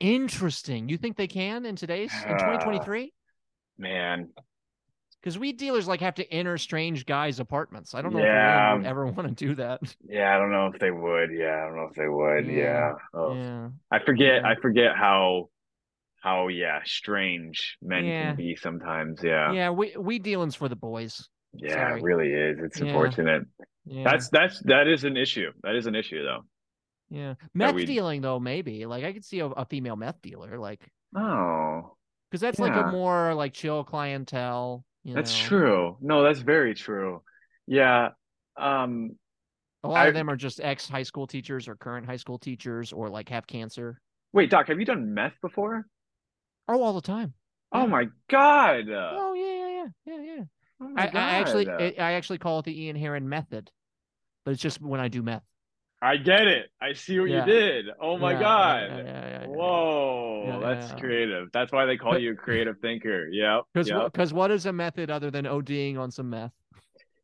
Interesting. 0.00 0.88
You 0.88 0.96
think 0.96 1.16
they 1.16 1.26
can 1.26 1.66
in 1.66 1.76
today's 1.76 2.12
in 2.24 2.32
Uh, 2.32 2.38
2023? 2.38 3.12
Man, 3.78 4.30
Because 5.20 5.36
weed 5.38 5.56
dealers 5.56 5.88
like 5.88 6.00
have 6.00 6.14
to 6.14 6.32
enter 6.32 6.56
strange 6.58 7.04
guys' 7.04 7.40
apartments. 7.40 7.92
I 7.94 8.02
don't 8.02 8.12
know 8.12 8.20
Yeah. 8.20 8.70
if 8.70 8.74
we 8.74 8.78
would 8.82 8.86
ever 8.88 9.06
want 9.06 9.28
to 9.36 9.46
do 9.46 9.54
that. 9.56 9.80
yeah, 10.08 10.34
I 10.34 10.38
don't 10.38 10.52
know 10.52 10.66
if 10.72 10.78
they 10.80 10.92
would. 10.92 11.30
Yeah, 11.32 11.56
I 11.62 11.66
don't 11.66 11.76
know 11.76 11.88
if 11.90 11.94
they 11.96 12.08
would. 12.08 12.46
Yeah. 12.46 12.54
Yeah. 12.62 12.92
Oh. 13.12 13.34
Yeah. 13.34 13.68
I 13.90 13.98
forget. 14.04 14.42
Yeah. 14.42 14.48
I 14.48 14.54
forget 14.60 14.96
how 14.96 15.50
how 16.20 16.48
yeah 16.48 16.80
strange 16.84 17.76
men 17.82 18.02
can 18.04 18.36
be 18.36 18.56
sometimes. 18.56 19.20
Yeah. 19.22 19.52
Yeah, 19.52 19.70
we 19.70 19.96
weed 19.96 20.22
dealing's 20.22 20.54
for 20.54 20.68
the 20.68 20.76
boys. 20.76 21.28
Yeah, 21.52 21.74
Sorry. 21.74 22.00
it 22.00 22.04
really 22.04 22.32
is. 22.32 22.58
It's 22.62 22.80
unfortunate. 22.80 23.42
That's 23.86 24.28
that's 24.30 24.60
that 24.64 24.86
is 24.86 25.02
an 25.04 25.16
issue. 25.16 25.50
That 25.62 25.74
is 25.74 25.86
an 25.86 25.94
issue 25.96 26.22
though. 26.22 26.44
Yeah. 27.10 27.34
Meth 27.54 27.74
we- 27.74 27.86
dealing 27.86 28.20
though, 28.20 28.38
maybe. 28.40 28.86
Like 28.86 29.04
I 29.04 29.12
could 29.12 29.24
see 29.24 29.40
a, 29.40 29.46
a 29.46 29.64
female 29.64 29.96
meth 29.96 30.20
dealer, 30.22 30.58
like 30.58 30.80
Oh, 31.16 31.96
because 32.30 32.40
that's 32.40 32.58
like 32.58 32.74
a 32.74 32.90
more 32.90 33.34
like 33.34 33.54
chill 33.54 33.82
clientele. 33.84 34.84
You 35.04 35.14
that's 35.14 35.32
know? 35.40 35.46
true. 35.46 35.96
No, 36.00 36.22
that's 36.22 36.40
very 36.40 36.74
true. 36.74 37.22
Yeah. 37.66 38.10
Um. 38.56 39.12
A 39.84 39.88
lot 39.88 40.06
I- 40.06 40.08
of 40.08 40.14
them 40.14 40.28
are 40.28 40.36
just 40.36 40.60
ex 40.60 40.88
high 40.88 41.04
school 41.04 41.26
teachers 41.26 41.68
or 41.68 41.76
current 41.76 42.04
high 42.04 42.16
school 42.16 42.38
teachers 42.38 42.92
or 42.92 43.08
like 43.08 43.28
have 43.28 43.46
cancer. 43.46 44.00
Wait, 44.32 44.50
Doc, 44.50 44.68
have 44.68 44.78
you 44.78 44.84
done 44.84 45.14
meth 45.14 45.40
before? 45.40 45.86
Oh, 46.68 46.82
all 46.82 46.92
the 46.92 47.00
time. 47.00 47.32
Oh 47.72 47.86
my 47.86 48.08
God. 48.28 48.84
Oh 48.90 49.34
yeah, 49.34 49.44
yeah, 49.46 49.86
yeah, 50.04 50.22
yeah, 50.22 50.36
yeah. 50.36 50.44
Oh 50.80 50.92
I, 50.96 51.06
I 51.06 51.34
actually, 51.38 51.68
I 51.68 51.94
I 51.98 52.12
actually 52.12 52.38
call 52.38 52.58
it 52.58 52.66
the 52.66 52.82
Ian 52.84 52.96
Herrin 52.96 53.24
method, 53.24 53.70
but 54.44 54.50
it's 54.52 54.62
just 54.62 54.80
when 54.82 55.00
I 55.00 55.08
do 55.08 55.22
meth. 55.22 55.42
I 56.00 56.16
get 56.16 56.46
it. 56.46 56.70
I 56.80 56.92
see 56.92 57.18
what 57.18 57.28
Yeah. 57.28 57.44
you 57.44 57.52
did. 57.52 57.86
Oh 58.00 58.18
my 58.18 58.32
Yeah, 58.32 58.40
God. 58.40 59.04
yeah. 59.04 59.46
Whoa, 59.46 60.60
that's 60.62 60.92
creative. 61.00 61.48
That's 61.52 61.72
why 61.72 61.86
they 61.86 61.96
call 61.96 62.18
you 62.18 62.32
a 62.32 62.36
creative 62.36 62.78
thinker. 62.80 63.28
Yeah. 63.28 63.62
Because 63.74 63.88
yep. 63.88 64.04
because 64.12 64.32
what 64.32 64.50
is 64.50 64.66
a 64.66 64.72
method 64.72 65.10
other 65.10 65.30
than 65.30 65.44
ODing 65.44 65.98
on 65.98 66.10
some 66.10 66.30
meth? 66.30 66.52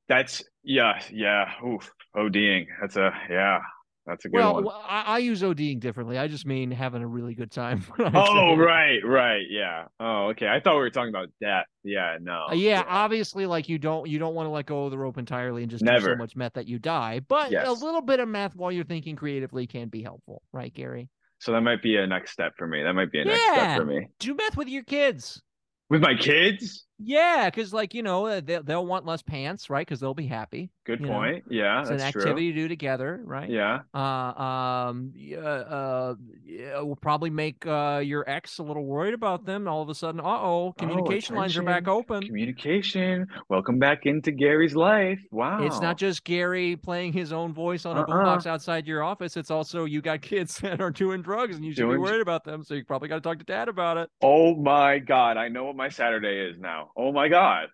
That's 0.09 0.43
yeah, 0.63 1.01
yeah. 1.11 1.53
Oof. 1.65 1.93
ODing. 2.17 2.67
That's 2.81 2.97
a 2.97 3.13
yeah. 3.31 3.61
That's 4.07 4.25
a 4.27 4.29
good 4.29 4.37
Well, 4.37 4.55
one. 4.55 4.65
w- 4.65 4.83
I, 4.87 5.03
I 5.03 5.19
use 5.19 5.41
ODing 5.41 5.81
differently. 5.81 6.19
I 6.19 6.29
just 6.29 6.45
mean 6.45 6.71
having 6.71 7.03
a 7.03 7.07
really 7.07 7.35
good 7.35 7.51
time. 7.51 7.85
Oh, 7.99 8.55
right, 8.57 8.99
right. 9.05 9.43
Yeah. 9.49 9.87
Oh, 9.99 10.29
okay. 10.33 10.47
I 10.47 10.61
thought 10.61 10.75
we 10.75 10.81
were 10.81 10.91
talking 10.91 11.09
about 11.09 11.29
death. 11.41 11.65
Yeah, 11.83 12.19
no. 12.21 12.47
Uh, 12.51 12.55
yeah, 12.55 12.83
obviously, 12.87 13.47
like 13.47 13.69
you 13.69 13.79
don't 13.79 14.09
you 14.09 14.19
don't 14.19 14.35
want 14.35 14.47
to 14.47 14.51
let 14.51 14.67
go 14.67 14.85
of 14.85 14.91
the 14.91 14.99
rope 14.99 15.17
entirely 15.17 15.63
and 15.63 15.71
just 15.71 15.85
do 15.85 15.91
Never. 15.91 16.11
so 16.13 16.17
much 16.17 16.37
meth 16.37 16.53
that 16.55 16.69
you 16.69 16.79
die. 16.79 17.21
But 17.27 17.53
a 17.53 17.73
little 17.73 18.03
bit 18.03 18.21
of 18.21 18.29
meth 18.29 18.55
while 18.55 18.71
you're 18.71 18.85
thinking 18.85 19.17
creatively 19.17 19.67
can 19.67 19.89
be 19.89 20.03
helpful, 20.03 20.43
right, 20.53 20.73
Gary? 20.73 21.09
So 21.39 21.53
that 21.53 21.61
might 21.63 21.83
be 21.83 21.97
a 21.97 22.07
next 22.07 22.33
step 22.33 22.53
for 22.57 22.67
me. 22.67 22.83
That 22.83 22.93
might 22.95 23.11
be 23.11 23.21
a 23.21 23.25
next 23.25 23.43
step 23.43 23.79
for 23.79 23.85
me. 23.87 24.09
Do 24.19 24.35
meth 24.35 24.57
with 24.57 24.69
your 24.69 24.85
kids. 24.85 25.43
With 25.91 26.01
my 26.03 26.15
kids? 26.15 26.87
Yeah, 26.99 27.51
because 27.51 27.73
like 27.73 27.93
you 27.93 28.03
know 28.03 28.27
uh, 28.27 28.41
they'll 28.45 28.63
they'll 28.63 28.87
want 28.87 29.05
less 29.05 29.21
pants, 29.23 29.69
right? 29.69 29.85
Because 29.87 29.99
they'll 30.01 30.15
be 30.15 30.27
happy. 30.29 30.71
Good 30.85 31.01
You 31.01 31.07
know, 31.07 31.13
point. 31.15 31.45
yeah, 31.51 31.81
It's 31.81 31.91
an 31.91 32.01
activity 32.01 32.53
to 32.53 32.59
do 32.61 32.69
together, 32.69 33.21
right? 33.25 33.49
Yeah. 33.49 33.81
Uh, 33.95 33.99
um, 33.99 35.13
uh, 35.17 36.15
yeah, 36.45 36.81
will 36.81 36.95
probably 36.95 37.31
make 37.31 37.67
uh 37.67 38.01
your 38.05 38.29
ex 38.29 38.59
a 38.59 38.63
little 38.63 38.85
worried 38.85 39.15
about 39.15 39.45
them. 39.45 39.67
All 39.67 39.83
of 39.83 39.89
a 39.89 39.95
sudden, 39.95 40.21
uh 40.21 40.25
oh, 40.25 40.75
communication 40.79 41.35
lines 41.37 41.57
are 41.57 41.63
back 41.63 41.89
open. 41.89 42.23
Communication. 42.23 43.27
Welcome 43.49 43.79
back 43.79 44.07
into 44.07 44.31
Gary's 44.31 44.77
life. 44.77 45.21
Wow. 45.33 45.65
It's 45.65 45.81
not 45.81 45.97
just 45.99 46.23
Gary 46.25 46.77
playing 46.77 47.13
his 47.13 47.33
own 47.33 47.53
voice 47.53 47.85
on 47.87 47.97
a 47.97 48.01
Uh-uh. 48.03 48.07
boombox 48.07 48.47
outside 48.47 48.87
your 48.87 49.03
office. 49.03 49.37
It's 49.37 49.51
also 49.51 49.85
you 49.85 50.01
got 50.01 50.23
kids 50.23 50.59
that 50.61 50.81
are 50.81 50.91
doing 50.91 51.23
drugs 51.23 51.57
and 51.57 51.65
you 51.65 51.73
should 51.73 51.83
Doing- 51.83 51.97
be 51.97 52.03
worried 52.03 52.21
about 52.23 52.45
them. 52.45 52.63
So 52.63 52.75
you 52.75 52.85
probably 52.85 53.09
got 53.09 53.17
to 53.17 53.21
talk 53.23 53.39
to 53.39 53.45
dad 53.45 53.69
about 53.69 53.97
it. 53.97 54.11
Oh 54.23 54.55
my 54.55 54.99
God. 55.01 55.37
I 55.37 55.49
know 55.49 55.65
what 55.65 55.77
my 55.77 55.89
Saturday 55.89 56.39
is 56.51 56.59
now. 56.59 56.84
Oh 56.97 57.13
my 57.13 57.29
God. 57.29 57.69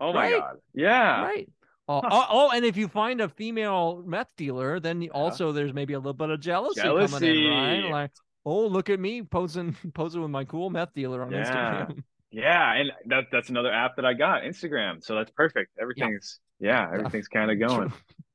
Oh 0.00 0.12
my 0.12 0.30
Right. 0.32 0.40
God. 0.40 0.56
Yeah. 0.74 1.22
Right. 1.24 1.48
Oh, 1.88 2.00
Huh. 2.02 2.08
oh, 2.12 2.26
oh, 2.28 2.50
and 2.54 2.64
if 2.64 2.76
you 2.76 2.86
find 2.88 3.20
a 3.20 3.28
female 3.28 4.02
meth 4.06 4.34
dealer, 4.36 4.78
then 4.78 5.00
Yeah. 5.02 5.10
also 5.12 5.52
there's 5.52 5.72
maybe 5.72 5.94
a 5.94 5.98
little 5.98 6.12
bit 6.12 6.30
of 6.30 6.38
jealousy, 6.40 6.80
coming 6.82 6.96
in, 6.96 7.08
right? 7.08 7.20
Jealousy. 7.20 7.90
Like, 7.90 8.10
oh, 8.44 8.66
look 8.66 8.90
at 8.90 9.00
me 9.00 9.22
posing 9.22 9.74
posing 9.94 10.20
with 10.22 10.30
my 10.30 10.44
cool 10.44 10.70
meth 10.70 10.92
dealer 10.94 11.22
on 11.22 11.32
Yeah. 11.32 11.44
Instagram. 11.86 12.02
Yeah. 12.30 12.74
And 12.74 12.92
that 13.06 13.24
that's 13.32 13.48
another 13.48 13.72
app 13.72 13.96
that 13.96 14.04
I 14.04 14.12
got, 14.12 14.42
Instagram. 14.42 15.02
So 15.02 15.14
that's 15.14 15.30
perfect. 15.30 15.70
Everything's 15.80 16.40
yeah, 16.60 16.86
everything's 16.92 17.26
kind 17.28 17.50
of 17.50 17.58
going. 17.68 17.90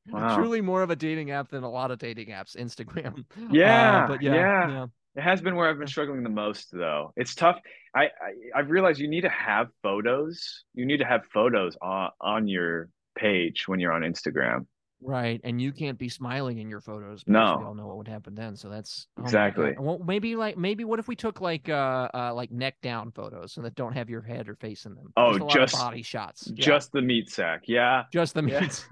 Wow. 0.10 0.36
Truly 0.36 0.62
more 0.62 0.82
of 0.82 0.90
a 0.90 0.96
dating 0.96 1.30
app 1.30 1.50
than 1.50 1.62
a 1.64 1.70
lot 1.70 1.92
of 1.92 2.00
dating 2.00 2.30
apps, 2.30 2.58
Instagram. 2.58 3.20
Uh, 3.20 3.48
Yeah, 3.52 4.08
but 4.08 4.24
yeah, 4.24 4.34
yeah. 4.34 4.68
yeah. 4.70 4.86
It 5.16 5.22
has 5.22 5.42
been 5.42 5.56
where 5.56 5.70
I've 5.70 5.78
been 5.78 5.88
struggling 5.88 6.24
the 6.24 6.30
most, 6.30 6.70
though. 6.72 7.14
It's 7.16 7.36
tough. 7.36 7.60
I, 7.96 8.06
I 8.06 8.10
I've 8.56 8.70
realized 8.72 9.00
you 9.00 9.08
need 9.08 9.22
to 9.22 9.30
have 9.30 9.68
photos. 9.84 10.64
You 10.74 10.86
need 10.86 10.98
to 10.98 11.06
have 11.06 11.22
photos 11.34 11.78
on 11.82 12.10
on 12.20 12.48
your 12.48 12.90
page 13.16 13.68
when 13.68 13.80
you're 13.80 13.94
on 13.94 14.02
Instagram. 14.02 14.66
Right, 15.06 15.42
and 15.44 15.62
you 15.62 15.74
can't 15.74 16.00
be 16.00 16.08
smiling 16.08 16.60
in 16.60 16.70
your 16.70 16.80
photos. 16.80 17.26
Because 17.26 17.50
No. 17.50 17.58
we 17.60 17.66
all 17.66 17.76
know 17.76 17.86
what 17.86 17.98
would 17.98 18.08
happen 18.08 18.36
then. 18.36 18.56
So 18.56 18.70
that's 18.70 19.06
oh 19.18 19.24
Exactly. 19.24 19.76
Well, 19.78 20.00
maybe 20.00 20.36
like 20.36 20.58
maybe 20.58 20.86
what 20.86 20.98
if 20.98 21.08
we 21.08 21.16
took 21.16 21.42
like 21.42 21.68
uh, 21.70 22.08
uh 22.14 22.34
like 22.34 22.52
neck 22.52 22.76
down 22.82 23.12
photos 23.12 23.58
and 23.58 23.66
that 23.66 23.76
don't 23.76 23.94
have 23.94 24.10
your 24.10 24.22
head 24.22 24.48
or 24.50 24.56
face 24.56 24.86
in 24.86 24.96
them? 24.96 25.12
Oh, 25.18 25.38
just, 25.38 25.54
just- 25.54 25.76
body 25.76 26.02
shots. 26.02 26.52
Yeah, 26.56 26.66
Just 26.66 26.92
the 26.94 27.02
meat 27.02 27.30
sack. 27.30 27.64
Yeah, 27.68 28.04
just 28.14 28.34
the 28.34 28.44
yeah. 28.46 28.62
meats. 28.62 28.86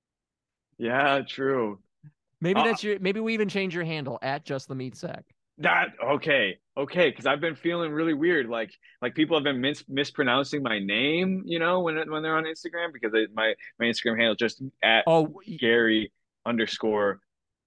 yeah, 0.78 1.22
true. 1.26 1.80
maybe 2.40 2.60
Uh, 2.60 2.64
that's 2.64 2.84
your. 2.84 2.98
Maybe 3.00 3.18
we 3.20 3.34
even 3.34 3.48
change 3.48 3.74
your 3.74 3.84
handle 3.84 4.18
at 4.22 4.44
just 4.44 4.68
the 4.68 4.74
meat 4.74 4.94
sack. 4.94 5.24
That 5.60 5.88
okay, 6.02 6.58
okay. 6.76 7.10
Because 7.10 7.26
I've 7.26 7.40
been 7.40 7.54
feeling 7.54 7.92
really 7.92 8.14
weird. 8.14 8.48
Like 8.48 8.70
like 9.02 9.14
people 9.14 9.36
have 9.36 9.44
been 9.44 9.60
mis- 9.60 9.84
mispronouncing 9.88 10.62
my 10.62 10.78
name. 10.78 11.42
You 11.44 11.58
know, 11.58 11.80
when 11.80 11.96
when 12.10 12.22
they're 12.22 12.36
on 12.36 12.44
Instagram 12.44 12.92
because 12.92 13.12
it, 13.14 13.30
my 13.34 13.54
my 13.78 13.86
Instagram 13.86 14.18
handle 14.18 14.34
just 14.34 14.62
at 14.82 15.04
Oh, 15.06 15.40
Gary 15.58 16.12
underscore 16.46 17.20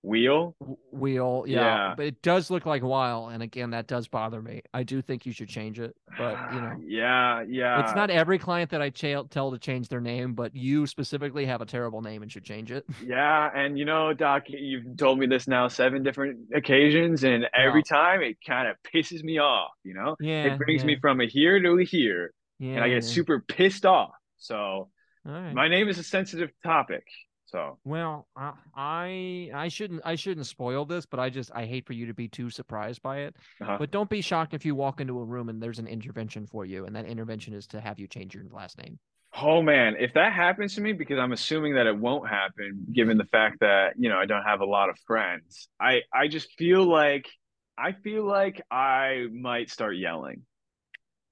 Whiel. 0.03 0.53
wheel. 0.91 1.45
Yeah, 1.47 1.61
Yeah. 1.61 1.93
but 1.95 2.05
it 2.05 2.21
does 2.21 2.51
look 2.51 2.65
like 2.65 2.83
while, 2.83 3.29
and 3.29 3.41
again, 3.41 3.71
that 3.71 3.87
does 3.87 4.07
bother 4.09 4.41
me. 4.41 4.61
I 4.73 4.83
do 4.83 5.01
think 5.01 5.25
you 5.25 5.31
should 5.31 5.47
change 5.47 5.79
it, 5.79 5.95
but 6.17 6.37
you 6.53 6.61
know. 6.61 6.75
yeah, 6.85 7.41
yeah. 7.47 7.81
It's 7.81 7.95
not 7.95 8.09
every 8.09 8.37
client 8.37 8.69
that 8.71 8.81
I 8.81 8.89
tell 8.89 9.51
to 9.51 9.57
change 9.57 9.87
their 9.87 10.01
name, 10.01 10.33
but 10.33 10.53
you 10.53 10.85
specifically 10.87 11.45
have 11.45 11.61
a 11.61 11.65
terrible 11.65 12.01
name 12.01 12.21
and 12.21 12.31
should 12.31 12.43
change 12.43 12.71
it. 12.71 12.85
Yeah, 13.03 13.49
and 13.55 13.77
you 13.77 13.85
know, 13.85 14.13
Doc, 14.13 14.43
you've 14.47 14.97
told 14.97 15.19
me 15.19 15.25
this 15.27 15.47
now 15.47 15.67
seven 15.69 16.03
different 16.03 16.39
occasions, 16.53 17.23
and 17.23 17.45
every 17.53 17.83
time 17.83 18.21
it 18.21 18.37
kind 18.45 18.67
of 18.67 18.75
pisses 18.93 19.23
me 19.23 19.39
off. 19.39 19.71
You 19.83 19.93
know, 19.93 20.15
Yeah, 20.19 20.53
it 20.53 20.57
brings 20.57 20.81
yeah, 20.81 20.87
me 20.87 20.97
from 20.99 21.21
a 21.21 21.25
here 21.27 21.59
to 21.61 21.79
a 21.79 21.83
here, 21.83 22.33
yeah, 22.59 22.73
and 22.75 22.83
I 22.83 22.89
get 22.89 23.03
super 23.05 23.39
pissed 23.39 23.85
off. 23.85 24.11
So 24.37 24.89
right. 25.23 25.53
my 25.53 25.69
name 25.69 25.87
is 25.87 25.97
a 25.97 26.03
sensitive 26.03 26.49
topic. 26.63 27.05
So 27.53 27.77
Well, 27.83 28.27
I, 28.35 28.53
I 28.75 29.51
I 29.53 29.67
shouldn't 29.67 30.01
I 30.03 30.15
shouldn't 30.15 30.47
spoil 30.47 30.85
this, 30.85 31.05
but 31.05 31.19
I 31.19 31.29
just 31.29 31.51
I 31.53 31.65
hate 31.65 31.85
for 31.85 31.93
you 31.93 32.07
to 32.07 32.13
be 32.13 32.27
too 32.27 32.49
surprised 32.49 33.03
by 33.03 33.19
it. 33.19 33.35
uh-huh. 33.61 33.77
But 33.77 33.91
don't 33.91 34.09
be 34.09 34.21
shocked 34.21 34.55
if 34.55 34.65
you 34.65 34.73
walk 34.73 34.99
into 34.99 35.19
a 35.19 35.23
room 35.23 35.49
and 35.49 35.61
there's 35.61 35.79
an 35.79 35.87
intervention 35.87 36.47
for 36.47 36.65
you, 36.65 36.85
and 36.85 36.95
that 36.95 37.05
intervention 37.05 37.53
is 37.53 37.67
to 37.67 37.79
have 37.79 37.99
you 37.99 38.07
change 38.07 38.33
your 38.33 38.45
last 38.49 38.79
name. 38.79 38.97
oh 39.35 39.61
man, 39.61 39.95
if 39.99 40.13
that 40.13 40.33
happens 40.33 40.75
to 40.75 40.81
me, 40.81 40.93
because 40.93 41.19
I'm 41.19 41.31
assuming 41.31 41.75
that 41.75 41.87
it 41.87 41.97
won't 41.97 42.29
happen, 42.29 42.85
given 42.91 43.17
the 43.17 43.25
fact 43.25 43.59
that 43.59 43.93
you 43.97 44.09
know 44.09 44.17
I 44.17 44.25
don't 44.25 44.43
have 44.43 44.61
a 44.61 44.65
lot 44.65 44.89
of 44.89 44.97
friends, 45.05 45.67
I 45.79 46.01
I 46.13 46.27
just 46.27 46.51
feel 46.57 46.83
like 46.83 47.27
I 47.77 47.91
feel 47.91 48.25
like 48.25 48.61
I 48.71 49.25
might 49.31 49.69
start 49.69 49.95
yelling. 49.97 50.43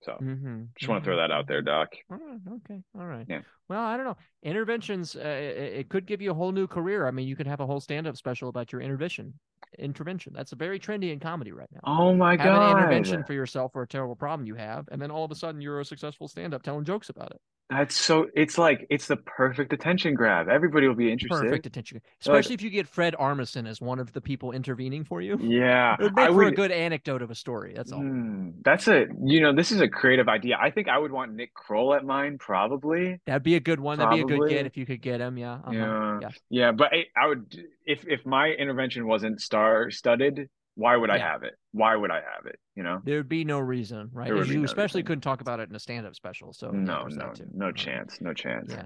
So 0.03 0.17
Mm-hmm. 0.21 0.63
just 0.77 0.89
want 0.89 1.03
to 1.03 1.07
throw 1.07 1.17
that 1.17 1.31
out 1.31 1.47
there, 1.47 1.61
Doc. 1.61 1.89
All 2.11 2.17
right, 2.17 2.39
okay, 2.65 2.81
all 2.97 3.05
right. 3.05 3.25
Yeah. 3.29 3.41
Well, 3.71 3.85
I 3.85 3.95
don't 3.95 4.05
know. 4.05 4.17
Interventions, 4.43 5.15
uh, 5.15 5.19
it, 5.19 5.73
it 5.79 5.89
could 5.89 6.05
give 6.05 6.21
you 6.21 6.31
a 6.31 6.33
whole 6.33 6.51
new 6.51 6.67
career. 6.67 7.07
I 7.07 7.11
mean, 7.11 7.25
you 7.25 7.37
could 7.37 7.47
have 7.47 7.61
a 7.61 7.65
whole 7.65 7.79
stand-up 7.79 8.17
special 8.17 8.49
about 8.49 8.73
your 8.73 8.81
intervention. 8.81 9.33
Intervention. 9.79 10.33
That's 10.35 10.51
a 10.51 10.57
very 10.57 10.77
trendy 10.77 11.13
in 11.13 11.21
comedy 11.21 11.53
right 11.53 11.69
now. 11.71 11.79
Oh 11.85 12.13
my 12.13 12.31
have 12.31 12.43
god! 12.43 12.71
an 12.71 12.77
intervention 12.79 13.23
for 13.23 13.31
yourself 13.31 13.71
or 13.73 13.83
a 13.83 13.87
terrible 13.87 14.17
problem 14.17 14.45
you 14.45 14.55
have, 14.55 14.89
and 14.91 15.01
then 15.01 15.09
all 15.09 15.23
of 15.23 15.31
a 15.31 15.35
sudden 15.35 15.61
you're 15.61 15.79
a 15.79 15.85
successful 15.85 16.27
stand-up 16.27 16.63
telling 16.63 16.83
jokes 16.83 17.07
about 17.07 17.31
it. 17.31 17.39
That's 17.71 17.95
so. 17.95 18.27
It's 18.35 18.57
like 18.57 18.85
it's 18.89 19.07
the 19.07 19.15
perfect 19.15 19.71
attention 19.71 20.13
grab. 20.13 20.49
Everybody 20.49 20.89
will 20.89 20.95
be 20.95 21.09
interested. 21.09 21.45
Perfect 21.45 21.65
attention, 21.65 22.01
especially 22.19 22.53
if 22.53 22.61
you 22.61 22.69
get 22.69 22.85
Fred 22.85 23.15
Armisen 23.17 23.65
as 23.65 23.79
one 23.79 23.97
of 23.97 24.11
the 24.11 24.19
people 24.19 24.51
intervening 24.51 25.05
for 25.05 25.21
you. 25.21 25.37
Yeah, 25.39 25.95
It 25.99 26.03
would 26.03 26.15
make 26.17 26.29
I 26.29 26.33
for 26.33 26.43
a 26.43 26.51
good 26.51 26.71
anecdote 26.71 27.21
of 27.21 27.31
a 27.31 27.35
story. 27.35 27.71
That's 27.73 27.93
all. 27.93 28.01
Hmm, 28.01 28.49
that's 28.65 28.89
a. 28.89 29.05
You 29.23 29.39
know, 29.39 29.55
this 29.55 29.71
is 29.71 29.79
a 29.79 29.87
creative 29.87 30.27
idea. 30.27 30.57
I 30.61 30.69
think 30.69 30.89
I 30.89 30.97
would 30.97 31.13
want 31.13 31.33
Nick 31.33 31.53
Kroll 31.53 31.93
at 31.93 32.03
mine, 32.03 32.37
probably. 32.37 33.21
That'd 33.25 33.43
be 33.43 33.55
a 33.55 33.60
good 33.61 33.79
one. 33.79 33.97
That'd 33.99 34.11
be 34.27 34.33
a 34.33 34.37
good 34.37 34.49
get 34.49 34.65
if 34.65 34.75
you 34.77 34.85
could 34.85 35.01
get 35.01 35.21
him. 35.21 35.37
Yeah. 35.37 35.53
uh-huh, 35.53 35.71
Yeah. 35.73 36.19
Yeah. 36.21 36.29
Yeah, 36.49 36.71
but 36.71 36.91
I, 36.93 37.05
I 37.15 37.27
would 37.27 37.57
if 37.85 38.05
if 38.07 38.25
my 38.25 38.49
intervention 38.49 39.07
wasn't 39.07 39.41
star 39.41 39.91
studded. 39.91 40.49
Why 40.75 40.95
would 40.95 41.09
I 41.09 41.17
Yeah. 41.17 41.31
have 41.33 41.43
it? 41.43 41.53
Why 41.73 41.95
would 41.97 42.11
I 42.11 42.21
have 42.35 42.45
it? 42.45 42.57
You 42.75 42.83
know? 42.83 43.01
There'd 43.03 43.27
be 43.27 43.43
no 43.43 43.59
reason, 43.59 44.09
right? 44.13 44.25
There 44.25 44.35
would 44.35 44.47
be 44.47 44.53
you 44.53 44.59
no 44.61 44.65
especially 44.65 44.99
reason. 44.99 45.07
couldn't 45.07 45.21
talk 45.21 45.41
about 45.41 45.59
it 45.59 45.69
in 45.69 45.75
a 45.75 45.79
stand-up 45.79 46.15
special. 46.15 46.53
So 46.53 46.71
No, 46.71 47.07
no, 47.07 47.33
no 47.53 47.65
Uh-huh. 47.65 47.71
chance, 47.73 48.21
no 48.21 48.33
chance. 48.33 48.71
Yeah. 48.71 48.85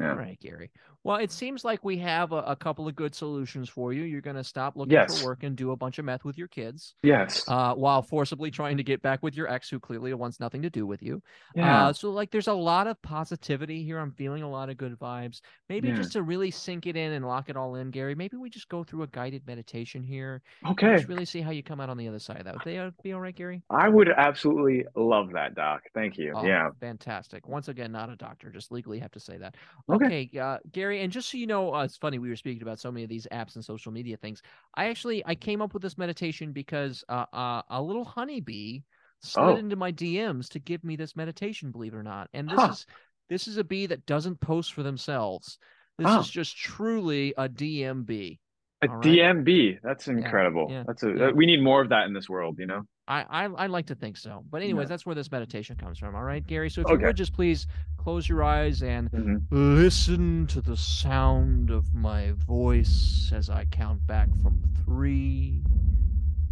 Yeah. 0.00 0.10
All 0.10 0.16
right, 0.16 0.38
Gary. 0.40 0.70
Well, 1.04 1.16
it 1.16 1.30
seems 1.32 1.64
like 1.64 1.84
we 1.84 1.96
have 1.98 2.32
a, 2.32 2.38
a 2.42 2.56
couple 2.56 2.86
of 2.88 2.94
good 2.96 3.14
solutions 3.14 3.68
for 3.68 3.92
you. 3.92 4.02
You're 4.02 4.20
going 4.20 4.36
to 4.36 4.44
stop 4.44 4.76
looking 4.76 4.92
Yes. 4.92 5.20
for 5.22 5.28
work 5.28 5.42
and 5.42 5.56
do 5.56 5.70
a 5.70 5.76
bunch 5.76 5.98
of 5.98 6.04
meth 6.04 6.24
with 6.24 6.36
your 6.36 6.48
kids, 6.48 6.94
Yes. 7.02 7.44
uh, 7.48 7.74
while 7.74 8.02
forcibly 8.02 8.50
trying 8.50 8.76
to 8.76 8.82
get 8.82 9.00
back 9.02 9.22
with 9.22 9.34
your 9.36 9.48
ex, 9.50 9.70
who 9.70 9.78
clearly 9.80 10.12
wants 10.14 10.38
nothing 10.40 10.62
to 10.62 10.70
do 10.70 10.86
with 10.86 11.02
you. 11.02 11.22
yeah. 11.54 11.86
Uh, 11.86 11.92
so 11.92 12.10
like 12.10 12.30
there's 12.30 12.48
a 12.48 12.52
lot 12.52 12.86
of 12.88 13.00
positivity 13.02 13.84
here. 13.84 13.98
I'm 13.98 14.10
feeling 14.12 14.42
a 14.42 14.50
lot 14.50 14.68
of 14.68 14.76
good 14.76 14.98
vibes. 14.98 15.40
Maybe 15.68 15.88
Yeah. 15.88 15.94
just 15.94 16.12
to 16.12 16.22
really 16.22 16.50
sink 16.50 16.86
it 16.86 16.96
in 16.96 17.12
and 17.12 17.24
lock 17.26 17.48
it 17.48 17.56
all 17.56 17.76
in, 17.76 17.90
Gary, 17.90 18.14
maybe 18.14 18.36
we 18.36 18.50
just 18.50 18.68
go 18.68 18.84
through 18.84 19.02
a 19.04 19.06
guided 19.06 19.46
meditation 19.46 20.02
here. 20.02 20.42
okay. 20.68 20.96
Just 20.96 21.08
really 21.08 21.24
see 21.24 21.40
how 21.40 21.52
you 21.52 21.62
come 21.62 21.80
out 21.80 21.88
on 21.88 21.96
the 21.96 22.08
other 22.08 22.18
side 22.18 22.38
of 22.38 22.44
that. 22.44 22.54
Would 22.54 22.64
they 22.64 22.78
uh, 22.78 22.90
be 23.02 23.12
all 23.12 23.20
right, 23.20 23.34
Gary? 23.34 23.62
I 23.70 23.88
would 23.88 24.08
absolutely 24.10 24.84
love 24.94 25.30
that, 25.32 25.54
Doc. 25.54 25.82
Thank 25.94 26.18
you. 26.18 26.32
Oh, 26.36 26.44
yeah. 26.44 26.68
Fantastic. 26.80 27.48
Once 27.48 27.68
again, 27.68 27.92
not 27.92 28.10
a 28.10 28.16
doctor, 28.16 28.50
just 28.50 28.72
legally 28.72 28.98
have 28.98 29.12
to 29.12 29.20
say 29.20 29.38
that. 29.38 29.54
Okay. 29.88 30.06
Okay, 30.06 30.38
uh, 30.38 30.58
Gary, 30.72 31.00
and 31.02 31.12
just 31.12 31.30
so 31.30 31.38
you 31.38 31.46
know, 31.46 31.72
uh, 31.74 31.84
it's 31.84 31.96
funny 31.96 32.18
we 32.18 32.28
were 32.28 32.36
speaking 32.36 32.62
about 32.62 32.80
so 32.80 32.90
many 32.90 33.04
of 33.04 33.08
these 33.08 33.26
apps 33.30 33.54
and 33.54 33.64
social 33.64 33.92
media 33.92 34.16
things. 34.16 34.42
I 34.74 34.86
actually 34.86 35.24
I 35.24 35.34
came 35.36 35.62
up 35.62 35.72
with 35.74 35.82
this 35.82 35.96
meditation 35.96 36.52
because 36.52 37.04
uh, 37.08 37.26
uh, 37.32 37.62
a 37.70 37.80
little 37.80 38.04
honeybee 38.04 38.80
slid 39.20 39.44
Oh. 39.46 39.56
into 39.56 39.76
my 39.76 39.92
DMs 39.92 40.48
to 40.50 40.58
give 40.58 40.82
me 40.82 40.96
this 40.96 41.14
meditation. 41.14 41.70
Believe 41.70 41.94
it 41.94 41.98
or 41.98 42.02
not, 42.02 42.28
and 42.34 42.48
this 42.48 42.60
Huh. 42.60 42.70
is 42.72 42.86
this 43.28 43.48
is 43.48 43.58
a 43.58 43.64
bee 43.64 43.86
that 43.86 44.06
doesn't 44.06 44.40
post 44.40 44.72
for 44.72 44.82
themselves. 44.82 45.58
This 45.98 46.08
Oh. 46.10 46.20
is 46.20 46.28
just 46.28 46.56
truly 46.56 47.32
a 47.38 47.48
DMB. 47.48 48.38
A 48.82 48.88
right. 48.88 49.02
DMB. 49.02 49.78
That's 49.82 50.08
incredible. 50.08 50.66
yeah, 50.70 50.82
That's 50.86 51.02
a 51.04 51.14
yeah. 51.16 51.30
we 51.30 51.46
need 51.46 51.62
more 51.62 51.80
of 51.80 51.88
that 51.90 52.06
in 52.06 52.12
this 52.12 52.28
world, 52.28 52.58
you 52.58 52.66
know? 52.66 52.82
I, 53.08 53.24
I 53.30 53.44
I 53.44 53.66
like 53.68 53.86
to 53.86 53.94
think 53.94 54.16
so. 54.16 54.44
But 54.50 54.62
anyways, 54.62 54.84
Yeah. 54.86 54.88
that's 54.88 55.06
where 55.06 55.14
this 55.14 55.30
meditation 55.30 55.76
comes 55.76 55.98
from. 55.98 56.14
All 56.16 56.24
right, 56.24 56.44
Gary. 56.44 56.68
So 56.68 56.80
if 56.80 56.88
you 56.88 56.94
Okay. 56.96 57.06
would 57.06 57.16
just 57.16 57.32
please 57.32 57.66
close 57.98 58.28
your 58.28 58.42
eyes 58.42 58.82
and 58.82 59.10
Mhm. 59.12 59.42
listen 59.50 60.46
to 60.48 60.60
the 60.60 60.76
sound 60.76 61.70
of 61.70 61.94
my 61.94 62.32
voice 62.32 63.30
as 63.32 63.48
I 63.48 63.64
count 63.66 64.04
back 64.06 64.34
from 64.42 64.60
three, 64.84 65.62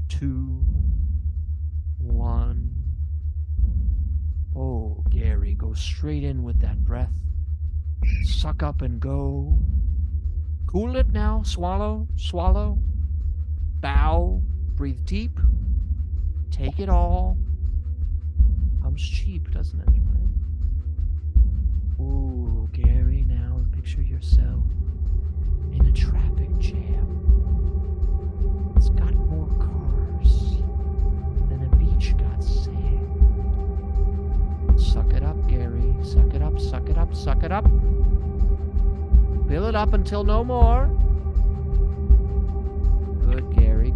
two, 0.08 0.64
one. 1.98 2.70
Oh, 4.54 5.02
Gary, 5.10 5.54
go 5.54 5.72
straight 5.72 6.22
in 6.22 6.44
with 6.44 6.60
that 6.60 6.84
breath. 6.84 7.12
Suck 8.22 8.62
up 8.62 8.82
and 8.82 9.00
go. 9.00 9.58
Cool 10.66 10.94
it 10.96 11.10
now. 11.10 11.42
Swallow, 11.42 12.06
swallow. 12.14 12.78
Bow. 13.80 14.40
Breathe 14.76 15.04
deep. 15.04 15.40
Take 16.54 16.78
it 16.78 16.88
all. 16.88 17.36
Comes 18.80 19.02
cheap, 19.02 19.50
doesn't 19.50 19.80
it? 19.80 19.88
Ooh, 22.00 22.68
Gary, 22.72 23.24
now 23.26 23.60
picture 23.74 24.02
yourself 24.02 24.62
in 25.72 25.84
a 25.84 25.90
traffic 25.90 26.56
jam. 26.60 27.08
It's 28.76 28.88
got 28.90 29.12
more 29.16 29.48
cars 29.58 30.58
than 31.48 31.68
a 31.72 31.76
beach 31.76 32.16
got 32.18 32.44
sand. 32.44 33.10
Suck 34.80 35.12
it 35.12 35.24
up, 35.24 35.48
Gary. 35.48 35.92
Suck 36.04 36.34
it 36.34 36.42
up, 36.42 36.60
suck 36.60 36.88
it 36.88 36.96
up, 36.96 37.12
suck 37.16 37.42
it 37.42 37.50
up. 37.50 37.64
Fill 39.48 39.66
it 39.66 39.74
up 39.74 39.92
until 39.92 40.22
no 40.22 40.44
more. 40.44 40.88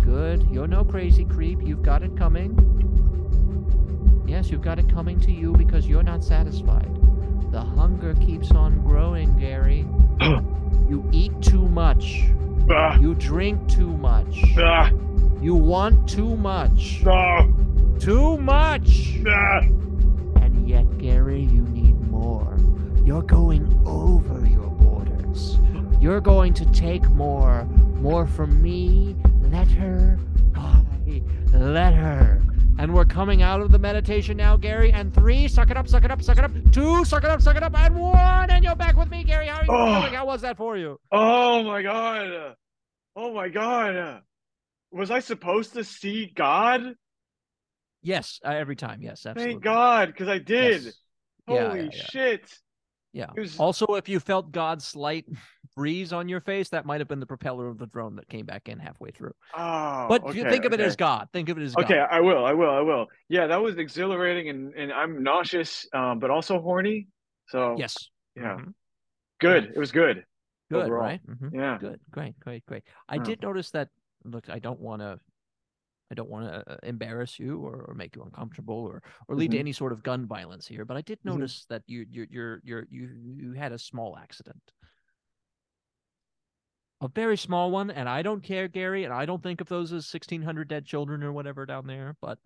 Good. 0.09 0.49
You're 0.51 0.67
no 0.67 0.85
crazy 0.85 1.25
creep. 1.27 1.59
You've 1.63 1.83
got 1.83 2.03
it 2.03 2.17
coming. 2.17 2.55
Yes, 4.27 4.51
you've 4.51 4.63
got 4.63 4.79
it 4.79 4.89
coming 4.91 5.21
to 5.21 5.31
you 5.33 5.53
because 5.53 5.87
you're 5.87 6.03
not 6.03 6.25
satisfied. 6.25 6.89
The 7.53 7.61
hunger 7.61 8.15
keeps 8.15 8.51
on 8.53 8.83
growing, 8.83 9.37
Gary. 9.39 9.87
you 10.89 11.07
eat 11.13 11.33
too 11.43 11.69
much. 11.69 12.25
Ah, 12.71 12.99
You 12.99 13.15
drink 13.17 13.69
too 13.69 13.89
much. 13.99 14.43
ah, 14.59 14.91
You 15.43 15.55
want 15.55 16.09
too 16.09 16.37
much. 16.37 17.03
ah, 17.07 17.47
Too 17.99 18.39
much! 18.39 19.17
And 20.37 20.67
yet, 20.69 20.87
Gary, 20.99 21.41
you 21.43 21.63
need 21.63 21.99
more. 22.11 22.57
You're 23.05 23.23
going 23.23 23.67
over 23.87 24.47
your 24.47 24.71
borders. 24.71 25.59
You're 26.01 26.21
going 26.23 26.55
to 26.55 26.67
take 26.73 27.09
more. 27.11 27.65
More 28.01 28.27
from 28.27 28.63
me. 28.63 29.17
Let 29.51 29.69
her. 29.73 30.19
I 30.57 30.85
let 31.53 31.95
her. 31.95 32.41
And 32.79 32.95
we're 32.95 33.05
coming 33.05 33.43
out 33.43 33.61
of 33.61 33.73
the 33.73 33.79
meditation 33.79 34.37
now, 34.37 34.57
Gary. 34.57 34.93
And 34.93 35.13
three, 35.13 35.49
suck 35.49 35.71
it 35.71 35.77
up, 35.77 35.89
suck 35.89 36.05
it 36.05 36.11
up, 36.11 36.23
suck 36.23 36.39
it 36.39 36.45
up. 36.45 36.53
Two, 36.73 37.05
suck 37.05 37.25
it 37.25 37.31
up, 37.31 37.41
suck 37.43 37.57
it 37.57 37.63
up. 37.63 37.77
And 37.77 37.97
one, 37.97 38.51
and 38.51 38.63
you're 38.63 38.77
back 38.77 38.97
with 38.97 39.11
me, 39.11 39.25
Gary. 39.25 39.49
How 39.49 39.59
are 39.59 39.65
you 39.65 39.71
Oh. 39.73 40.01
feeling? 40.01 40.15
How 40.15 40.27
was 40.27 40.43
that 40.43 40.57
for 40.57 40.77
you? 40.77 41.01
Oh 41.11 41.65
my 41.65 41.83
god. 41.83 42.55
Oh 43.17 43.33
my 43.35 43.49
god. 43.49 44.23
Was 44.93 45.11
I 45.11 45.19
supposed 45.19 45.73
to 45.75 45.83
see 45.85 46.27
God? 46.35 46.95
Yes, 48.03 48.39
uh, 48.45 48.51
every 48.51 48.77
time. 48.77 49.03
Yes, 49.03 49.27
absolutely. 49.27 49.55
Thank 49.55 49.65
God, 49.65 50.09
because 50.09 50.29
I 50.29 50.39
did. 50.39 50.85
Yes. 50.85 50.95
Holy 51.49 51.59
yeah, 51.61 51.75
yeah. 51.93 52.05
shit. 52.11 52.59
Yeah. 53.13 53.27
Was- 53.37 53.59
Also, 53.59 53.87
if 53.97 54.09
you 54.09 54.21
felt 54.21 54.53
God's 54.53 54.85
slight 54.87 55.25
breeze 55.79 56.13
on 56.13 56.29
your 56.29 56.41
face, 56.41 56.69
that 56.71 56.85
might 56.85 57.01
have 57.01 57.07
been 57.07 57.21
the 57.21 57.27
propeller 57.27 57.69
of 57.69 57.79
the 57.79 57.87
drone 57.87 58.17
that 58.17 58.29
came 58.29 58.45
back 58.45 58.69
in 58.69 58.79
halfway 58.81 59.13
through. 59.13 59.33
Oh, 59.57 60.07
But 60.09 60.35
you 60.35 60.43
okay, 60.43 60.51
think 60.51 60.65
of 60.65 60.73
it 60.73 60.81
as. 60.81 60.97
God. 60.97 61.29
Think 61.33 61.49
of 61.49 61.57
it 61.57 61.63
as 61.63 61.75
God. 61.77 61.85
Okay, 61.85 61.99
I 61.99 62.19
will, 62.21 62.45
I 62.45 62.53
will, 62.53 62.71
I 62.71 62.81
will. 62.81 63.07
Yeah, 63.29 63.47
that 63.47 63.63
was 63.63 63.79
exhilarating 63.79 64.49
and, 64.49 64.75
and 64.75 64.93
I'm 64.93 65.23
nauseous, 65.23 65.87
um, 65.95 66.19
but 66.19 66.31
also 66.31 66.61
horny. 66.61 67.07
So 67.49 67.77
Yes. 67.79 67.97
yeah. 68.35 68.57
Mhm. 68.57 68.75
good. 69.39 69.65
It 69.75 69.79
was 69.79 69.93
good. 69.93 70.25
Good, 70.71 70.87
overall. 70.87 71.03
right? 71.05 71.21
Mhm. 71.27 71.55
Yeah. 71.55 71.79
Good. 71.79 72.01
Great. 72.11 72.39
Great. 72.41 72.67
Great. 72.67 72.83
I 73.09 73.17
Yeah. 73.17 73.23
did 73.23 73.41
notice 73.43 73.71
that. 73.71 73.89
Look, 74.25 74.51
I 74.51 74.59
don't 74.59 74.81
want 74.81 75.01
to. 75.01 75.21
I 76.11 76.15
don't 76.15 76.31
want 76.31 76.47
to 76.47 76.79
embarrass 76.83 77.39
you 77.39 77.61
or, 77.61 77.85
or 77.87 77.95
make 77.95 78.17
you 78.17 78.23
uncomfortable 78.23 78.75
or, 78.87 79.03
or 79.29 79.37
lead 79.37 79.51
to 79.51 79.59
Mhm. 79.59 79.61
any 79.61 79.73
sort 79.73 79.93
of 79.93 80.03
gun 80.03 80.27
violence 80.27 80.67
here, 80.67 80.87
but 80.87 80.97
I 80.97 81.03
did 81.03 81.19
Mhm. 81.21 81.27
notice 81.33 81.67
that 81.67 81.83
you 81.87 82.07
you 82.11 82.27
you 82.31 82.61
you 82.65 82.87
you 82.91 83.09
you 83.45 83.53
had 83.53 83.73
a 83.73 83.79
small 83.79 84.17
accident. 84.17 84.73
A 87.01 87.09
very 87.09 87.37
small 87.37 87.71
one, 87.71 87.91
and 87.91 88.09
I 88.09 88.23
don't 88.23 88.43
care, 88.43 88.67
Gary, 88.67 89.05
and 89.05 89.15
I 89.15 89.25
don't 89.25 89.43
think 89.43 89.61
of 89.61 89.69
those 89.69 89.93
as 89.93 90.07
sixteen 90.07 90.43
hundred 90.43 90.69
dead 90.69 90.85
children 90.85 91.23
or 91.23 91.33
whatever 91.33 91.65
down 91.65 91.87
there, 91.87 92.17
but 92.21 92.39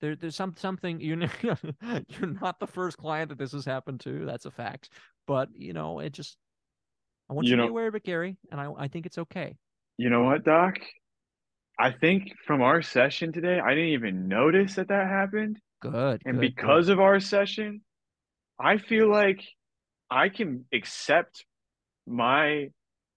there 0.00 0.14
there's 0.14 0.36
some 0.36 0.54
something 0.56 1.00
you 1.00 1.16
know 1.16 1.28
you're 1.42 2.26
not 2.40 2.60
the 2.60 2.66
first 2.66 2.98
client 2.98 3.30
that 3.30 3.38
this 3.38 3.52
has 3.52 3.64
happened 3.64 4.00
to. 4.00 4.26
That's 4.26 4.44
a 4.44 4.50
fact. 4.50 4.90
But 5.26 5.48
you 5.54 5.72
know, 5.72 6.00
it 6.00 6.12
just 6.12 6.36
I 7.28 7.34
want 7.34 7.46
you, 7.46 7.52
You 7.52 7.56
to 7.56 7.62
be 7.62 7.68
aware 7.68 7.88
of 7.88 7.94
it, 7.94 8.04
Gary, 8.04 8.36
and 8.50 8.60
I 8.60 8.70
I 8.78 8.88
think 8.88 9.06
it's 9.06 9.18
okay. 9.18 9.56
You 9.96 10.10
know 10.10 10.24
what, 10.24 10.44
Doc? 10.44 10.78
I 11.78 11.90
think 11.90 12.32
from 12.46 12.62
our 12.62 12.82
session 12.82 13.32
today, 13.32 13.58
I 13.58 13.70
didn't 13.70 13.90
even 13.90 14.28
notice 14.28 14.74
that 14.74 14.88
that 14.88 15.08
happened. 15.08 15.58
Good. 15.80 16.22
And 16.24 16.38
good, 16.38 16.40
good. 16.40 16.54
because 16.54 16.88
of 16.88 17.00
our 17.00 17.18
session, 17.18 17.80
I 18.60 18.76
feel 18.76 19.10
like 19.10 19.42
I 20.10 20.28
can 20.28 20.66
accept 20.72 21.44
my 22.06 22.68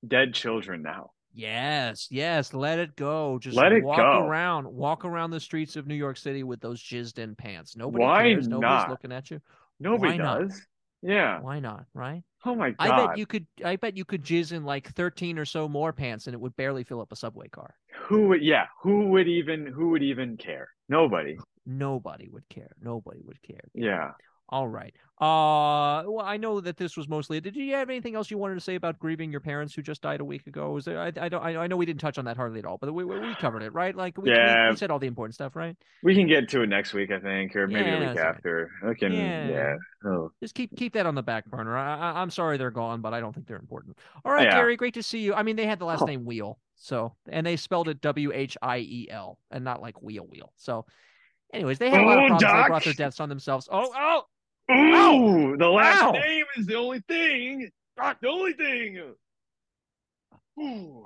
dead 0.08 0.34
children 0.34 0.82
now. 0.82 1.12
Yes, 1.34 2.08
yes, 2.10 2.54
let 2.54 2.80
it 2.80 2.96
go. 2.96 3.38
Just 3.40 3.58
Let 3.58 3.74
it 3.74 3.84
walk 3.84 3.98
go. 3.98 4.26
around, 4.26 4.68
walk 4.68 5.04
around 5.04 5.32
the 5.32 5.40
streets 5.40 5.76
of 5.76 5.86
New 5.86 5.96
York 5.96 6.16
City 6.16 6.44
with 6.44 6.62
those 6.62 6.82
jizzed 6.82 7.20
in 7.20 7.36
pants. 7.36 7.76
Nobody 7.76 8.04
Why 8.04 8.24
cares. 8.32 8.48
Nobody's 8.48 8.84
not? 8.84 8.90
looking 8.90 9.12
at 9.12 9.30
you. 9.30 9.42
Nobody 9.80 10.14
Why 10.14 10.18
not? 10.18 10.40
does. 10.42 10.62
Yeah. 11.02 11.42
Why 11.42 11.60
not? 11.60 11.86
Right? 11.94 12.24
Oh 12.46 12.56
my 12.56 12.72
god. 12.72 12.90
I 12.90 13.06
bet 13.08 13.18
you 13.18 13.26
could. 13.26 13.46
I 13.66 13.76
bet 13.76 13.98
you 13.98 14.06
could 14.06 14.24
jizz 14.24 14.54
in 14.54 14.64
like 14.64 14.90
thirteen 14.94 15.38
or 15.38 15.46
so 15.46 15.68
more 15.68 15.92
pants, 15.92 16.28
and 16.28 16.34
it 16.34 16.40
would 16.40 16.56
barely 16.56 16.84
fill 16.86 17.02
up 17.02 17.12
a 17.12 17.16
subway 17.16 17.50
car. 17.50 17.76
Who 18.04 18.30
would 18.30 18.42
yeah, 18.42 18.68
who 18.82 19.08
would 19.10 19.28
even 19.28 19.66
who 19.66 19.90
would 19.90 20.04
even 20.04 20.38
care? 20.38 20.70
Nobody. 20.88 21.38
Nobody 21.66 22.30
would 22.30 22.48
care. 22.50 22.72
Nobody 22.82 23.22
would 23.24 23.42
care. 23.42 23.66
Yeah. 23.74 24.12
All 24.50 24.68
right. 24.68 24.94
Uh, 25.20 26.04
well, 26.06 26.22
I 26.26 26.38
know 26.38 26.60
that 26.60 26.78
this 26.78 26.98
was 26.98 27.08
mostly. 27.08 27.40
Did 27.42 27.56
you 27.56 27.74
have 27.74 27.90
anything 27.90 28.16
else 28.16 28.30
you 28.30 28.38
wanted 28.38 28.56
to 28.56 28.60
say 28.62 28.76
about 28.76 29.00
grieving 29.00 29.32
your 29.32 29.40
parents 29.40 29.74
who 29.74 29.82
just 29.82 30.02
died 30.02 30.20
a 30.20 30.26
week 30.26 30.46
ago? 30.46 30.72
Was 30.72 30.86
there? 30.86 31.00
I, 31.02 31.08
I 31.20 31.30
don't. 31.30 31.42
I, 31.42 31.56
I 31.56 31.68
know 31.68 31.78
we 31.78 31.86
didn't 31.86 32.02
touch 32.02 32.18
on 32.18 32.26
that 32.26 32.36
hardly 32.38 32.60
at 32.60 32.66
all, 32.66 32.78
but 32.78 32.94
we 32.94 33.06
we, 33.06 33.34
covered 33.36 33.64
it, 33.64 33.74
right? 33.74 33.96
Like 33.96 34.18
we, 34.18 34.30
we- 34.30 34.38
we, 34.70 34.76
said 34.76 34.92
all 34.92 35.00
the 35.00 35.08
important 35.08 35.34
stuff, 35.34 35.56
right? 35.56 35.76
We 36.04 36.14
can 36.16 36.28
get 36.28 36.50
to 36.50 36.62
it 36.62 36.68
next 36.68 36.94
week, 36.94 37.12
I 37.12 37.20
think, 37.20 37.56
or 37.56 37.66
maybe 37.66 37.86
Yeah, 37.90 37.94
the 37.96 38.00
week 38.02 38.10
all 38.10 38.16
right. 38.24 38.36
after. 38.36 38.72
I 38.86 38.94
can 38.94 39.14
Yeah. 39.14 39.48
yeah. 39.48 39.76
Oh. 40.06 40.32
Just 40.44 40.54
keep 40.54 40.76
keep 40.76 40.94
that 40.94 41.06
on 41.06 41.16
the 41.16 41.24
back 41.24 41.46
burner. 41.46 41.76
I, 41.78 42.22
I'm 42.22 42.30
sorry 42.30 42.58
they're 42.58 42.70
gone, 42.70 43.02
but 43.02 43.14
I 43.14 43.22
don't 43.22 43.34
think 43.34 43.48
they're 43.48 43.58
important. 43.58 43.98
All 44.26 44.32
right, 44.34 44.44
Yeah. 44.46 44.52
Gary, 44.58 44.76
great 44.76 44.94
to 44.96 45.04
see 45.04 45.20
you. 45.20 45.34
I 45.34 45.44
mean, 45.44 45.56
they 45.56 45.66
had 45.66 45.80
the 45.80 45.86
last 45.86 46.04
Oh. 46.04 46.06
name 46.06 46.26
Whiel, 46.26 46.60
so 46.76 47.16
and 47.30 47.48
they 47.48 47.56
spelled 47.56 47.88
it 47.88 48.02
W 48.02 48.32
H 48.34 48.58
I 48.62 48.80
E 48.80 49.08
L 49.10 49.40
and 49.50 49.64
not 49.64 49.82
like 49.82 50.04
wheel 50.04 50.28
wheel. 50.30 50.52
So, 50.58 50.86
anyways, 51.54 51.80
they 51.80 51.90
had 51.90 52.02
a 52.02 52.04
lot 52.04 52.18
of 52.18 52.24
Oh, 52.26 52.28
problems. 52.38 52.42
They 52.64 52.68
brought 52.68 52.84
their 52.84 52.94
deaths 52.94 53.20
on 53.22 53.30
themselves. 53.30 53.70
Oh, 53.72 53.92
oh, 53.96 54.24
Ooh, 54.72 55.56
the 55.58 55.68
last 55.68 56.04
Ow. 56.04 56.12
name 56.14 56.46
is 56.58 56.66
the 56.66 56.76
only 56.76 57.00
thing. 57.02 57.70
The 57.98 58.28
only 58.28 58.54
thing. 58.54 59.16
Ooh. 60.60 61.06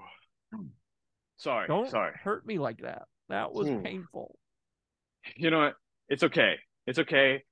Sorry. 1.37 1.67
don't 1.67 1.89
Sorry. 1.89 2.13
hurt 2.21 2.45
me 2.45 2.57
like 2.57 2.81
that. 2.81 3.03
That 3.29 3.53
was 3.53 3.67
Ooh. 3.67 3.81
painful. 3.83 4.37
You 5.35 5.51
know 5.51 5.59
what? 5.59 5.75
It's 6.09 6.23
okay. 6.23 6.55
It's 6.87 6.99
okay. 6.99 7.43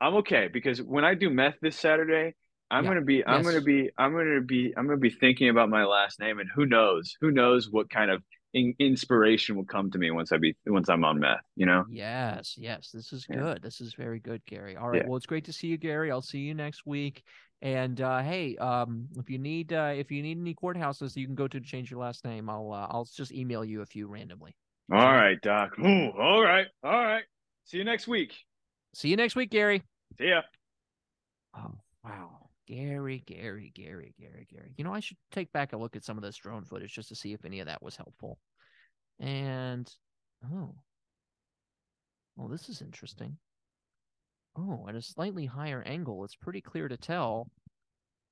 I'm 0.00 0.14
okay 0.16 0.48
because 0.52 0.82
when 0.82 1.04
I 1.04 1.14
do 1.14 1.30
meth 1.30 1.56
this 1.60 1.76
Saturday, 1.78 2.34
I'm 2.70 2.84
Yeah. 2.84 2.90
gonna 2.90 3.02
be 3.02 3.24
I'm 3.24 3.42
Yes. 3.42 3.44
gonna 3.44 3.60
be 3.60 3.90
I'm 3.98 4.12
gonna 4.12 4.40
be 4.40 4.74
I'm 4.76 4.86
gonna 4.86 4.96
be 4.98 5.10
thinking 5.10 5.48
about 5.48 5.68
my 5.68 5.84
last 5.84 6.18
name 6.18 6.38
and 6.40 6.48
who 6.52 6.66
knows 6.66 7.16
who 7.20 7.30
knows 7.30 7.68
what 7.70 7.90
kind 7.90 8.10
of 8.10 8.22
in, 8.54 8.74
inspiration 8.78 9.56
will 9.56 9.64
come 9.64 9.90
to 9.90 9.98
me 9.98 10.10
once 10.10 10.32
I 10.32 10.38
be 10.38 10.56
once 10.66 10.88
I'm 10.88 11.04
on 11.04 11.20
meth. 11.20 11.40
You 11.56 11.66
know. 11.66 11.84
Yes, 11.88 12.56
yes, 12.58 12.90
this 12.92 13.12
is 13.12 13.26
Yeah. 13.28 13.36
good. 13.36 13.62
This 13.62 13.80
is 13.80 13.94
very 13.94 14.20
good, 14.20 14.44
Gary. 14.46 14.76
All 14.76 14.88
right, 14.88 15.02
Yeah. 15.02 15.08
well, 15.08 15.16
it's 15.16 15.26
great 15.26 15.44
to 15.46 15.52
see 15.52 15.68
you, 15.68 15.76
Gary. 15.76 16.10
I'll 16.10 16.20
see 16.22 16.38
you 16.40 16.54
next 16.54 16.86
week. 16.86 17.22
And 17.60 18.00
uh, 18.00 18.22
hey, 18.22 18.56
um, 18.56 19.06
if 19.16 19.30
you 19.30 19.38
need 19.38 19.72
uh, 19.72 19.92
if 19.94 20.10
you 20.10 20.22
need 20.22 20.38
any 20.38 20.54
courthouses, 20.54 21.16
you 21.16 21.26
can 21.26 21.36
go 21.36 21.46
to 21.46 21.60
to 21.60 21.66
change 21.66 21.90
your 21.90 22.00
last 22.00 22.24
name. 22.24 22.50
I'll 22.50 22.72
uh, 22.72 22.86
I'll 22.90 23.04
just 23.04 23.32
email 23.32 23.64
you 23.64 23.82
a 23.82 23.86
few 23.86 24.06
randomly. 24.06 24.54
All 24.90 24.98
right, 24.98 25.40
Doc. 25.40 25.78
Ooh, 25.78 26.10
all 26.10 26.42
right, 26.42 26.66
all 26.82 26.90
right. 27.04 27.22
See 27.64 27.78
you 27.78 27.84
next 27.84 28.08
week. 28.08 28.34
See 28.94 29.08
you 29.08 29.16
next 29.16 29.36
week, 29.36 29.50
Gary. 29.50 29.82
See 30.18 30.28
ya. 30.28 30.42
Oh 31.56 31.74
wow, 32.04 32.48
Gary, 32.66 33.22
Gary, 33.26 33.72
Gary, 33.74 34.14
Gary, 34.18 34.46
Gary. 34.50 34.72
You 34.76 34.84
know, 34.84 34.94
I 34.94 35.00
should 35.00 35.16
take 35.30 35.52
back 35.52 35.72
a 35.72 35.76
look 35.76 35.96
at 35.96 36.04
some 36.04 36.16
of 36.16 36.22
this 36.22 36.36
drone 36.36 36.64
footage 36.64 36.94
just 36.94 37.08
to 37.08 37.14
see 37.14 37.32
if 37.32 37.44
any 37.44 37.60
of 37.60 37.66
that 37.66 37.82
was 37.82 37.96
helpful. 37.96 38.38
And 39.20 39.90
oh, 40.52 40.74
well, 42.36 42.48
this 42.48 42.68
is 42.68 42.82
interesting. 42.82 43.36
Oh, 44.56 44.86
at 44.88 44.94
a 44.94 45.02
slightly 45.02 45.46
higher 45.46 45.82
angle, 45.82 46.24
it's 46.24 46.34
pretty 46.34 46.60
clear 46.60 46.88
to 46.88 46.96
tell 46.96 47.50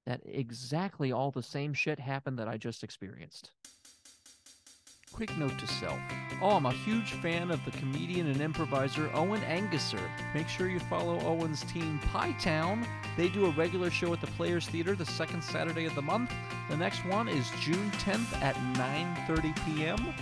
that 0.07 0.21
exactly 0.25 1.13
all 1.13 1.31
the 1.31 1.43
same 1.43 1.73
shit 1.73 1.99
happened 1.99 2.39
that 2.39 2.49
I 2.49 2.57
just 2.57 2.85
experienced. 2.85 3.53
Quick 5.13 5.37
note 5.37 5.59
to 5.59 5.67
self. 5.67 5.99
Oh, 6.41 6.51
I'm 6.51 6.67
a 6.67 6.73
huge 6.73 7.13
fan 7.15 7.51
of 7.51 7.63
the 7.65 7.73
comedian 7.73 8.29
and 8.29 8.41
improviser 8.41 9.11
Owen 9.13 9.41
Engesser. 9.43 10.01
Make 10.35 10.49
sure 10.49 10.69
you 10.69 10.79
follow 10.79 11.21
Owen's 11.21 11.63
team 11.65 11.99
Pie 12.13 12.33
Town. 12.41 12.87
They 13.17 13.29
do 13.29 13.47
a 13.47 13.51
regular 13.51 13.91
show 13.91 14.13
at 14.13 14.21
the 14.21 14.29
Players 14.29 14.67
Theater 14.69 14.95
the 14.95 15.05
second 15.05 15.43
Saturday 15.43 15.85
of 15.85 15.95
the 15.95 16.03
month. 16.03 16.33
The 16.71 16.77
next 16.77 17.05
one 17.05 17.29
is 17.29 17.51
June 17.61 17.91
10th 17.93 18.33
at 18.41 18.55
9:30 19.27 19.55
p.m. 19.67 20.15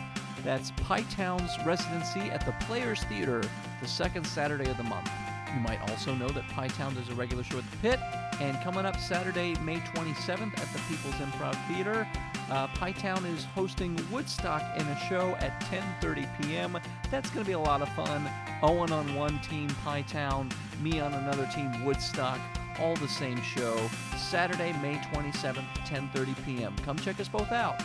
That's 0.43 0.71
Pie 0.83 1.05
Town's 1.11 1.53
residency 1.67 2.31
at 2.31 2.45
the 2.47 2.53
Players 2.65 3.05
Theater 3.05 3.43
the 3.81 3.89
second 3.89 4.27
Saturday 4.27 4.71
of 4.71 4.79
the 4.79 4.85
month. 4.85 5.11
You 5.55 5.61
might 5.61 5.81
also 5.91 6.15
know 6.15 6.29
that 6.29 6.49
Pie 6.49 6.69
Town 6.69 6.95
does 6.95 7.09
a 7.09 7.15
regular 7.15 7.45
show 7.45 7.59
at 7.59 7.71
the 7.71 7.77
Pit, 7.79 8.01
and 8.41 8.61
coming 8.63 8.87
up 8.87 8.99
Saturday, 8.99 9.55
May 9.63 9.79
27th 9.79 10.59
at 10.59 10.73
the 10.73 10.79
People's 10.89 11.15
Improv 11.15 11.57
Theater, 11.69 12.07
uh, 12.51 12.67
Pie 12.69 12.93
Town 12.93 13.25
is 13.27 13.45
hosting 13.45 13.99
Woodstock 14.11 14.63
in 14.79 14.87
a 14.87 15.01
show 15.09 15.37
at 15.41 15.61
10:30 15.63 16.27
p.m. 16.41 16.79
That's 17.11 17.29
going 17.31 17.45
to 17.45 17.49
be 17.49 17.55
a 17.55 17.59
lot 17.59 17.83
of 17.83 17.89
fun. 17.91 18.31
Owen 18.63 18.93
on 18.93 19.15
one 19.15 19.39
team, 19.41 19.69
Pie 19.85 20.03
Town, 20.03 20.51
me 20.83 21.01
on 21.01 21.13
another 21.15 21.49
team, 21.55 21.85
Woodstock. 21.85 22.41
All 22.81 22.95
the 22.97 23.09
same 23.09 23.41
show. 23.43 23.77
Saturday, 24.17 24.73
May 24.81 24.97
27th, 25.13 25.67
10:30 25.87 26.45
p.m. 26.45 26.75
Come 26.85 26.99
check 26.99 27.21
us 27.21 27.29
both 27.29 27.53
out. 27.53 27.83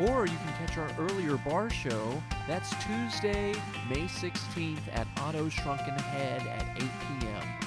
Or 0.00 0.26
you 0.26 0.36
can 0.36 0.66
catch 0.66 0.76
our 0.76 0.90
earlier 0.98 1.36
bar 1.38 1.70
show. 1.70 2.22
That's 2.46 2.70
Tuesday, 2.84 3.52
May 3.88 4.06
16th 4.06 4.82
at 4.92 5.06
Otto's 5.18 5.52
Shrunken 5.52 5.94
Head 5.94 6.46
at 6.46 6.82
8 6.82 6.88
p.m. 7.20 7.63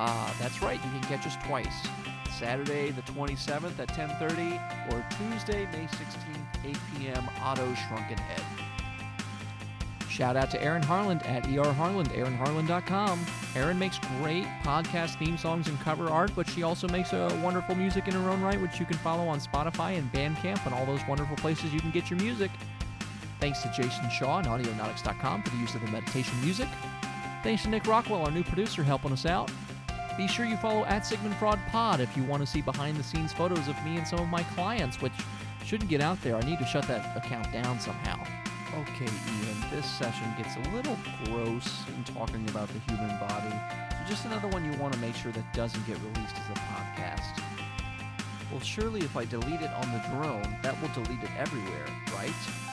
Ah, 0.00 0.32
that's 0.38 0.62
right. 0.62 0.78
You 0.84 0.90
can 0.92 1.00
catch 1.02 1.26
us 1.26 1.36
twice. 1.44 1.74
Saturday 2.38 2.92
the 2.92 3.02
27th 3.02 3.80
at 3.80 3.88
10:30 3.88 4.60
or 4.92 5.04
Tuesday 5.18 5.66
May 5.72 5.86
16th 5.86 6.64
8 6.64 6.76
p.m. 6.96 7.28
Otto's 7.42 7.76
Shrunken 7.78 8.16
Head. 8.16 8.42
Shout 10.08 10.36
out 10.36 10.50
to 10.52 10.62
Aaron 10.62 10.82
Harland 10.82 11.22
at 11.24 11.44
erharland, 11.44 12.08
aaronharland.com. 12.08 13.26
Aaron 13.56 13.78
makes 13.78 13.98
great 14.20 14.44
podcast 14.62 15.18
theme 15.18 15.36
songs 15.36 15.68
and 15.68 15.78
cover 15.80 16.08
art, 16.10 16.30
but 16.36 16.48
she 16.48 16.62
also 16.62 16.88
makes 16.88 17.12
a 17.12 17.28
wonderful 17.42 17.74
music 17.74 18.06
in 18.06 18.14
her 18.14 18.30
own 18.30 18.40
right, 18.40 18.60
which 18.60 18.78
you 18.80 18.86
can 18.86 18.98
follow 18.98 19.26
on 19.26 19.40
Spotify 19.40 19.98
and 19.98 20.12
Bandcamp 20.12 20.64
and 20.64 20.74
all 20.74 20.86
those 20.86 21.00
wonderful 21.08 21.36
places 21.36 21.72
you 21.72 21.80
can 21.80 21.90
get 21.90 22.08
your 22.08 22.20
music. 22.20 22.50
Thanks 23.40 23.62
to 23.62 23.70
Jason 23.70 24.10
Shaw 24.10 24.38
and 24.38 24.46
Audionautix.com 24.46 25.42
for 25.42 25.50
the 25.50 25.56
use 25.56 25.74
of 25.74 25.82
the 25.82 25.88
meditation 25.88 26.40
music. 26.40 26.68
Thanks 27.42 27.62
to 27.62 27.68
Nick 27.68 27.86
Rockwell, 27.86 28.24
our 28.24 28.30
new 28.30 28.42
producer, 28.42 28.82
helping 28.82 29.12
us 29.12 29.24
out. 29.24 29.50
Be 30.18 30.26
sure 30.26 30.44
you 30.44 30.56
follow 30.56 30.84
at 30.86 31.06
Sigmund 31.06 31.36
Fraud 31.36 31.60
Pod 31.68 32.00
if 32.00 32.16
you 32.16 32.24
want 32.24 32.42
to 32.42 32.46
see 32.46 32.60
behind 32.60 32.96
the 32.96 33.04
scenes 33.04 33.32
photos 33.32 33.68
of 33.68 33.84
me 33.84 33.98
and 33.98 34.06
some 34.06 34.18
of 34.18 34.26
my 34.26 34.42
clients, 34.42 35.00
which 35.00 35.12
shouldn't 35.64 35.88
get 35.88 36.00
out 36.00 36.20
there. 36.22 36.34
I 36.34 36.40
need 36.40 36.58
to 36.58 36.66
shut 36.66 36.88
that 36.88 37.16
account 37.16 37.52
down 37.52 37.78
somehow. 37.78 38.20
Okay, 38.80 39.04
Ian, 39.04 39.70
this 39.70 39.86
session 39.86 40.26
gets 40.36 40.56
a 40.56 40.74
little 40.74 40.98
gross 41.24 41.84
in 41.86 42.02
talking 42.02 42.44
about 42.48 42.66
the 42.66 42.80
human 42.92 43.16
body. 43.20 43.54
So 43.90 43.98
just 44.08 44.24
another 44.24 44.48
one 44.48 44.64
you 44.64 44.76
want 44.80 44.92
to 44.92 44.98
make 44.98 45.14
sure 45.14 45.30
that 45.30 45.54
doesn't 45.54 45.86
get 45.86 45.96
released 45.98 46.34
as 46.34 46.50
a 46.50 46.60
podcast. 46.62 47.40
Well, 48.50 48.60
surely 48.60 49.02
if 49.02 49.16
I 49.16 49.24
delete 49.24 49.60
it 49.60 49.70
on 49.70 49.92
the 49.92 50.02
drone, 50.10 50.56
that 50.64 50.74
will 50.82 50.90
delete 51.00 51.22
it 51.22 51.30
everywhere, 51.38 51.86
right? 52.12 52.67